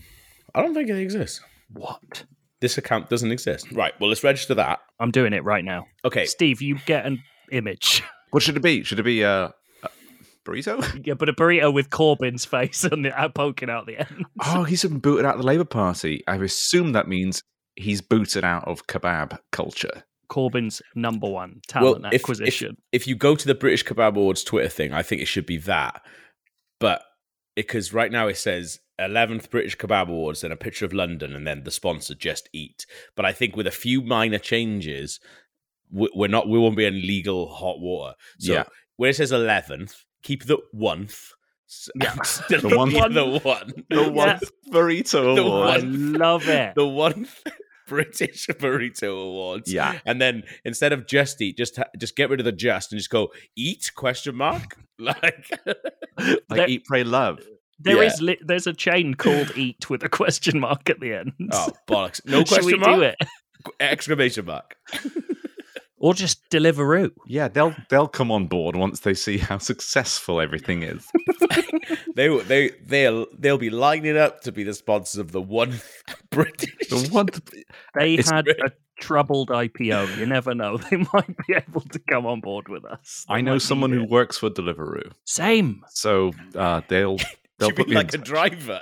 I 0.53 0.61
don't 0.61 0.73
think 0.73 0.89
it 0.89 0.97
exists. 0.99 1.41
what? 1.73 2.25
This 2.61 2.77
account 2.77 3.09
doesn't 3.09 3.31
exist. 3.31 3.71
Right. 3.71 3.93
Well, 3.99 4.09
let's 4.09 4.23
register 4.23 4.53
that. 4.55 4.79
I'm 4.99 5.11
doing 5.11 5.33
it 5.33 5.43
right 5.43 5.63
now. 5.65 5.85
Okay. 6.05 6.25
Steve, 6.25 6.61
you 6.61 6.77
get 6.85 7.05
an 7.05 7.21
image. 7.51 8.01
What 8.31 8.43
should 8.43 8.57
it 8.57 8.63
be? 8.63 8.83
Should 8.83 8.99
it 8.99 9.03
be 9.03 9.23
uh, 9.23 9.49
a 9.83 9.89
burrito? 10.45 11.05
Yeah, 11.07 11.13
but 11.13 11.29
a 11.29 11.33
burrito 11.33 11.73
with 11.73 11.89
Corbyn's 11.89 12.43
face 12.43 12.83
on 12.83 13.03
the, 13.03 13.17
uh, 13.17 13.29
poking 13.29 13.69
out 13.69 13.85
the 13.85 13.99
end. 13.99 14.25
Oh, 14.43 14.63
he's 14.65 14.81
been 14.83 14.99
booted 14.99 15.25
out 15.25 15.35
of 15.35 15.39
the 15.41 15.45
Labour 15.47 15.63
Party. 15.63 16.21
I 16.27 16.35
assume 16.35 16.91
that 16.93 17.07
means 17.07 17.43
he's 17.77 18.01
booted 18.01 18.43
out 18.43 18.67
of 18.67 18.87
kebab 18.87 19.37
culture. 19.53 20.03
Corbyn's 20.29 20.81
number 20.95 21.29
one 21.29 21.61
talent 21.67 22.05
if- 22.11 22.21
acquisition. 22.21 22.77
If 22.91 23.07
you 23.07 23.15
go 23.15 23.35
to 23.35 23.47
the 23.47 23.55
British 23.55 23.83
Kebab 23.85 24.09
Awards 24.15 24.43
Twitter 24.43 24.69
thing, 24.69 24.93
I 24.93 25.01
think 25.03 25.21
it 25.21 25.25
should 25.27 25.45
be 25.45 25.57
that. 25.57 26.01
But 26.79 27.03
because 27.55 27.93
right 27.93 28.11
now 28.11 28.27
it 28.27 28.37
says 28.37 28.79
11th 28.99 29.49
British 29.49 29.77
Kebab 29.77 30.09
Awards 30.09 30.43
and 30.43 30.51
a 30.53 30.57
picture 30.57 30.85
of 30.85 30.93
London 30.93 31.35
and 31.35 31.45
then 31.47 31.63
the 31.63 31.71
sponsor 31.71 32.15
Just 32.15 32.49
Eat. 32.53 32.85
But 33.15 33.25
I 33.25 33.31
think 33.33 33.55
with 33.55 33.67
a 33.67 33.71
few 33.71 34.01
minor 34.01 34.39
changes, 34.39 35.19
we- 35.91 36.11
we're 36.13 36.27
not 36.27 36.47
we 36.49 36.59
won't 36.59 36.75
be 36.77 36.85
in 36.85 36.95
legal 37.01 37.53
hot 37.53 37.79
water. 37.79 38.15
So 38.39 38.53
Yeah. 38.53 38.63
where 38.97 39.09
it 39.11 39.15
says 39.15 39.31
11th, 39.31 40.03
keep 40.23 40.45
the 40.45 40.57
one. 40.71 41.09
Yeah. 42.01 42.13
Still 42.23 42.61
The 42.61 42.69
the 42.69 42.77
one- 42.77 42.93
one. 42.93 43.13
The 43.13 43.25
one. 43.43 43.83
The 43.89 44.11
one 44.11 44.39
burrito 44.71 45.35
The 45.35 45.41
award. 45.43 45.69
I 45.69 45.77
love 45.79 46.47
it. 46.47 46.75
The 46.75 46.85
one 46.87 47.27
British 47.87 48.47
Burrito 48.47 49.09
Awards. 49.21 49.71
Yeah. 49.71 49.99
And 50.05 50.21
then 50.21 50.43
instead 50.63 50.91
of 50.93 51.07
just 51.07 51.41
eat, 51.41 51.57
just 51.57 51.79
just 51.97 52.15
get 52.15 52.29
rid 52.29 52.39
of 52.39 52.45
the 52.45 52.51
just 52.51 52.91
and 52.91 52.99
just 52.99 53.09
go 53.09 53.31
eat 53.55 53.91
question 53.95 54.35
mark 54.35 54.75
like 54.99 55.49
Like 56.17 56.39
There- 56.49 56.69
eat, 56.69 56.85
pray, 56.85 57.03
love. 57.03 57.39
There 57.79 57.97
Yeah. 58.01 58.09
is 58.13 58.21
li- 58.21 58.39
there's 58.41 58.67
a 58.67 58.73
chain 58.73 59.15
called 59.15 59.51
Eat 59.57 59.89
with 59.89 60.01
a 60.03 60.09
question 60.09 60.59
mark 60.61 60.89
at 60.89 61.01
the 61.01 61.13
end. 61.13 61.33
oh 61.51 61.69
bollocks 61.87 62.21
no 62.25 62.39
Should 62.45 62.63
we 62.65 62.73
question 62.73 62.79
mark 62.79 62.95
do 62.95 63.01
it? 63.03 63.15
exclamation 63.81 64.45
mark 64.45 64.77
Or 66.05 66.13
just 66.13 66.47
Deliveroo. 66.51 67.09
Yeah, 67.25 67.47
they'll 67.47 67.75
they'll 67.89 68.07
come 68.07 68.29
on 68.31 68.45
board 68.45 68.75
once 68.75 68.99
they 68.99 69.15
see 69.15 69.39
how 69.39 69.57
successful 69.57 70.39
everything 70.39 70.83
is. 70.83 71.03
they 72.15 72.29
will- 72.29 72.43
they 72.43 72.69
they'll 72.85 73.25
they'll 73.39 73.57
be 73.57 73.71
lining 73.71 74.15
up 74.17 74.41
to 74.41 74.51
be 74.51 74.63
the 74.63 74.73
sponsors 74.75 75.19
of 75.19 75.31
the 75.31 75.41
one 75.41 75.79
British 76.29 76.89
The 76.89 77.09
one 77.11 77.29
They 77.95 78.13
It's 78.15 78.29
had 78.29 78.45
great. 78.45 78.59
a 78.59 78.71
troubled 78.99 79.49
IPO. 79.49 80.17
You 80.19 80.25
never 80.27 80.53
know. 80.53 80.77
They 80.77 80.97
might 80.97 81.35
be 81.47 81.55
able 81.55 81.81
to 81.81 81.99
come 82.11 82.25
on 82.27 82.39
board 82.39 82.67
with 82.69 82.85
us. 82.85 83.25
They 83.27 83.35
I 83.35 83.41
know 83.41 83.57
someone 83.57 83.91
who 83.91 84.05
works 84.05 84.37
for 84.37 84.49
Deliveroo, 84.51 85.11
Same. 85.25 85.83
so 85.89 86.33
uh, 86.55 86.81
they'll 86.87 87.17
they'll 87.57 87.69
you 87.69 87.75
put 87.75 87.87
me 87.89 87.95
like 87.95 88.13
a 88.13 88.17
touch. 88.19 88.27
driver 88.27 88.81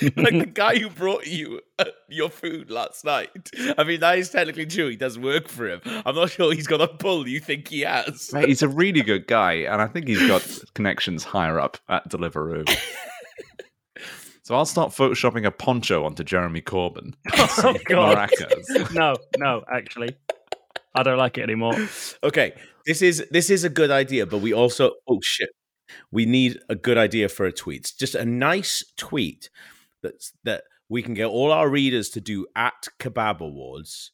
like 0.16 0.38
the 0.38 0.50
guy 0.52 0.78
who 0.78 0.88
brought 0.90 1.26
you 1.26 1.60
uh, 1.78 1.84
your 2.08 2.30
food 2.30 2.70
last 2.70 3.04
night 3.04 3.50
I 3.76 3.84
mean 3.84 4.00
that 4.00 4.18
is 4.18 4.30
technically 4.30 4.66
true 4.66 4.88
he 4.88 4.96
does 4.96 5.18
work 5.18 5.48
for 5.48 5.68
him 5.68 5.80
I'm 6.06 6.14
not 6.14 6.30
sure 6.30 6.52
he's 6.54 6.66
got 6.66 6.80
a 6.80 6.88
pull 6.88 7.28
you 7.28 7.40
think 7.40 7.68
he 7.68 7.80
has 7.80 8.32
Mate, 8.32 8.48
he's 8.48 8.62
a 8.62 8.68
really 8.68 9.02
good 9.02 9.26
guy, 9.26 9.52
and 9.52 9.80
I 9.80 9.86
think 9.86 10.08
he's 10.08 10.26
got 10.26 10.46
connections 10.74 11.24
higher 11.24 11.58
up 11.58 11.78
at 11.88 12.08
Deliveroo. 12.08 12.68
so 14.42 14.54
I'll 14.54 14.66
start 14.66 14.90
photoshopping 14.90 15.46
a 15.46 15.50
poncho 15.50 16.04
onto 16.04 16.24
Jeremy 16.24 16.62
Corbyn. 16.62 17.14
Oh, 17.32 17.76
God. 17.84 18.30
Maracas. 18.30 18.94
No, 18.94 19.16
no, 19.38 19.64
actually. 19.72 20.16
I 20.94 21.02
don't 21.02 21.18
like 21.18 21.38
it 21.38 21.42
anymore. 21.42 21.74
Okay, 22.24 22.52
this 22.86 23.02
is 23.02 23.24
this 23.30 23.48
is 23.50 23.64
a 23.64 23.68
good 23.68 23.90
idea, 23.90 24.26
but 24.26 24.38
we 24.38 24.52
also 24.52 24.92
oh 25.08 25.20
shit, 25.22 25.50
we 26.10 26.26
need 26.26 26.58
a 26.68 26.74
good 26.74 26.98
idea 26.98 27.28
for 27.28 27.46
a 27.46 27.52
tweet. 27.52 27.92
Just 27.98 28.14
a 28.14 28.24
nice 28.24 28.84
tweet 28.96 29.50
that's 30.02 30.32
that 30.44 30.64
we 30.88 31.02
can 31.02 31.14
get 31.14 31.26
all 31.26 31.52
our 31.52 31.68
readers 31.68 32.08
to 32.10 32.20
do 32.20 32.46
at 32.56 32.88
Kebab 32.98 33.40
Awards 33.40 34.12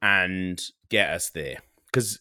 and 0.00 0.60
get 0.88 1.10
us 1.10 1.30
there. 1.30 1.58
Because 1.86 2.20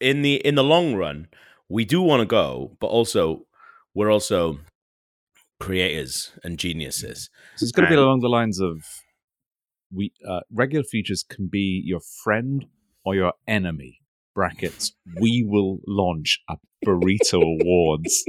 in 0.00 0.22
the 0.22 0.36
in 0.36 0.54
the 0.54 0.64
long 0.64 0.94
run, 0.94 1.28
we 1.68 1.84
do 1.84 2.02
want 2.02 2.20
to 2.20 2.26
go, 2.26 2.76
but 2.80 2.88
also 2.88 3.46
we're 3.94 4.10
also 4.10 4.60
creators 5.60 6.32
and 6.42 6.58
geniuses. 6.58 7.30
So 7.56 7.64
it's 7.64 7.72
going 7.72 7.88
to 7.88 7.94
be 7.94 8.00
along 8.00 8.20
the 8.20 8.28
lines 8.28 8.60
of 8.60 8.84
we 9.94 10.12
uh, 10.28 10.40
regular 10.52 10.84
features 10.84 11.24
can 11.28 11.48
be 11.50 11.82
your 11.84 12.00
friend 12.24 12.66
or 13.04 13.14
your 13.14 13.32
enemy. 13.46 13.98
Brackets. 14.34 14.92
We 15.20 15.44
will 15.46 15.80
launch 15.86 16.40
a 16.48 16.56
burrito 16.86 17.42
awards. 17.60 18.24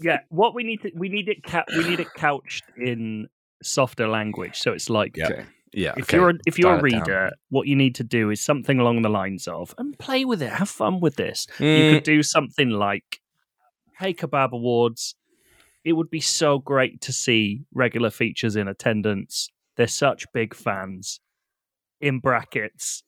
Yeah, 0.00 0.20
what 0.28 0.54
we 0.54 0.62
need 0.64 0.82
to 0.82 0.90
we 0.94 1.08
need 1.08 1.28
it 1.28 1.42
ca- 1.44 1.64
we 1.70 1.84
need 1.84 2.00
it 2.00 2.08
couched 2.16 2.64
in 2.76 3.28
softer 3.62 4.08
language. 4.08 4.58
So 4.58 4.72
it's 4.72 4.88
like 4.90 5.16
Yeah. 5.16 5.26
Okay. 5.26 5.44
Yeah. 5.72 5.92
if 5.96 6.04
okay. 6.04 6.16
you're 6.16 6.30
a, 6.30 6.34
if 6.46 6.58
you're 6.58 6.72
a 6.74 6.76
Dial 6.76 6.84
it 6.86 6.90
down. 6.90 7.00
reader, 7.02 7.30
what 7.50 7.66
you 7.68 7.76
need 7.76 7.94
to 7.96 8.04
do 8.04 8.30
is 8.30 8.40
something 8.40 8.80
along 8.80 9.02
the 9.02 9.08
lines 9.08 9.46
of 9.46 9.74
and 9.78 9.96
play 9.98 10.24
with 10.24 10.42
it, 10.42 10.50
have 10.50 10.68
fun 10.68 11.00
with 11.00 11.16
this. 11.16 11.46
You 11.58 11.66
Mm, 11.66 11.90
could 11.90 12.02
do 12.02 12.22
something 12.22 12.70
like, 12.70 13.20
"Hey, 13.98 14.12
Kebab 14.14 14.52
Awards, 14.52 15.14
it 15.84 15.92
would 15.92 16.10
be 16.10 16.20
so 16.20 16.58
great 16.58 17.00
to 17.02 17.12
see 17.12 17.64
regular 17.72 18.10
features 18.10 18.56
in 18.56 18.66
attendance. 18.68 19.48
They're 19.76 19.86
such 19.86 20.24
big 20.32 20.54
fans." 20.54 21.20
In 22.00 22.18
brackets, 22.18 23.04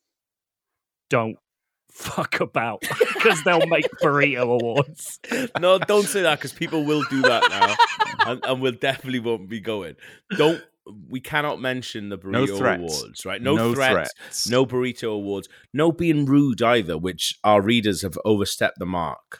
don't 1.08 1.38
fuck 1.92 2.40
about 2.40 2.80
because 2.80 3.42
they'll 3.44 3.66
make 3.66 3.86
burrito 4.02 4.42
awards. 4.42 5.20
no, 5.60 5.78
don't 5.78 6.06
say 6.06 6.22
that 6.22 6.38
because 6.38 6.52
people 6.52 6.84
will 6.84 7.02
do 7.10 7.22
that 7.22 7.48
now, 7.48 8.30
and, 8.30 8.44
and 8.44 8.60
we'll 8.60 8.72
definitely 8.72 9.20
won't 9.20 9.48
be 9.48 9.60
going. 9.60 9.96
Don't. 10.36 10.62
We 11.08 11.20
cannot 11.20 11.60
mention 11.60 12.08
the 12.08 12.18
burrito 12.18 12.58
threats. 12.58 13.00
awards, 13.02 13.24
right? 13.24 13.40
No, 13.40 13.72
threats, 13.72 14.10
threats. 14.16 14.48
no 14.48 14.66
burrito 14.66 15.14
awards, 15.14 15.48
no 15.72 15.92
being 15.92 16.26
rude 16.26 16.60
either, 16.60 16.98
which 16.98 17.38
our 17.44 17.62
readers 17.62 18.02
have 18.02 18.18
overstepped 18.24 18.80
the 18.80 18.86
mark 18.86 19.38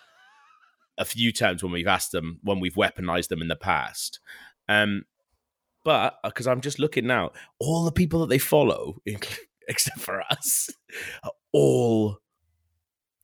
a 0.98 1.04
few 1.04 1.32
times 1.32 1.62
when 1.62 1.72
we've 1.72 1.86
asked 1.88 2.12
them 2.12 2.38
when 2.42 2.60
we've 2.60 2.74
weaponized 2.74 3.28
them 3.28 3.42
in 3.42 3.48
the 3.48 3.56
past. 3.56 4.20
Um, 4.68 5.02
but 5.84 6.14
because 6.24 6.46
I'm 6.46 6.60
just 6.60 6.78
looking 6.78 7.06
now, 7.06 7.30
all 7.58 7.84
the 7.84 7.92
people 7.92 8.20
that 8.20 8.28
they 8.28 8.38
follow, 8.38 8.98
except 9.68 9.98
for 9.98 10.22
us, 10.30 10.70
are 11.24 11.32
all 11.52 12.18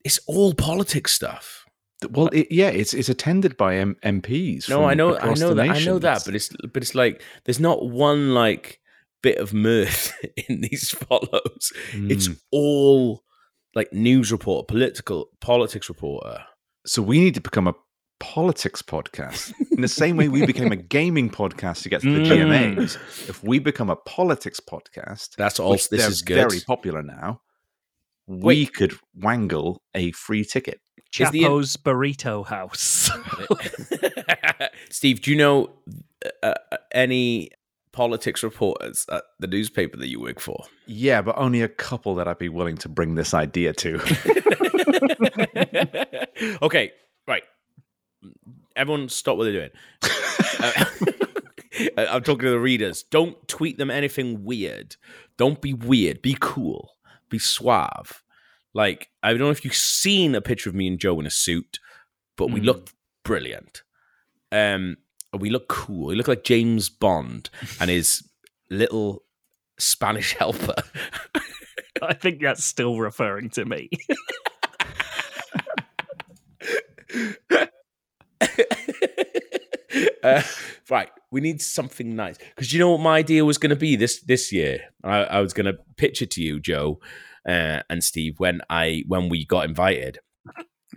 it's 0.04 0.18
all 0.26 0.54
politics 0.54 1.12
stuff. 1.12 1.64
Well, 2.10 2.28
it, 2.28 2.46
yeah, 2.50 2.68
it's 2.68 2.94
it's 2.94 3.08
attended 3.08 3.56
by 3.56 3.76
M- 3.76 3.96
MPs. 4.04 4.68
No, 4.68 4.84
I 4.84 4.94
know, 4.94 5.18
I 5.18 5.34
know 5.34 5.52
that, 5.54 5.68
I 5.70 5.80
know 5.80 5.98
that, 5.98 6.22
but 6.24 6.34
it's 6.34 6.48
but 6.72 6.82
it's 6.82 6.94
like 6.94 7.22
there's 7.44 7.58
not 7.60 7.88
one 7.88 8.34
like 8.34 8.80
bit 9.22 9.38
of 9.38 9.52
mirth 9.52 10.12
in 10.48 10.60
these 10.60 10.90
follows. 10.90 11.72
It's 11.92 12.28
Mm. 12.28 12.38
all 12.52 13.24
like 13.74 13.92
news 13.92 14.30
reporter, 14.30 14.64
political 14.66 15.28
politics 15.40 15.88
reporter. 15.88 16.44
so 16.86 17.02
we 17.02 17.18
need 17.20 17.34
to 17.34 17.40
become 17.40 17.66
a 17.66 17.74
politics 18.20 18.82
podcast 18.82 19.52
in 19.72 19.80
the 19.80 19.86
same 19.88 20.16
way 20.16 20.28
we 20.28 20.44
became 20.46 20.72
a 20.72 20.76
gaming 20.96 21.30
podcast 21.30 21.82
to 21.82 21.88
get 21.88 22.00
to 22.02 22.12
the 22.12 22.20
Mm. 22.20 22.76
GMAs. 22.76 22.94
If 23.28 23.42
we 23.44 23.58
become 23.58 23.90
a 23.90 23.96
politics 23.96 24.60
podcast, 24.60 25.34
That's 25.36 25.58
all. 25.60 25.72
This 25.72 25.92
is 25.92 26.22
good. 26.22 26.36
very 26.36 26.60
popular 26.60 27.02
now. 27.02 27.40
We 28.28 28.44
Wait. 28.44 28.74
could 28.74 28.92
wangle 29.14 29.82
a 29.94 30.12
free 30.12 30.44
ticket. 30.44 30.80
Is 31.18 31.30
the- 31.30 31.40
Chapo's 31.40 31.76
Burrito 31.76 32.46
House. 32.46 33.10
Steve, 34.90 35.22
do 35.22 35.30
you 35.30 35.36
know 35.36 35.70
uh, 36.42 36.54
uh, 36.70 36.76
any 36.92 37.50
politics 37.92 38.42
reporters 38.42 39.06
at 39.10 39.24
the 39.40 39.46
newspaper 39.46 39.96
that 39.96 40.08
you 40.08 40.20
work 40.20 40.40
for? 40.40 40.64
Yeah, 40.86 41.22
but 41.22 41.38
only 41.38 41.62
a 41.62 41.68
couple 41.68 42.14
that 42.16 42.28
I'd 42.28 42.38
be 42.38 42.50
willing 42.50 42.76
to 42.78 42.88
bring 42.88 43.14
this 43.14 43.32
idea 43.32 43.72
to. 43.72 43.98
okay, 46.62 46.92
right. 47.26 47.42
Everyone, 48.76 49.08
stop 49.08 49.38
what 49.38 49.44
they're 49.44 49.52
doing. 49.52 49.70
Uh, 50.60 50.84
I'm 52.14 52.22
talking 52.22 52.44
to 52.44 52.50
the 52.50 52.60
readers. 52.60 53.02
Don't 53.04 53.48
tweet 53.48 53.78
them 53.78 53.90
anything 53.90 54.44
weird. 54.44 54.96
Don't 55.36 55.60
be 55.60 55.72
weird. 55.72 56.20
Be 56.22 56.36
cool. 56.40 56.90
Be 57.28 57.38
suave. 57.38 58.22
Like 58.74 59.08
I 59.22 59.30
don't 59.30 59.38
know 59.40 59.50
if 59.50 59.64
you've 59.64 59.74
seen 59.74 60.34
a 60.34 60.40
picture 60.40 60.68
of 60.70 60.74
me 60.76 60.86
and 60.86 60.98
Joe 60.98 61.18
in 61.20 61.26
a 61.26 61.30
suit, 61.30 61.78
but 62.36 62.50
we 62.50 62.60
Mm. 62.60 62.64
look 62.64 62.90
brilliant. 63.24 63.82
Um, 64.52 64.96
we 65.38 65.50
look 65.50 65.68
cool. 65.68 66.06
We 66.06 66.14
look 66.14 66.28
like 66.28 66.44
James 66.44 66.88
Bond 66.88 67.50
and 67.80 67.90
his 67.90 68.22
little 68.70 69.24
Spanish 69.78 70.34
helper. 70.38 70.74
I 72.00 72.14
think 72.14 72.40
that's 72.40 72.64
still 72.64 72.98
referring 72.98 73.50
to 73.50 73.64
me. 73.64 73.90
uh, 80.22 80.42
right, 80.90 81.10
we 81.38 81.52
need 81.52 81.62
something 81.62 82.16
nice 82.16 82.36
because 82.36 82.72
you 82.72 82.80
know 82.80 82.90
what 82.90 83.00
my 83.00 83.16
idea 83.16 83.44
was 83.44 83.58
going 83.58 83.70
to 83.70 83.76
be 83.76 83.94
this 83.94 84.20
this 84.22 84.52
year. 84.52 84.80
I, 85.04 85.18
I 85.22 85.40
was 85.40 85.52
going 85.52 85.66
to 85.66 85.78
pitch 85.96 86.20
it 86.20 86.32
to 86.32 86.42
you, 86.42 86.58
Joe 86.58 86.98
uh, 87.48 87.82
and 87.88 88.02
Steve, 88.02 88.40
when 88.40 88.60
I 88.68 89.04
when 89.06 89.28
we 89.28 89.44
got 89.44 89.64
invited. 89.64 90.18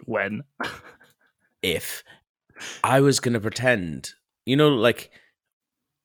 when 0.05 0.41
If 1.61 2.03
I 2.83 3.01
was 3.01 3.19
going 3.19 3.33
to 3.33 3.39
pretend, 3.39 4.13
you 4.47 4.55
know, 4.55 4.69
like 4.69 5.11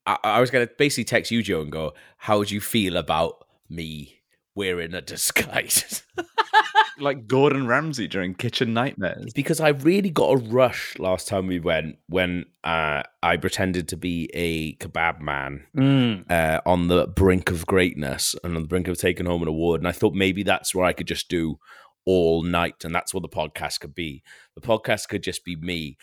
I, 0.05 0.19
I 0.23 0.41
was 0.41 0.51
going 0.51 0.67
to 0.67 0.75
basically 0.77 1.05
text 1.05 1.31
you, 1.31 1.43
Joe, 1.43 1.63
and 1.63 1.73
go, 1.73 1.95
"How 2.19 2.37
would 2.37 2.51
you 2.51 2.61
feel 2.61 2.99
about 2.99 3.47
me 3.71 4.21
wearing 4.55 4.93
a 4.93 5.01
disguise?" 5.01 6.03
like 6.99 7.27
Gordon 7.27 7.67
Ramsay 7.67 8.09
during 8.09 8.35
Kitchen 8.35 8.73
Nightmares. 8.75 9.33
because 9.35 9.61
I 9.61 9.69
really 9.71 10.11
got 10.11 10.31
a 10.33 10.37
rush 10.37 10.99
last 10.99 11.29
time 11.29 11.47
we 11.47 11.61
went 11.61 11.97
when 12.09 12.47
uh, 12.65 13.03
I 13.23 13.37
pretended 13.37 13.89
to 13.89 13.97
be 13.97 14.31
a 14.35 14.75
kebab 14.77 15.21
man 15.21 15.67
Mm. 15.77 16.31
uh, 16.31 16.61
on 16.67 16.89
the 16.89 17.07
brink 17.07 17.51
of 17.51 17.67
greatness 17.67 18.35
and 18.43 18.57
on 18.57 18.63
the 18.63 18.69
brink 18.69 18.89
of 18.89 18.99
taking 18.99 19.27
home 19.27 19.43
an 19.43 19.49
award. 19.49 19.81
And 19.81 19.89
I 19.89 19.93
thought 19.93 20.15
maybe 20.15 20.43
that's 20.43 20.75
where 20.75 20.87
I 20.87 20.93
could 20.93 21.07
just 21.09 21.29
do 21.29 21.59
all 22.05 22.43
night, 22.45 22.85
and 22.85 22.95
that's 22.95 23.13
what 23.13 23.23
the 23.23 23.29
podcast 23.29 23.81
could 23.81 23.95
be. 23.95 24.23
The 24.55 24.61
podcast 24.61 25.09
could 25.09 25.23
just 25.25 25.45
be 25.45 25.57
me 25.57 25.99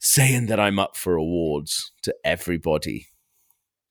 saying 0.00 0.46
that 0.46 0.58
I'm 0.58 0.78
up 0.78 0.96
for 0.96 1.14
awards 1.16 1.92
to 2.02 2.14
everybody. 2.24 3.06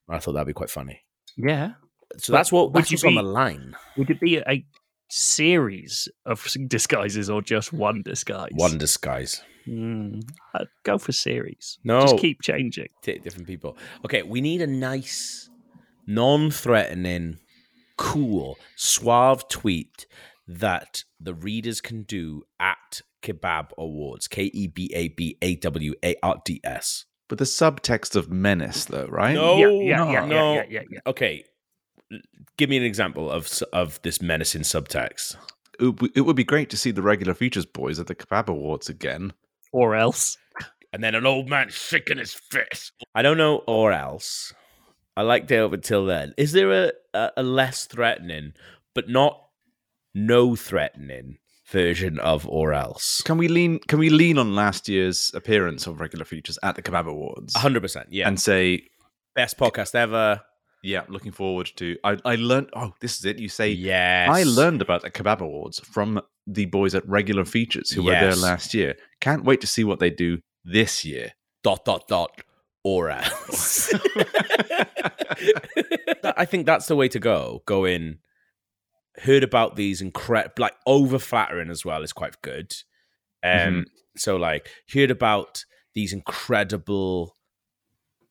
I 0.10 0.20
thought 0.20 0.34
that'd 0.34 0.48
be 0.48 0.54
quite 0.54 0.70
funny. 0.70 1.02
Yeah. 1.38 1.74
So 2.18 2.34
that's 2.34 2.52
what 2.52 2.74
would 2.74 2.82
that's 2.82 2.92
you 2.92 2.96
what's 2.96 3.06
on 3.06 3.16
the 3.16 3.24
line. 3.24 3.76
Would 3.98 4.10
it 4.10 4.20
be 4.20 4.38
a 4.38 4.66
series 5.12 6.08
of 6.26 6.46
disguises 6.68 7.30
or 7.30 7.42
just 7.42 7.74
one 7.74 8.02
disguise? 8.02 8.52
One 8.56 8.78
disguise. 8.78 9.44
Mm. 9.68 10.24
I'd 10.56 10.68
go 10.84 10.98
for 10.98 11.12
series. 11.12 11.78
No. 11.84 12.02
Just 12.02 12.18
keep 12.18 12.42
changing. 12.42 12.88
Take 13.02 13.24
different 13.24 13.48
people. 13.48 13.78
Okay, 14.06 14.24
we 14.24 14.42
need 14.42 14.62
a 14.62 14.68
nice, 14.68 15.50
non-threatening, 16.08 17.40
cool, 17.98 18.58
suave 18.76 19.48
tweet 19.48 20.08
that 20.48 21.04
the 21.20 21.34
readers 21.34 21.82
can 21.82 22.04
do 22.04 22.44
at 22.60 23.02
Kebab 23.22 23.70
Awards. 23.78 24.28
K 24.28 24.46
E 24.46 24.68
B 24.68 24.92
A 24.96 25.10
B 25.10 25.38
A 25.42 25.56
W 25.58 25.94
A 26.04 26.16
R 26.24 26.42
D 26.44 26.60
S. 26.64 27.06
With 27.30 27.40
the 27.40 27.46
subtext 27.46 28.16
of 28.16 28.30
menace, 28.30 28.86
though, 28.86 29.06
right? 29.06 29.34
No, 29.34 29.56
yeah, 29.58 29.68
yeah, 29.68 30.12
yeah, 30.12 30.26
no. 30.26 30.54
yeah, 30.54 30.54
yeah, 30.56 30.64
yeah, 30.70 30.82
yeah. 30.92 31.00
Okay, 31.08 31.44
l- 31.46 31.51
give 32.58 32.70
me 32.70 32.78
an 32.78 32.84
example 32.84 33.30
of 33.32 33.50
of 33.74 34.02
this 34.04 34.22
menacing 34.22 34.62
subtext. 34.64 35.36
It, 35.80 36.00
would- 36.02 36.12
it 36.16 36.22
would 36.22 36.36
be 36.36 36.44
great 36.44 36.70
to 36.72 36.78
see 36.78 36.92
the 36.92 37.02
regular 37.02 37.34
features 37.34 37.66
boys 37.66 38.00
at 38.00 38.08
the 38.08 38.16
Kebab 38.16 38.48
Awards 38.48 38.90
again. 38.90 39.34
Or 39.72 39.96
else. 39.96 40.38
And 40.94 41.02
then 41.04 41.16
an 41.16 41.26
old 41.26 41.50
man 41.50 41.70
shaking 41.70 42.18
his 42.18 42.34
fist. 42.34 42.92
I 43.16 43.22
don't 43.22 43.38
know, 43.38 43.64
or 43.68 43.94
else. 43.94 44.54
I 45.16 45.22
liked 45.22 45.50
it 45.52 45.60
up 45.60 45.72
until 45.74 46.06
then. 46.06 46.34
Is 46.38 46.52
there 46.52 46.72
a, 46.72 46.92
a, 47.14 47.32
a 47.38 47.44
less 47.44 47.86
threatening, 47.86 48.54
but 48.94 49.10
not 49.10 49.42
no 50.14 50.56
threatening 50.56 51.38
version 51.68 52.20
of 52.20 52.46
or 52.48 52.74
else? 52.74 53.22
Can 53.24 53.38
we 53.38 53.48
lean? 53.48 53.80
Can 53.88 54.00
we 54.00 54.10
lean 54.10 54.38
on 54.38 54.54
last 54.56 54.90
year's 54.90 55.32
appearance 55.34 55.88
of 55.88 56.00
regular 56.02 56.26
features 56.26 56.60
at 56.64 56.76
the 56.76 56.82
Kebab 56.82 57.08
Awards 57.08 57.54
100%. 57.56 58.06
Yeah. 58.10 58.28
and 58.28 58.40
say, 58.40 58.84
Best 59.34 59.58
podcast 59.58 59.96
ever. 59.96 60.42
"Yeah, 60.82 61.04
looking 61.08 61.32
forward 61.32 61.72
to." 61.78 61.98
I, 62.04 62.18
I 62.26 62.36
learned. 62.36 62.70
Oh, 62.76 62.94
this 63.00 63.18
is 63.20 63.26
it. 63.26 63.40
You 63.40 63.50
say, 63.50 63.70
Yes. 63.72 64.30
I 64.30 64.44
learned 64.44 64.82
about 64.82 65.02
the 65.02 65.12
Kebab 65.12 65.40
Awards 65.42 65.80
from 65.80 66.22
the 66.48 66.66
boys 66.66 66.96
at 66.96 67.08
regular 67.08 67.46
features 67.46 67.92
who 67.92 68.04
were 68.04 68.12
there 68.12 68.36
last 68.36 68.74
year. 68.74 68.96
Can't 69.20 69.44
wait 69.44 69.62
to 69.62 69.68
see 69.68 69.84
what 69.84 70.00
they 70.00 70.10
do 70.10 70.40
this 70.66 71.06
year. 71.06 71.34
dot 71.64 71.86
dot 71.86 72.08
dot 72.08 72.42
or 72.84 73.10
else. 73.12 73.94
I 76.24 76.46
think 76.46 76.66
that's 76.66 76.88
the 76.88 76.96
way 76.96 77.08
to 77.10 77.20
go. 77.20 77.62
Go 77.66 77.86
in. 77.86 78.20
Heard 79.20 79.44
about 79.44 79.76
these 79.76 80.02
incredible, 80.02 80.54
like 80.58 80.74
over 80.88 81.20
flattering 81.20 81.70
as 81.70 81.84
well 81.86 82.02
is 82.02 82.14
quite 82.14 82.42
good. 82.42 82.74
Um, 83.44 83.52
Mhm. 83.52 83.86
so 84.18 84.36
like 84.38 84.70
heard 84.94 85.12
about 85.12 85.66
these 85.94 86.14
incredible, 86.14 87.36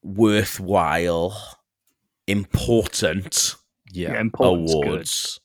worthwhile, 0.03 1.59
important 2.31 3.57
Yeah, 3.93 4.13
Yeah, 4.13 4.29
awards 4.39 5.41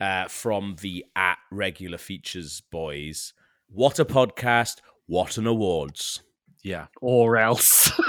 uh, 0.00 0.28
from 0.28 0.76
the 0.80 1.04
at 1.14 1.38
regular 1.50 1.98
features 1.98 2.62
boys. 2.70 3.32
What 3.68 3.98
a 3.98 4.04
podcast! 4.04 4.78
What 5.06 5.36
an 5.38 5.46
awards! 5.46 6.22
yeah. 6.62 6.86
Or 7.00 7.36
else. 7.36 7.90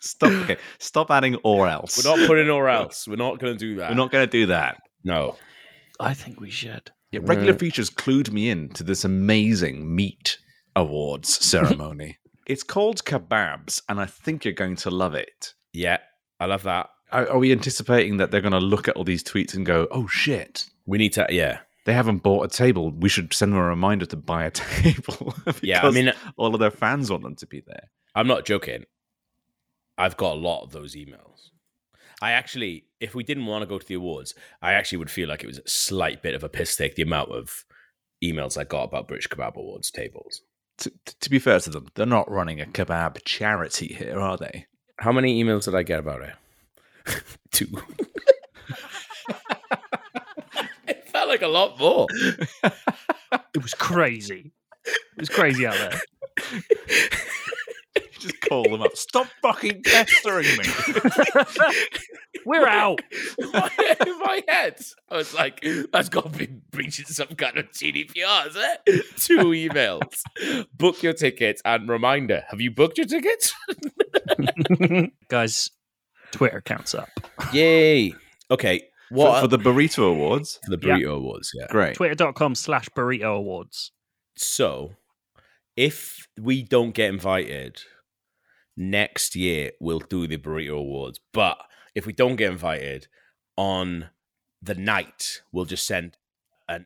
Stop. 0.00 0.32
Okay, 0.32 0.56
stop 0.78 1.10
adding 1.10 1.36
or 1.44 1.68
else. 1.68 2.02
We're 2.02 2.16
not 2.16 2.26
putting 2.26 2.48
or 2.48 2.68
else. 2.68 3.06
We're 3.06 3.16
not 3.16 3.38
going 3.38 3.52
to 3.52 3.58
do 3.58 3.76
that. 3.76 3.90
We're 3.90 3.96
not 3.96 4.10
going 4.10 4.26
to 4.26 4.30
do 4.30 4.46
that. 4.46 4.78
No. 5.04 5.36
I 6.00 6.14
think 6.14 6.40
we 6.40 6.50
should. 6.50 6.90
Yeah, 7.12 7.20
regular 7.22 7.54
features 7.54 7.90
clued 7.90 8.30
me 8.30 8.48
in 8.48 8.70
to 8.70 8.82
this 8.82 9.04
amazing 9.04 9.94
meat 9.94 10.38
awards 10.74 11.44
ceremony. 11.44 12.18
it's 12.46 12.62
called 12.62 13.04
kebabs, 13.04 13.82
and 13.88 14.00
I 14.00 14.06
think 14.06 14.44
you're 14.44 14.54
going 14.54 14.76
to 14.76 14.90
love 14.90 15.14
it. 15.14 15.54
Yeah, 15.72 15.98
I 16.38 16.46
love 16.46 16.62
that. 16.64 16.90
Are, 17.12 17.28
are 17.28 17.38
we 17.38 17.52
anticipating 17.52 18.18
that 18.18 18.30
they're 18.30 18.40
going 18.40 18.52
to 18.52 18.58
look 18.58 18.88
at 18.88 18.96
all 18.96 19.04
these 19.04 19.24
tweets 19.24 19.54
and 19.54 19.66
go, 19.66 19.88
"Oh 19.90 20.06
shit, 20.06 20.66
We 20.86 20.98
need 20.98 21.12
to. 21.14 21.26
Yeah, 21.30 21.60
they 21.84 21.92
haven't 21.92 22.22
bought 22.22 22.44
a 22.44 22.48
table. 22.48 22.90
We 22.90 23.08
should 23.08 23.32
send 23.32 23.52
them 23.52 23.60
a 23.60 23.64
reminder 23.64 24.06
to 24.06 24.16
buy 24.16 24.44
a 24.44 24.50
table." 24.50 25.34
yeah. 25.62 25.86
I 25.86 25.90
mean, 25.90 26.12
all 26.36 26.54
of 26.54 26.60
their 26.60 26.70
fans 26.70 27.10
want 27.10 27.22
them 27.22 27.36
to 27.36 27.46
be 27.46 27.62
there. 27.66 27.90
I'm 28.14 28.26
not 28.26 28.44
joking. 28.44 28.84
I've 29.98 30.16
got 30.16 30.32
a 30.32 30.40
lot 30.40 30.62
of 30.62 30.72
those 30.72 30.96
emails. 30.96 31.50
I 32.22 32.32
actually, 32.32 32.84
if 33.00 33.14
we 33.14 33.24
didn't 33.24 33.46
want 33.46 33.62
to 33.62 33.66
go 33.66 33.78
to 33.78 33.86
the 33.86 33.94
awards, 33.94 34.34
I 34.60 34.72
actually 34.72 34.98
would 34.98 35.10
feel 35.10 35.28
like 35.28 35.42
it 35.42 35.46
was 35.46 35.58
a 35.58 35.68
slight 35.68 36.22
bit 36.22 36.34
of 36.34 36.44
a 36.44 36.48
piss 36.48 36.76
take 36.76 36.94
the 36.94 37.02
amount 37.02 37.30
of 37.30 37.64
emails 38.22 38.58
I 38.58 38.64
got 38.64 38.84
about 38.84 39.08
British 39.08 39.28
Kebab 39.28 39.56
Awards 39.56 39.90
tables. 39.90 40.42
To, 40.78 40.92
to 41.20 41.30
be 41.30 41.38
fair 41.38 41.60
to 41.60 41.70
them, 41.70 41.88
they're 41.94 42.06
not 42.06 42.30
running 42.30 42.60
a 42.60 42.66
kebab 42.66 43.18
charity 43.24 43.88
here, 43.88 44.18
are 44.18 44.36
they? 44.36 44.66
How 45.00 45.12
many 45.12 45.42
emails 45.42 45.64
did 45.64 45.74
I 45.74 45.82
get 45.82 45.98
about 45.98 46.20
it? 46.20 46.34
Two. 47.50 47.66
it 50.86 51.08
felt 51.08 51.28
like 51.28 51.40
a 51.40 51.48
lot 51.48 51.78
more. 51.78 52.06
It 53.54 53.62
was 53.62 53.72
crazy. 53.72 54.52
It 54.84 54.98
was 55.18 55.30
crazy 55.30 55.66
out 55.66 55.74
there. 55.74 56.00
Just 58.20 58.40
call 58.42 58.62
them 58.64 58.82
up. 58.82 58.96
Stop 58.96 59.26
fucking 59.42 59.82
pestering 59.82 60.46
me. 60.58 60.64
We're 62.46 62.66
out. 62.66 63.00
in 63.38 63.50
my, 63.52 63.70
in 64.06 64.18
my 64.18 64.42
head, 64.48 64.76
I 65.10 65.16
was 65.16 65.34
like, 65.34 65.64
that's 65.92 66.08
got 66.08 66.32
to 66.32 66.38
be 66.38 66.46
breaching 66.70 67.06
some 67.06 67.28
kind 67.28 67.58
of 67.58 67.70
GDPR, 67.72 68.46
is 68.48 68.56
it? 68.56 69.04
Two 69.16 69.36
emails. 69.52 70.22
Book 70.74 71.02
your 71.02 71.12
tickets 71.12 71.60
and 71.64 71.88
reminder. 71.88 72.44
Have 72.50 72.60
you 72.60 72.70
booked 72.70 72.98
your 72.98 73.06
tickets? 73.06 73.54
Guys, 75.28 75.70
Twitter 76.32 76.60
counts 76.60 76.94
up. 76.94 77.08
Yay. 77.52 78.14
Okay. 78.50 78.80
For, 79.08 79.14
What 79.16 79.40
for 79.40 79.48
the 79.48 79.58
burrito 79.58 80.10
awards, 80.10 80.58
for 80.64 80.76
the 80.76 80.86
Yeah. 80.86 80.94
Burrito 80.94 81.16
Awards, 81.16 81.50
yeah. 81.58 81.66
great. 81.68 81.94
Twitter.com 81.96 82.54
slash 82.54 82.88
burrito 82.90 83.36
awards. 83.36 83.90
So, 84.36 84.92
if 85.76 86.28
we 86.40 86.62
don't 86.62 86.92
get 86.94 87.08
invited 87.10 87.80
next 88.80 89.36
year, 89.36 89.72
we'll 89.78 90.00
do 90.00 90.26
the 90.26 90.38
Burrito 90.38 90.78
Awards. 90.78 91.20
But 91.32 91.58
if 91.94 92.06
we 92.06 92.12
don't 92.12 92.36
get 92.36 92.50
invited 92.50 93.06
on 93.56 94.08
the 94.62 94.74
night, 94.74 95.42
we'll 95.52 95.66
just 95.66 95.86
send 95.86 96.16
a 96.68 96.80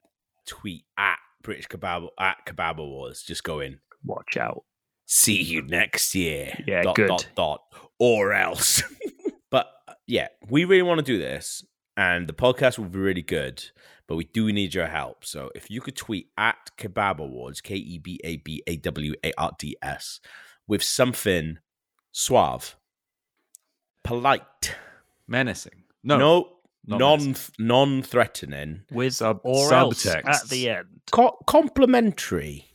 tweet 0.47 0.84
at 0.99 1.18
British 1.42 1.68
Kebab 1.68 2.09
at 2.18 2.45
Kebab 2.47 2.78
Awards, 2.78 3.22
just 3.22 3.45
going, 3.45 3.78
Watch 4.05 4.36
out. 4.36 4.64
see 5.07 5.40
you 5.40 5.62
next 5.62 6.14
year. 6.14 6.62
Yeah, 6.66 6.82
dot, 6.82 6.97
good. 6.97 7.09
Dot, 7.09 7.26
dot, 7.36 7.62
or 7.99 8.32
else. 8.32 8.82
but 9.51 9.68
uh, 9.88 9.95
yeah, 10.07 10.28
we 10.49 10.64
really 10.64 10.82
want 10.82 10.99
to 10.99 11.05
do 11.05 11.18
this, 11.18 11.64
and 11.97 12.28
the 12.28 12.32
podcast 12.32 12.78
will 12.78 12.86
be 12.86 12.99
really 12.99 13.22
good. 13.22 13.64
But 14.07 14.16
we 14.16 14.24
do 14.24 14.53
need 14.53 14.74
your 14.74 14.88
help. 14.88 15.24
So 15.24 15.51
if 15.55 15.70
you 15.70 15.80
could 15.80 15.97
tweet 15.97 16.28
at 16.36 16.70
Kebab 16.76 17.20
Awards, 17.20 17.62
K 17.62 17.76
E 17.76 17.99
B 17.99 18.20
A 18.22 18.36
B 18.36 18.62
A 18.66 18.76
W 18.76 19.14
A 19.24 19.32
R 19.38 19.53
D 19.59 19.76
S, 19.80 20.20
with 20.66 20.82
something 20.82 21.59
suave, 22.16 22.76
polite, 24.04 24.76
Menacing. 25.26 25.84
No. 26.02 26.18
no, 26.18 26.48
not 26.86 26.98
non 27.00 27.34
non 27.58 28.02
threatening, 28.02 28.82
With 28.90 29.14
Sub- 29.14 29.40
or 29.42 29.72
else 29.74 30.04
subtext. 30.04 30.24
at 30.26 30.48
the 30.48 30.68
end. 30.68 31.00
co- 31.10 31.38
complimentary, 31.46 32.66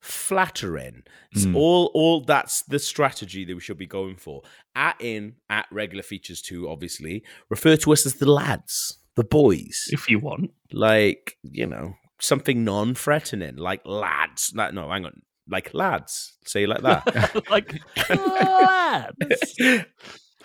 flattering. 0.00 1.02
It's 1.32 1.46
Mm. 1.46 1.56
all 1.56 1.90
all 1.94 2.20
that's 2.24 2.62
the 2.62 2.78
strategy 2.78 3.44
that 3.44 3.54
we 3.54 3.60
should 3.60 3.78
be 3.78 3.86
going 3.86 4.16
for. 4.16 4.42
At 4.74 5.00
in 5.00 5.36
at 5.48 5.66
regular 5.72 6.02
features 6.02 6.42
too, 6.42 6.68
obviously. 6.68 7.24
Refer 7.48 7.76
to 7.78 7.92
us 7.92 8.04
as 8.06 8.14
the 8.16 8.30
lads, 8.30 8.98
the 9.16 9.24
boys. 9.24 9.88
If 9.90 10.08
you 10.10 10.18
want. 10.18 10.50
Like, 10.72 11.38
you 11.42 11.66
know, 11.66 11.94
something 12.20 12.64
non-threatening, 12.64 13.56
like 13.56 13.80
lads. 13.86 14.52
Like, 14.54 14.74
no, 14.74 14.90
hang 14.90 15.06
on. 15.06 15.22
Like 15.48 15.72
lads. 15.74 16.34
Say 16.44 16.64
it 16.64 16.68
like 16.68 16.82
that. 16.82 17.48
like, 17.50 17.80
lads. 18.10 19.86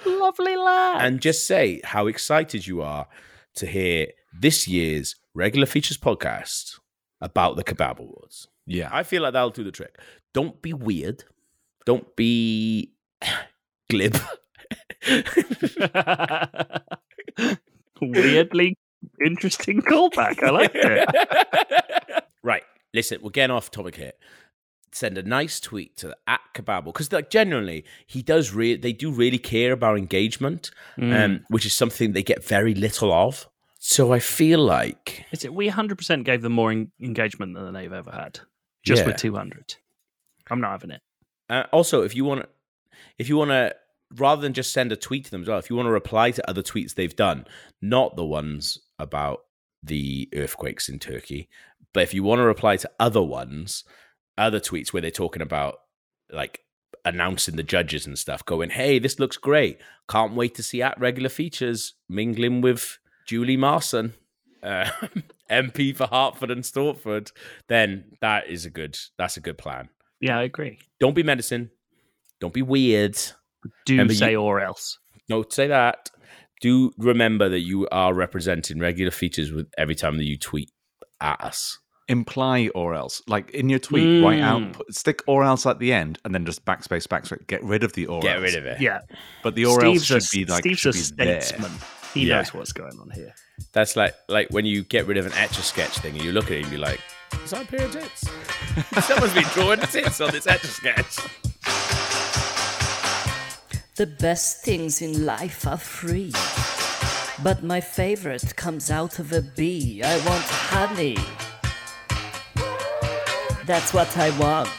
Lovely 0.06 0.56
lads. 0.56 1.04
and 1.04 1.22
just 1.22 1.48
say 1.48 1.82
how 1.84 2.08
excited 2.08 2.68
you 2.68 2.82
are 2.82 3.08
to 3.56 3.66
hear 3.66 4.08
this 4.38 4.68
year's 4.68 5.16
regular 5.34 5.66
features 5.66 5.98
podcast 5.98 6.80
about 7.22 7.56
the 7.56 7.64
Kebab 7.64 8.00
Awards. 8.00 8.48
Yeah. 8.66 8.90
I 8.92 9.04
feel 9.04 9.22
like 9.24 9.34
that'll 9.34 9.50
do 9.50 9.64
the 9.64 9.72
trick. 9.72 9.98
Don't 10.34 10.62
be 10.62 10.74
weird. 10.74 11.24
Don't 11.86 12.16
be 12.16 12.92
glib. 13.90 14.18
Weirdly 18.02 18.78
interesting 19.26 19.82
callback. 19.82 20.44
I 20.44 20.50
like 20.50 20.72
it. 20.74 22.24
right. 22.44 22.64
Listen, 22.94 23.20
we're 23.22 23.32
getting 23.32 23.56
off 23.56 23.72
topic 23.72 23.96
here. 23.96 24.14
Send 24.94 25.18
a 25.18 25.24
nice 25.24 25.60
tweet 25.60 25.98
to 25.98 26.16
at 26.28 26.42
Kababble 26.54 26.86
because, 26.86 27.12
like, 27.12 27.30
generally 27.30 27.84
he 28.06 28.22
does. 28.22 28.54
Re- 28.54 28.76
they 28.78 28.94
do 28.94 29.12
really 29.12 29.40
care 29.40 29.72
about 29.72 29.98
engagement, 29.98 30.70
Mm. 30.98 31.26
um, 31.26 31.46
which 31.50 31.66
is 31.66 31.74
something 31.74 32.14
they 32.14 32.24
get 32.24 32.44
very 32.46 32.76
little 32.76 33.12
of. 33.12 33.48
So 33.80 34.14
I 34.14 34.20
feel 34.20 34.60
like 34.64 35.26
Is 35.32 35.44
it? 35.44 35.54
We 35.54 35.68
100% 35.68 36.24
gave 36.26 36.42
them 36.42 36.54
more 36.54 36.72
en- 36.72 36.92
engagement 37.02 37.56
than 37.56 37.74
they've 37.74 37.92
ever 37.92 38.12
had. 38.12 38.40
Just 38.86 39.02
Yeah. 39.02 39.08
with 39.08 39.18
200. 39.18 39.76
I'm 40.50 40.62
not 40.62 40.72
having 40.72 40.92
it. 40.92 41.02
Uh, 41.50 41.64
also, 41.74 42.04
if 42.04 42.16
you 42.16 42.24
want 42.24 42.42
to, 42.44 42.50
if 43.18 43.28
you 43.30 43.36
want 43.38 43.50
to, 43.50 43.76
rather 44.16 44.42
than 44.42 44.54
just 44.54 44.72
send 44.74 44.92
a 44.92 44.96
tweet 44.96 45.26
to 45.26 45.32
them 45.32 45.42
as 45.42 45.48
well, 45.48 45.58
if 45.58 45.70
you 45.70 45.76
want 45.76 45.88
to 45.88 45.92
reply 45.92 46.32
to 46.32 46.50
other 46.50 46.62
tweets 46.62 46.94
they've 46.94 47.16
done, 47.16 47.46
not 47.82 48.16
the 48.16 48.26
ones 48.26 48.78
about 49.00 49.40
the 49.82 50.30
earthquakes 50.36 50.88
in 50.88 51.00
Turkey, 51.00 51.50
but 51.94 52.04
if 52.04 52.14
you 52.14 52.24
want 52.24 52.40
to 52.40 52.44
reply 52.44 52.78
to 52.78 52.90
other 53.00 53.22
ones, 53.22 53.84
other 54.38 54.60
tweets 54.60 54.92
where 54.94 55.02
they're 55.02 55.12
talking 55.12 55.42
about 55.42 55.80
like 56.32 56.62
announcing 57.06 57.56
the 57.56 57.64
judges 57.64 58.06
and 58.08 58.18
stuff, 58.18 58.46
going, 58.46 58.70
"Hey, 58.70 59.00
this 59.00 59.20
looks 59.20 59.38
great! 59.38 59.80
Can't 60.10 60.34
wait 60.34 60.56
to 60.56 60.64
see 60.64 60.82
at 60.82 61.00
regular 61.00 61.30
features 61.30 61.94
mingling 62.10 62.62
with 62.62 62.98
Julie 63.28 63.58
Marson." 63.58 64.14
Uh, 64.62 64.90
MP 65.52 65.96
for 65.96 66.08
Hertford 66.08 66.50
and 66.50 66.64
Stortford, 66.64 67.32
then 67.68 68.06
that 68.22 68.48
is 68.48 68.66
a 68.66 68.70
good. 68.70 68.98
That's 69.18 69.36
a 69.38 69.42
good 69.42 69.58
plan 69.58 69.90
Yeah, 70.22 70.40
I 70.40 70.44
agree. 70.44 70.80
don't 71.02 71.14
be 71.16 71.24
medicine. 71.24 71.70
Don't 72.40 72.54
be 72.54 72.62
weird. 72.62 73.18
Do 73.86 73.94
Remember 73.94 74.14
say 74.14 74.32
you- 74.32 74.42
or 74.42 74.62
else. 74.62 74.98
Don't 75.30 75.52
say 75.52 75.68
that. 75.68 76.10
Do 76.62 76.94
remember 76.98 77.50
that 77.50 77.60
you 77.60 77.88
are 77.92 78.14
representing 78.14 78.80
regular 78.80 79.12
features 79.12 79.52
with 79.52 79.68
every 79.78 79.96
time 79.96 80.16
that 80.18 80.24
you 80.26 80.38
tweet 80.38 80.72
at 81.20 81.42
us. 81.42 81.78
Imply 82.10 82.70
or 82.76 82.94
else. 82.94 83.22
Like 83.28 83.50
in 83.52 83.70
your 83.70 83.80
tweet, 83.80 84.24
write 84.24 84.40
Mm. 84.40 84.44
out, 84.44 84.74
put, 84.74 84.94
stick 84.96 85.22
or 85.28 85.44
else 85.44 85.66
at 85.66 85.80
the 85.80 85.94
end, 85.94 86.20
and 86.26 86.34
then 86.36 86.46
just 86.46 86.66
backspace, 86.66 87.08
backspace. 87.08 87.46
Get 87.48 87.64
rid 87.64 87.84
of 87.84 87.94
the 87.94 88.08
or 88.08 88.16
else. 88.18 88.24
Get 88.24 88.36
else. 88.36 88.44
rid 88.44 88.56
of 88.56 88.66
it. 88.66 88.82
Yeah. 88.82 89.00
But 89.44 89.56
the 89.56 89.66
or 89.66 89.84
else 89.84 90.04
Steve's 90.04 90.30
should 90.30 90.42
a, 90.42 90.46
be 90.46 90.52
like, 90.52 90.62
Steve's 90.64 90.80
should 90.80 90.96
a 90.96 90.98
be 91.16 91.26
there. 91.26 91.42
statesman. 91.42 91.72
He 92.14 92.26
Yeah. 92.28 92.38
knows 92.38 92.54
what's 92.54 92.74
going 92.74 92.98
on 93.00 93.10
here. 93.12 93.34
That's 93.72 93.96
like 93.96 94.14
like 94.28 94.50
when 94.52 94.66
you 94.66 94.84
get 94.84 95.08
rid 95.08 95.18
of 95.18 95.26
an 95.26 95.34
etch 95.34 95.58
a 95.58 95.62
sketch 95.62 95.98
thing 96.00 96.16
and 96.16 96.24
you 96.24 96.32
look 96.32 96.46
at 96.46 96.52
it 96.54 96.64
and 96.64 96.72
you're 96.72 96.82
like, 96.82 97.00
is 97.44 97.52
that 97.52 97.64
a 97.64 97.66
pair 97.66 97.86
of 97.86 97.92
tits? 97.92 98.28
Someone's 99.08 99.34
been 99.34 99.44
drawing 99.54 99.80
tits 99.82 100.20
on 100.22 100.32
this 100.32 100.46
etch 100.48 100.64
a 100.64 100.68
sketch. 100.68 101.18
The 103.96 104.08
best 104.08 104.64
things 104.64 105.02
in 105.02 105.26
life 105.26 105.68
are 105.68 105.78
free. 105.78 106.32
But 107.44 107.64
my 107.64 107.80
favorite 107.82 108.56
comes 108.56 108.90
out 108.90 109.20
of 109.20 109.32
a 109.32 109.42
bee. 109.42 110.02
I 110.04 110.16
want 110.26 110.44
honey. 110.46 111.18
That's 113.66 113.94
what 113.94 114.18
I 114.18 114.30
want. 114.38 114.70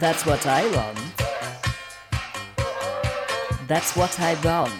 That's 0.00 0.26
what 0.26 0.44
I 0.44 0.66
want. 0.74 0.98
That's 3.68 3.96
what 3.96 4.18
I 4.18 4.34
want. 4.42 4.72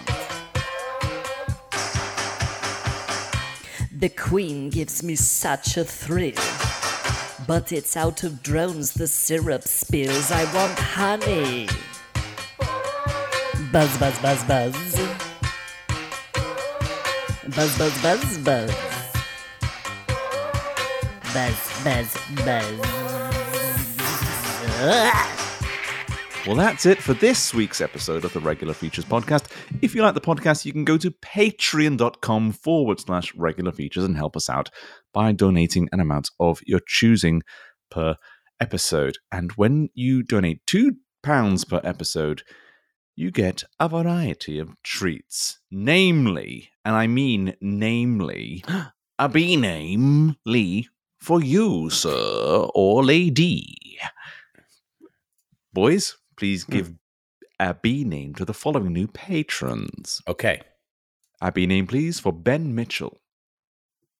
The 3.93 4.09
queen 4.09 4.71
gives 4.71 5.05
me 5.05 5.15
such 5.15 5.77
a 5.77 5.85
thrill. 5.85 6.35
But 7.47 7.71
it's 7.71 7.97
out 7.97 8.25
of 8.25 8.43
drones 8.43 8.95
the 8.95 9.07
syrup 9.07 9.63
spills. 9.63 10.33
I 10.33 10.45
want 10.53 10.77
honey. 10.79 11.69
Buzz, 13.71 13.97
buzz, 13.99 14.19
buzz, 14.19 14.43
buzz. 14.45 14.97
Buzz, 17.55 17.79
buzz, 17.79 18.03
buzz, 18.03 18.39
buzz. 18.39 18.96
Buzz, 21.37 21.85
buzz, 21.85 22.17
buzz. 22.47 22.81
Well, 26.47 26.57
that's 26.57 26.87
it 26.87 27.03
for 27.03 27.13
this 27.13 27.53
week's 27.53 27.83
episode 27.83 28.25
of 28.25 28.33
the 28.33 28.41
Regular 28.41 28.73
Features 28.73 29.05
Podcast. 29.05 29.53
If 29.83 29.95
you 29.95 30.01
like 30.01 30.15
the 30.15 30.21
podcast, 30.23 30.65
you 30.65 30.73
can 30.73 30.87
go 30.87 30.97
to 30.97 31.11
patreon.com 31.11 32.53
forward 32.53 33.01
slash 33.01 33.35
regular 33.35 33.71
features 33.71 34.05
and 34.05 34.17
help 34.17 34.35
us 34.35 34.49
out 34.49 34.71
by 35.13 35.33
donating 35.33 35.91
an 35.93 36.01
amount 36.01 36.31
of 36.41 36.63
your 36.67 36.81
choosing 36.87 37.43
per 37.91 38.17
episode. 38.59 39.19
And 39.31 39.53
when 39.57 39.91
you 39.93 40.23
donate 40.23 40.65
£2 40.65 41.69
per 41.69 41.83
episode, 41.85 42.45
you 43.15 43.31
get 43.31 43.63
a 43.79 43.91
variety 43.91 44.59
of 44.59 44.71
treats. 44.83 45.59
Namely, 45.71 46.71
and 46.83 46.95
I 46.95 47.07
mean 47.07 47.57
namely, 47.61 48.65
a 49.19 49.29
bee 49.29 49.57
name, 49.57 50.37
namely 50.47 50.89
for 51.27 51.43
you, 51.43 51.91
sir 51.91 52.69
or 52.73 53.05
lady. 53.05 53.99
Boys, 55.73 56.17
please 56.37 56.63
hmm. 56.63 56.73
give 56.73 56.95
a 57.59 57.75
B 57.75 58.05
name 58.05 58.33
to 58.37 58.45
the 58.45 58.55
following 58.55 58.93
new 58.93 59.09
patrons. 59.09 60.23
Okay. 60.29 60.61
A 61.41 61.51
B 61.51 61.67
name, 61.67 61.89
please, 61.89 62.21
for 62.21 62.33
Ben 62.33 62.77
Mitchell. 62.77 63.19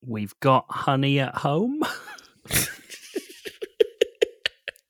We've 0.05 0.35
got 0.41 0.67
honey 0.69 1.21
at 1.21 1.37
home. 1.37 1.85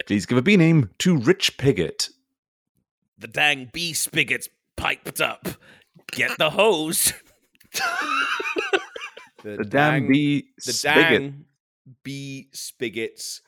Please 0.07 0.25
give 0.25 0.39
a 0.39 0.43
B 0.43 0.57
name 0.57 0.91
to 0.99 1.17
Rich 1.17 1.59
Piggott. 1.59 2.11
The 3.19 3.27
dang 3.27 3.71
bee 3.73 3.93
spigot's 3.93 4.49
piped 4.77 5.21
up. 5.21 5.49
Get 6.13 6.39
the 6.39 6.51
hose. 6.51 7.13
The 9.43 9.65
damn 9.65 10.09
B 10.09 10.49
the 10.65 10.73
spigot 10.73 11.23
dang 11.23 11.45
bee 12.03 12.49
spigots 12.53 13.41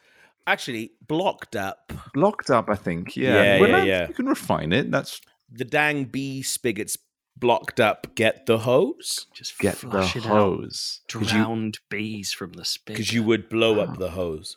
actually 0.46 0.92
blocked 1.06 1.56
up. 1.56 1.92
blocked 2.14 2.50
up, 2.50 2.68
I 2.70 2.74
think. 2.74 3.16
Yeah, 3.16 3.34
Yeah, 3.42 3.60
Well, 3.60 3.68
yeah, 3.70 3.76
that- 3.80 3.86
yeah. 3.86 4.08
You 4.08 4.14
can 4.14 4.26
refine 4.26 4.72
it. 4.72 4.90
That's 4.90 5.20
The 5.50 5.64
dang 5.64 6.04
B 6.04 6.42
spigots 6.42 6.96
blocked 7.36 7.80
up. 7.80 8.14
Get 8.14 8.46
the 8.46 8.58
hose 8.58 9.26
Just 9.32 9.58
get 9.58 9.74
the 9.76 9.90
flush 9.90 10.16
it 10.16 10.26
out. 10.26 10.30
hose. 10.32 11.00
Drowned 11.08 11.78
bees 11.88 12.32
from 12.32 12.52
the 12.54 12.64
spigot. 12.64 12.96
because 12.98 13.12
you 13.12 13.22
would 13.22 13.48
blow 13.48 13.80
up 13.80 13.98
the 13.98 14.10
hose. 14.10 14.56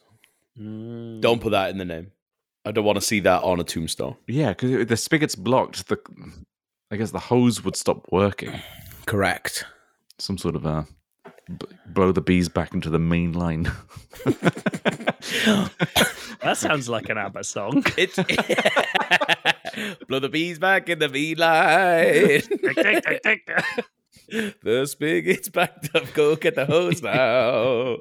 Mm. 0.60 1.22
Don't 1.22 1.42
put 1.42 1.52
that 1.52 1.70
in 1.70 1.78
the 1.78 1.86
name. 1.86 2.12
I 2.66 2.72
don't 2.72 2.86
want 2.86 2.98
to 2.98 3.02
see 3.02 3.20
that 3.22 3.42
on 3.44 3.60
a 3.60 3.64
tombstone. 3.64 4.18
Yeah, 4.28 4.50
because 4.50 4.86
the 4.88 4.98
spigot's 4.98 5.36
blocked. 5.36 5.88
The 5.88 5.98
I 6.92 6.98
guess 6.98 7.12
the 7.12 7.20
hose 7.20 7.64
would 7.64 7.76
stop 7.76 8.06
working. 8.12 8.54
Correct. 9.06 9.66
Some 10.20 10.38
sort 10.38 10.56
of 10.56 10.66
a 10.66 10.86
b- 11.60 11.66
blow 11.88 12.12
the 12.12 12.22
bees 12.22 12.50
back 12.50 12.74
into 12.74 12.90
the 12.90 13.00
main 13.00 13.34
line. 13.34 13.72
That 16.42 16.58
sounds 16.58 16.90
like 16.90 17.08
an 17.10 17.18
ABBA 17.20 17.44
song. 17.44 17.84
It's 17.98 18.16
blow 20.08 20.20
the 20.20 20.30
bees 20.30 20.58
back 20.58 20.90
in 20.90 20.98
the 21.00 21.08
bee 21.08 21.36
line. 21.36 22.42
Tick, 22.42 22.76
tick, 22.76 23.22
tick, 23.24 23.46
tick. 23.46 23.86
The 24.64 24.88
spigot's 24.88 25.50
backed 25.50 25.94
up. 25.96 26.12
Go 26.14 26.36
get 26.36 26.56
the 26.56 26.66
hose 26.66 27.02
now. 27.04 27.98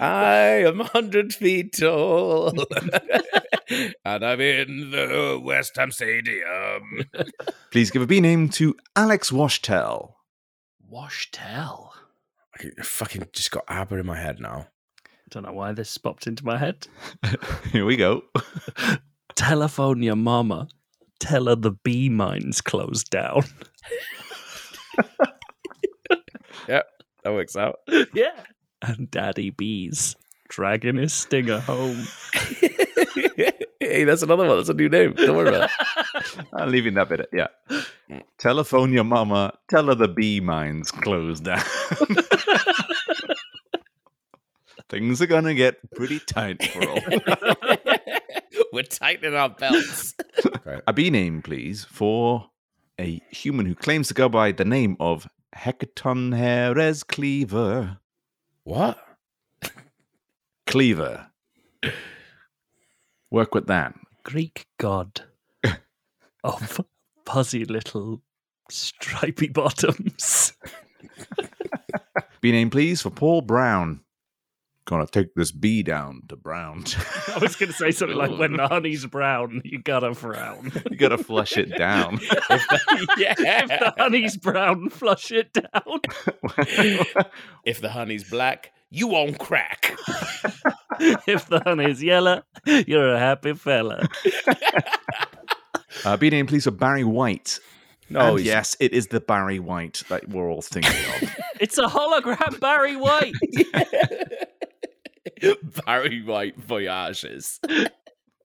I 0.00 0.64
am 0.64 0.78
100 0.78 1.34
feet 1.34 1.76
tall. 1.78 2.54
and 4.04 4.24
I'm 4.24 4.40
in 4.40 4.90
the 4.90 5.40
West 5.42 5.76
Ham 5.76 5.90
Stadium. 5.90 7.04
Please 7.70 7.90
give 7.90 8.00
a 8.02 8.06
B 8.06 8.20
name 8.20 8.48
to 8.50 8.74
Alex 8.96 9.30
Washtel. 9.30 10.12
Washtel. 10.90 11.90
I 12.60 12.82
fucking 12.82 13.28
just 13.32 13.50
got 13.50 13.64
ABBA 13.68 13.98
in 13.98 14.06
my 14.06 14.16
head 14.18 14.40
now. 14.40 14.68
I 15.06 15.08
Don't 15.30 15.44
know 15.44 15.52
why 15.52 15.72
this 15.72 15.96
popped 15.98 16.26
into 16.26 16.44
my 16.44 16.56
head. 16.58 16.86
Here 17.72 17.84
we 17.84 17.96
go. 17.96 18.22
Telephone 19.34 20.02
your 20.02 20.16
mama. 20.16 20.68
Tell 21.18 21.46
her 21.46 21.56
the 21.56 21.72
bee 21.72 22.08
mine's 22.08 22.60
closed 22.60 23.10
down. 23.10 23.42
Yeah, 26.68 26.82
that 27.22 27.32
works 27.32 27.56
out. 27.56 27.80
yeah. 28.14 28.40
And 28.80 29.10
Daddy 29.10 29.50
Bees 29.50 30.16
dragging 30.54 30.96
his 30.96 31.12
stinger 31.12 31.58
home. 31.58 32.06
hey, 33.80 34.04
that's 34.04 34.22
another 34.22 34.46
one. 34.46 34.56
That's 34.56 34.68
a 34.68 34.74
new 34.74 34.88
name. 34.88 35.14
Don't 35.14 35.36
worry 35.36 35.48
about 35.48 35.68
it. 35.68 36.46
I'm 36.52 36.70
leaving 36.70 36.94
that 36.94 37.08
bit. 37.08 37.28
Yeah. 37.32 37.48
Telephone 38.38 38.92
your 38.92 39.02
mama. 39.02 39.54
Tell 39.68 39.86
her 39.86 39.96
the 39.96 40.06
bee 40.06 40.38
mine's 40.38 40.92
closed 40.92 41.44
down. 41.44 41.60
Things 44.88 45.20
are 45.20 45.26
gonna 45.26 45.54
get 45.54 45.78
pretty 45.96 46.20
tight 46.20 46.62
for 46.62 46.88
all. 46.88 47.00
We're 48.72 48.84
tightening 48.84 49.34
our 49.34 49.48
belts. 49.48 50.14
A 50.86 50.92
bee 50.92 51.10
name, 51.10 51.42
please, 51.42 51.84
for 51.84 52.50
a 53.00 53.20
human 53.30 53.66
who 53.66 53.74
claims 53.74 54.06
to 54.08 54.14
go 54.14 54.28
by 54.28 54.52
the 54.52 54.64
name 54.64 54.96
of 55.00 55.26
Hecatoncheires 55.56 57.04
Cleaver. 57.04 57.98
What? 58.62 59.03
Cleaver. 60.74 61.28
Work 63.30 63.54
with 63.54 63.68
that. 63.68 63.94
Greek 64.24 64.66
god 64.76 65.20
of 66.42 66.80
fuzzy 67.24 67.64
little 67.64 68.22
stripy 68.68 69.46
bottoms. 69.46 70.52
B 72.40 72.50
name, 72.50 72.70
please, 72.70 73.02
for 73.02 73.10
Paul 73.10 73.42
Brown. 73.42 74.00
Gonna 74.84 75.06
take 75.06 75.36
this 75.36 75.52
bee 75.52 75.84
down 75.84 76.22
to 76.28 76.34
Brown. 76.34 76.86
I 77.28 77.38
was 77.38 77.54
to 77.54 77.72
say 77.72 77.92
something 77.92 78.18
like, 78.18 78.36
when 78.36 78.56
the 78.56 78.66
honey's 78.68 79.06
brown, 79.06 79.62
you 79.64 79.80
gotta 79.80 80.12
frown. 80.12 80.72
you 80.90 80.96
gotta 80.96 81.18
flush 81.18 81.56
it 81.56 81.78
down. 81.78 82.18
yeah, 83.16 83.36
If 83.38 83.68
the 83.68 83.94
honey's 83.96 84.36
brown, 84.36 84.90
flush 84.90 85.30
it 85.30 85.52
down. 85.52 86.00
If 87.64 87.80
the 87.80 87.90
honey's 87.90 88.28
black, 88.28 88.72
you 88.94 89.08
won't 89.08 89.38
crack. 89.38 89.96
if 91.26 91.48
the 91.48 91.60
honey's 91.64 92.02
yellow, 92.02 92.42
you're 92.64 93.14
a 93.14 93.18
happy 93.18 93.52
fella. 93.54 94.06
Uh, 96.04 96.16
B 96.16 96.30
name, 96.30 96.46
please, 96.46 96.64
for 96.64 96.70
Barry 96.70 97.02
White. 97.04 97.58
No, 98.08 98.20
and 98.20 98.28
Oh, 98.30 98.36
yes, 98.36 98.76
it 98.78 98.92
is 98.92 99.08
the 99.08 99.20
Barry 99.20 99.58
White 99.58 100.02
that 100.08 100.28
we're 100.28 100.48
all 100.50 100.62
thinking 100.62 100.92
of. 101.22 101.36
It's 101.60 101.78
a 101.78 101.84
hologram 101.84 102.58
Barry 102.58 102.96
White. 102.96 103.32
Barry 105.86 106.22
White 106.22 106.56
voyages. 106.58 107.60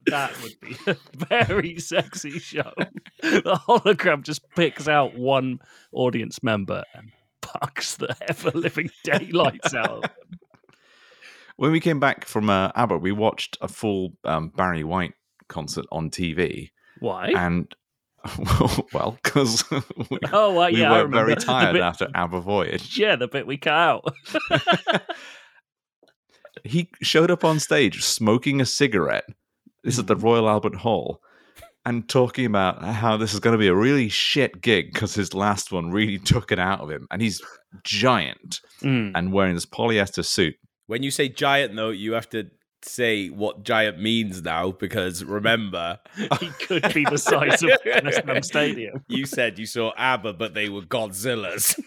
That 0.05 0.31
would 0.43 0.59
be 0.61 0.77
a 0.87 0.95
very 1.15 1.79
sexy 1.79 2.37
show. 2.37 2.71
The 3.21 3.59
hologram 3.67 4.23
just 4.23 4.47
picks 4.55 4.87
out 4.87 5.15
one 5.17 5.59
audience 5.91 6.43
member 6.43 6.83
and 6.93 7.11
pucks 7.41 7.95
the 7.97 8.15
ever 8.29 8.51
living 8.51 8.91
daylights 9.03 9.73
out 9.73 9.89
of 9.89 10.01
them. 10.03 10.38
When 11.59 11.71
we 11.71 11.79
came 11.79 11.99
back 11.99 12.25
from 12.25 12.49
uh, 12.49 12.71
ABBA, 12.75 12.97
we 12.97 13.11
watched 13.11 13.57
a 13.61 13.67
full 13.67 14.13
um, 14.23 14.49
Barry 14.55 14.83
White 14.83 15.13
concert 15.49 15.85
on 15.91 16.09
TV, 16.09 16.69
Why? 16.99 17.31
and 17.35 17.67
well, 18.93 19.17
because 19.23 19.63
we, 19.71 20.19
oh, 20.33 20.53
well, 20.53 20.71
we 20.71 20.79
yeah, 20.81 20.91
I 20.93 21.01
were 21.03 21.07
very 21.09 21.35
tired 21.35 21.73
bit- 21.73 21.81
after 21.81 22.07
ABBA 22.15 22.41
Voyage. 22.41 22.97
Yeah, 22.97 23.15
the 23.15 23.27
bit 23.27 23.45
we 23.47 23.57
cut 23.57 23.73
out. 23.73 24.13
He 26.65 26.89
showed 27.01 27.31
up 27.31 27.45
on 27.45 27.59
stage 27.59 28.03
smoking 28.03 28.59
a 28.59 28.65
cigarette. 28.65 29.23
This 29.83 29.97
is 29.97 30.05
the 30.05 30.15
Mm. 30.15 30.23
Royal 30.23 30.49
Albert 30.49 30.75
Hall. 30.75 31.21
And 31.85 32.07
talking 32.09 32.45
about 32.45 32.83
how 32.83 33.15
this 33.15 33.33
is 33.33 33.39
going 33.39 33.53
to 33.53 33.57
be 33.57 33.69
a 33.69 33.75
really 33.75 34.09
shit 34.09 34.59
gig 34.61 34.91
because 34.91 35.13
his 35.15 35.33
last 35.33 35.71
one 35.71 35.89
really 35.91 36.19
took 36.19 36.51
it 36.51 36.59
out 36.59 36.81
of 36.81 36.91
him. 36.91 37.07
And 37.11 37.21
he's 37.21 37.41
giant 37.85 38.59
Mm. 38.81 39.13
and 39.15 39.31
wearing 39.31 39.55
this 39.55 39.65
polyester 39.65 40.25
suit. 40.25 40.55
When 40.89 41.03
you 41.03 41.11
say 41.11 41.29
giant, 41.29 41.75
though, 41.75 41.91
you 41.91 42.13
have 42.13 42.27
to 42.31 42.49
say 42.81 43.27
what 43.27 43.61
giant 43.61 44.01
means 44.01 44.41
now 44.41 44.71
because 44.71 45.23
remember, 45.23 45.99
He 46.39 46.49
could 46.65 46.91
be 46.95 47.05
the 47.05 47.19
size 47.19 47.61
of 47.61 47.69
West 47.85 48.21
Ham 48.25 48.41
Stadium. 48.41 49.03
you 49.07 49.27
said 49.27 49.59
you 49.59 49.67
saw 49.67 49.93
ABBA, 49.97 50.33
but 50.33 50.55
they 50.55 50.67
were 50.67 50.81
Godzillas. 50.81 51.79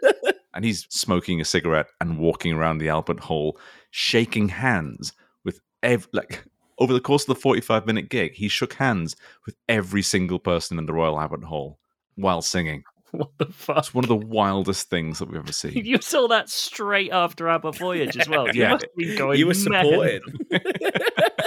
and 0.54 0.64
he's 0.64 0.86
smoking 0.88 1.42
a 1.42 1.44
cigarette 1.44 1.88
and 2.00 2.18
walking 2.18 2.54
around 2.54 2.78
the 2.78 2.88
Albert 2.88 3.20
Hall, 3.20 3.58
shaking 3.90 4.48
hands 4.48 5.12
with 5.44 5.60
ev- 5.82 6.08
like 6.14 6.42
over 6.78 6.94
the 6.94 7.02
course 7.02 7.24
of 7.24 7.34
the 7.34 7.42
forty-five 7.42 7.86
minute 7.86 8.08
gig, 8.08 8.32
he 8.32 8.48
shook 8.48 8.72
hands 8.72 9.14
with 9.44 9.56
every 9.68 10.00
single 10.00 10.38
person 10.38 10.78
in 10.78 10.86
the 10.86 10.94
Royal 10.94 11.20
Albert 11.20 11.44
Hall 11.44 11.78
while 12.14 12.40
singing. 12.40 12.82
What 13.12 13.30
the 13.38 13.46
fuck? 13.46 13.78
It's 13.78 13.94
one 13.94 14.04
of 14.04 14.08
the 14.08 14.16
wildest 14.16 14.90
things 14.90 15.18
that 15.18 15.28
we've 15.28 15.38
ever 15.40 15.52
seen. 15.64 15.84
You 15.84 16.00
saw 16.02 16.28
that 16.28 16.48
straight 16.50 17.10
after 17.10 17.48
ABBA 17.48 17.72
Voyage 17.72 18.16
as 18.18 18.28
well. 18.28 18.46
You 18.54 18.62
Yeah. 18.62 18.72
must 18.72 18.86
be 18.96 19.16
going 19.16 19.38
you 19.38 19.46
were 19.46 19.54
mad. 19.70 19.84
supported. 19.86 20.22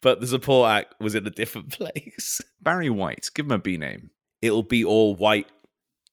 but 0.00 0.20
the 0.20 0.26
support 0.26 0.70
act 0.70 0.94
was 1.00 1.14
in 1.14 1.26
a 1.26 1.30
different 1.30 1.70
place. 1.72 2.40
Barry 2.60 2.90
White, 2.90 3.30
give 3.34 3.46
him 3.46 3.52
a 3.52 3.58
B 3.58 3.76
name. 3.76 4.10
It'll 4.40 4.62
be 4.62 4.84
all 4.84 5.14
white 5.14 5.46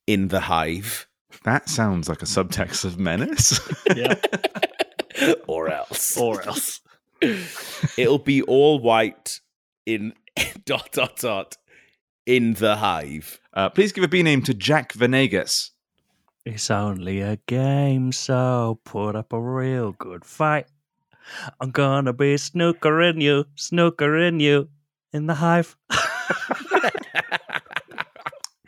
in 0.07 0.27
the 0.29 0.41
hive. 0.41 1.07
That 1.43 1.67
sounds 1.69 2.07
like 2.09 2.21
a 2.21 2.25
subtext 2.25 2.85
of 2.85 2.99
menace. 2.99 3.59
Yeah. 3.95 4.15
or 5.47 5.69
else. 5.69 6.15
Or 6.17 6.41
else. 6.43 6.81
It'll 7.97 8.17
be 8.19 8.41
all 8.43 8.79
white 8.79 9.39
in 9.85 10.13
dot 10.65 10.91
dot 10.93 11.17
dot 11.17 11.57
in 12.29 12.53
the 12.53 12.75
hive. 12.75 13.39
Uh, 13.55 13.69
please 13.69 13.91
give 13.91 14.03
a 14.03 14.07
B 14.07 14.21
name 14.21 14.43
to 14.43 14.53
Jack 14.53 14.93
Venegas. 14.93 15.71
It's 16.45 16.69
only 16.69 17.21
a 17.21 17.37
game, 17.47 18.11
so 18.11 18.79
put 18.83 19.15
up 19.15 19.33
a 19.33 19.41
real 19.41 19.93
good 19.93 20.23
fight. 20.23 20.67
I'm 21.59 21.71
gonna 21.71 22.13
be 22.13 22.35
snookering 22.35 23.19
you, 23.19 23.45
snookering 23.55 24.39
you 24.39 24.69
in 25.11 25.25
the 25.25 25.33
hive. 25.35 25.75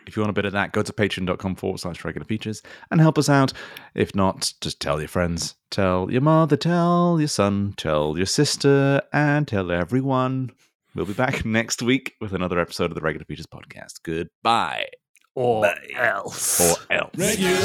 If 0.07 0.17
you 0.17 0.23
want 0.23 0.31
a 0.31 0.33
bit 0.33 0.43
of 0.43 0.51
that, 0.51 0.73
go 0.73 0.81
to 0.81 0.91
patreon.com 0.91 1.55
forward 1.55 1.79
slash 1.79 2.03
regular 2.03 2.25
features 2.25 2.61
and 2.89 2.99
help 2.99 3.17
us 3.17 3.29
out. 3.29 3.53
If 3.95 4.13
not, 4.13 4.51
just 4.59 4.81
tell 4.81 4.99
your 4.99 5.07
friends, 5.07 5.55
tell 5.69 6.11
your 6.11 6.19
mother, 6.19 6.57
tell 6.57 7.15
your 7.17 7.29
son, 7.29 7.75
tell 7.77 8.17
your 8.17 8.25
sister, 8.25 9.01
and 9.13 9.47
tell 9.47 9.71
everyone. 9.71 10.51
We'll 10.95 11.05
be 11.05 11.13
back 11.13 11.45
next 11.45 11.81
week 11.81 12.15
with 12.19 12.33
another 12.33 12.59
episode 12.59 12.91
of 12.91 12.95
the 12.95 13.01
Regular 13.01 13.25
Features 13.25 13.47
podcast. 13.47 14.01
Goodbye. 14.03 14.87
or 15.35 15.69
else. 15.95 16.59
Or 16.59 16.75
else. 16.93 17.11
Regular 17.15 17.59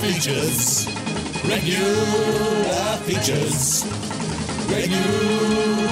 features. 0.00 0.86
Regular 1.44 2.96
features. 3.06 3.84
Regular 4.70 5.88